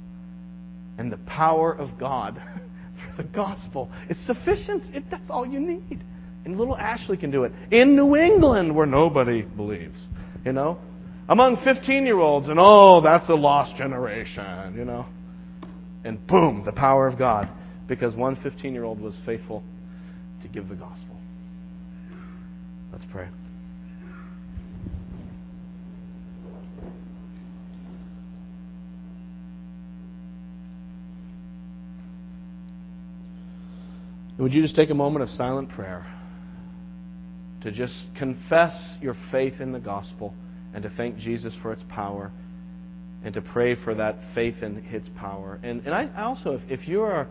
And 0.98 1.12
the 1.12 1.18
power 1.18 1.74
of 1.74 1.98
God 2.00 2.41
for 3.16 3.24
the 3.24 3.28
gospel 3.28 3.89
is 4.10 4.24
sufficient. 4.26 4.84
It, 4.96 5.06
that's 5.10 5.30
all 5.30 5.46
you 5.46 5.60
need. 5.60 6.04
And 6.46 6.58
little 6.58 6.78
Ashley 6.78 7.18
can 7.18 7.32
do 7.32 7.43
it. 7.43 7.52
In 7.72 7.96
New 7.96 8.16
England, 8.16 8.76
where 8.76 8.86
nobody 8.86 9.41
believes. 9.41 9.98
You 10.46 10.54
know? 10.54 10.78
Among 11.28 11.58
15 11.64 12.06
year 12.06 12.20
olds, 12.20 12.48
and 12.50 12.60
oh, 12.60 13.02
that's 13.02 13.30
a 13.30 13.36
lost 13.36 13.76
generation, 13.76 14.76
you 14.78 14.86
know? 14.86 15.08
And 16.04 16.26
boom, 16.28 16.64
the 16.66 16.72
power 16.72 17.08
of 17.08 17.18
God. 17.18 17.50
Because 17.88 18.16
one 18.16 18.36
15 18.36 18.74
year 18.74 18.84
old 18.84 19.00
was 19.00 19.16
faithful 19.26 19.64
to 20.44 20.48
give 20.48 20.70
the 20.70 20.76
gospel. 20.76 21.18
Let's 22.92 23.06
pray. 23.12 23.28
Would 34.38 34.54
you 34.54 34.62
just 34.62 34.76
take 34.76 34.90
a 34.90 34.96
moment 34.96 35.24
of 35.24 35.30
silent 35.30 35.70
prayer 35.70 36.06
to 37.62 37.72
just 37.72 38.10
confess 38.16 38.98
your 39.02 39.16
faith 39.32 39.60
in 39.60 39.72
the 39.72 39.80
gospel 39.80 40.36
and 40.76 40.84
to 40.84 40.90
thank 40.90 41.18
Jesus 41.18 41.56
for 41.62 41.72
its 41.72 41.84
power 41.90 42.32
and 43.24 43.34
to 43.34 43.42
pray 43.42 43.76
for 43.76 43.96
that 43.96 44.18
faith 44.36 44.62
in 44.62 44.86
its 44.92 45.10
power? 45.18 45.60
And, 45.64 45.86
and 45.86 45.96
I, 45.96 46.10
I 46.16 46.24
also, 46.24 46.56
if, 46.56 46.82
if 46.82 46.88
you 46.88 47.02
are, 47.02 47.28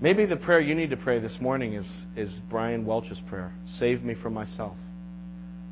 maybe 0.00 0.26
the 0.26 0.36
prayer 0.36 0.60
you 0.60 0.74
need 0.74 0.90
to 0.90 0.96
pray 0.96 1.18
this 1.18 1.38
morning 1.40 1.72
is, 1.74 2.04
is 2.14 2.38
Brian 2.50 2.84
Welch's 2.84 3.20
prayer 3.28 3.52
Save 3.78 4.04
me 4.04 4.14
from 4.14 4.34
myself. 4.34 4.76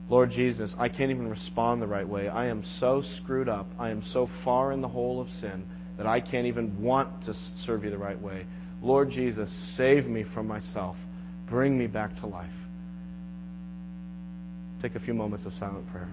Lord 0.08 0.30
Jesus, 0.30 0.74
I 0.78 0.88
can't 0.88 1.10
even 1.10 1.28
respond 1.28 1.80
the 1.80 1.86
right 1.86 2.08
way. 2.08 2.28
I 2.28 2.46
am 2.46 2.64
so 2.80 3.02
screwed 3.02 3.48
up. 3.48 3.66
I 3.78 3.90
am 3.90 4.02
so 4.02 4.28
far 4.42 4.72
in 4.72 4.80
the 4.80 4.88
hole 4.88 5.20
of 5.20 5.28
sin 5.28 5.64
that 5.96 6.06
I 6.06 6.20
can't 6.20 6.46
even 6.46 6.82
want 6.82 7.24
to 7.26 7.34
serve 7.64 7.84
you 7.84 7.90
the 7.90 7.98
right 7.98 8.20
way. 8.20 8.46
Lord 8.82 9.10
Jesus, 9.10 9.50
save 9.76 10.06
me 10.06 10.24
from 10.34 10.48
myself. 10.48 10.96
Bring 11.48 11.78
me 11.78 11.86
back 11.86 12.18
to 12.20 12.26
life. 12.26 12.50
Take 14.80 14.96
a 14.96 15.00
few 15.00 15.14
moments 15.14 15.46
of 15.46 15.52
silent 15.54 15.88
prayer. 15.90 16.08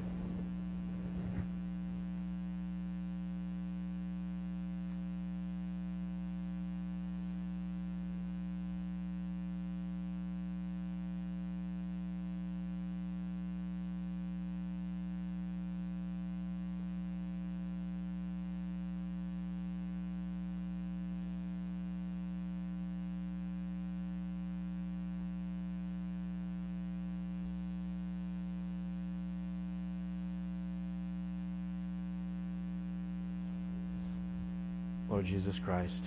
Christ, 35.64 36.02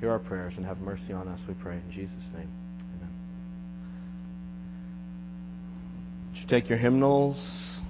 hear 0.00 0.10
our 0.10 0.18
prayers 0.18 0.54
and 0.56 0.64
have 0.66 0.78
mercy 0.78 1.12
on 1.12 1.28
us, 1.28 1.40
we 1.46 1.54
pray. 1.54 1.76
In 1.76 1.92
Jesus' 1.92 2.24
name, 2.34 2.48
amen. 2.96 3.10
Would 6.30 6.40
you 6.40 6.46
take 6.48 6.68
your 6.68 6.78
hymnals? 6.78 7.81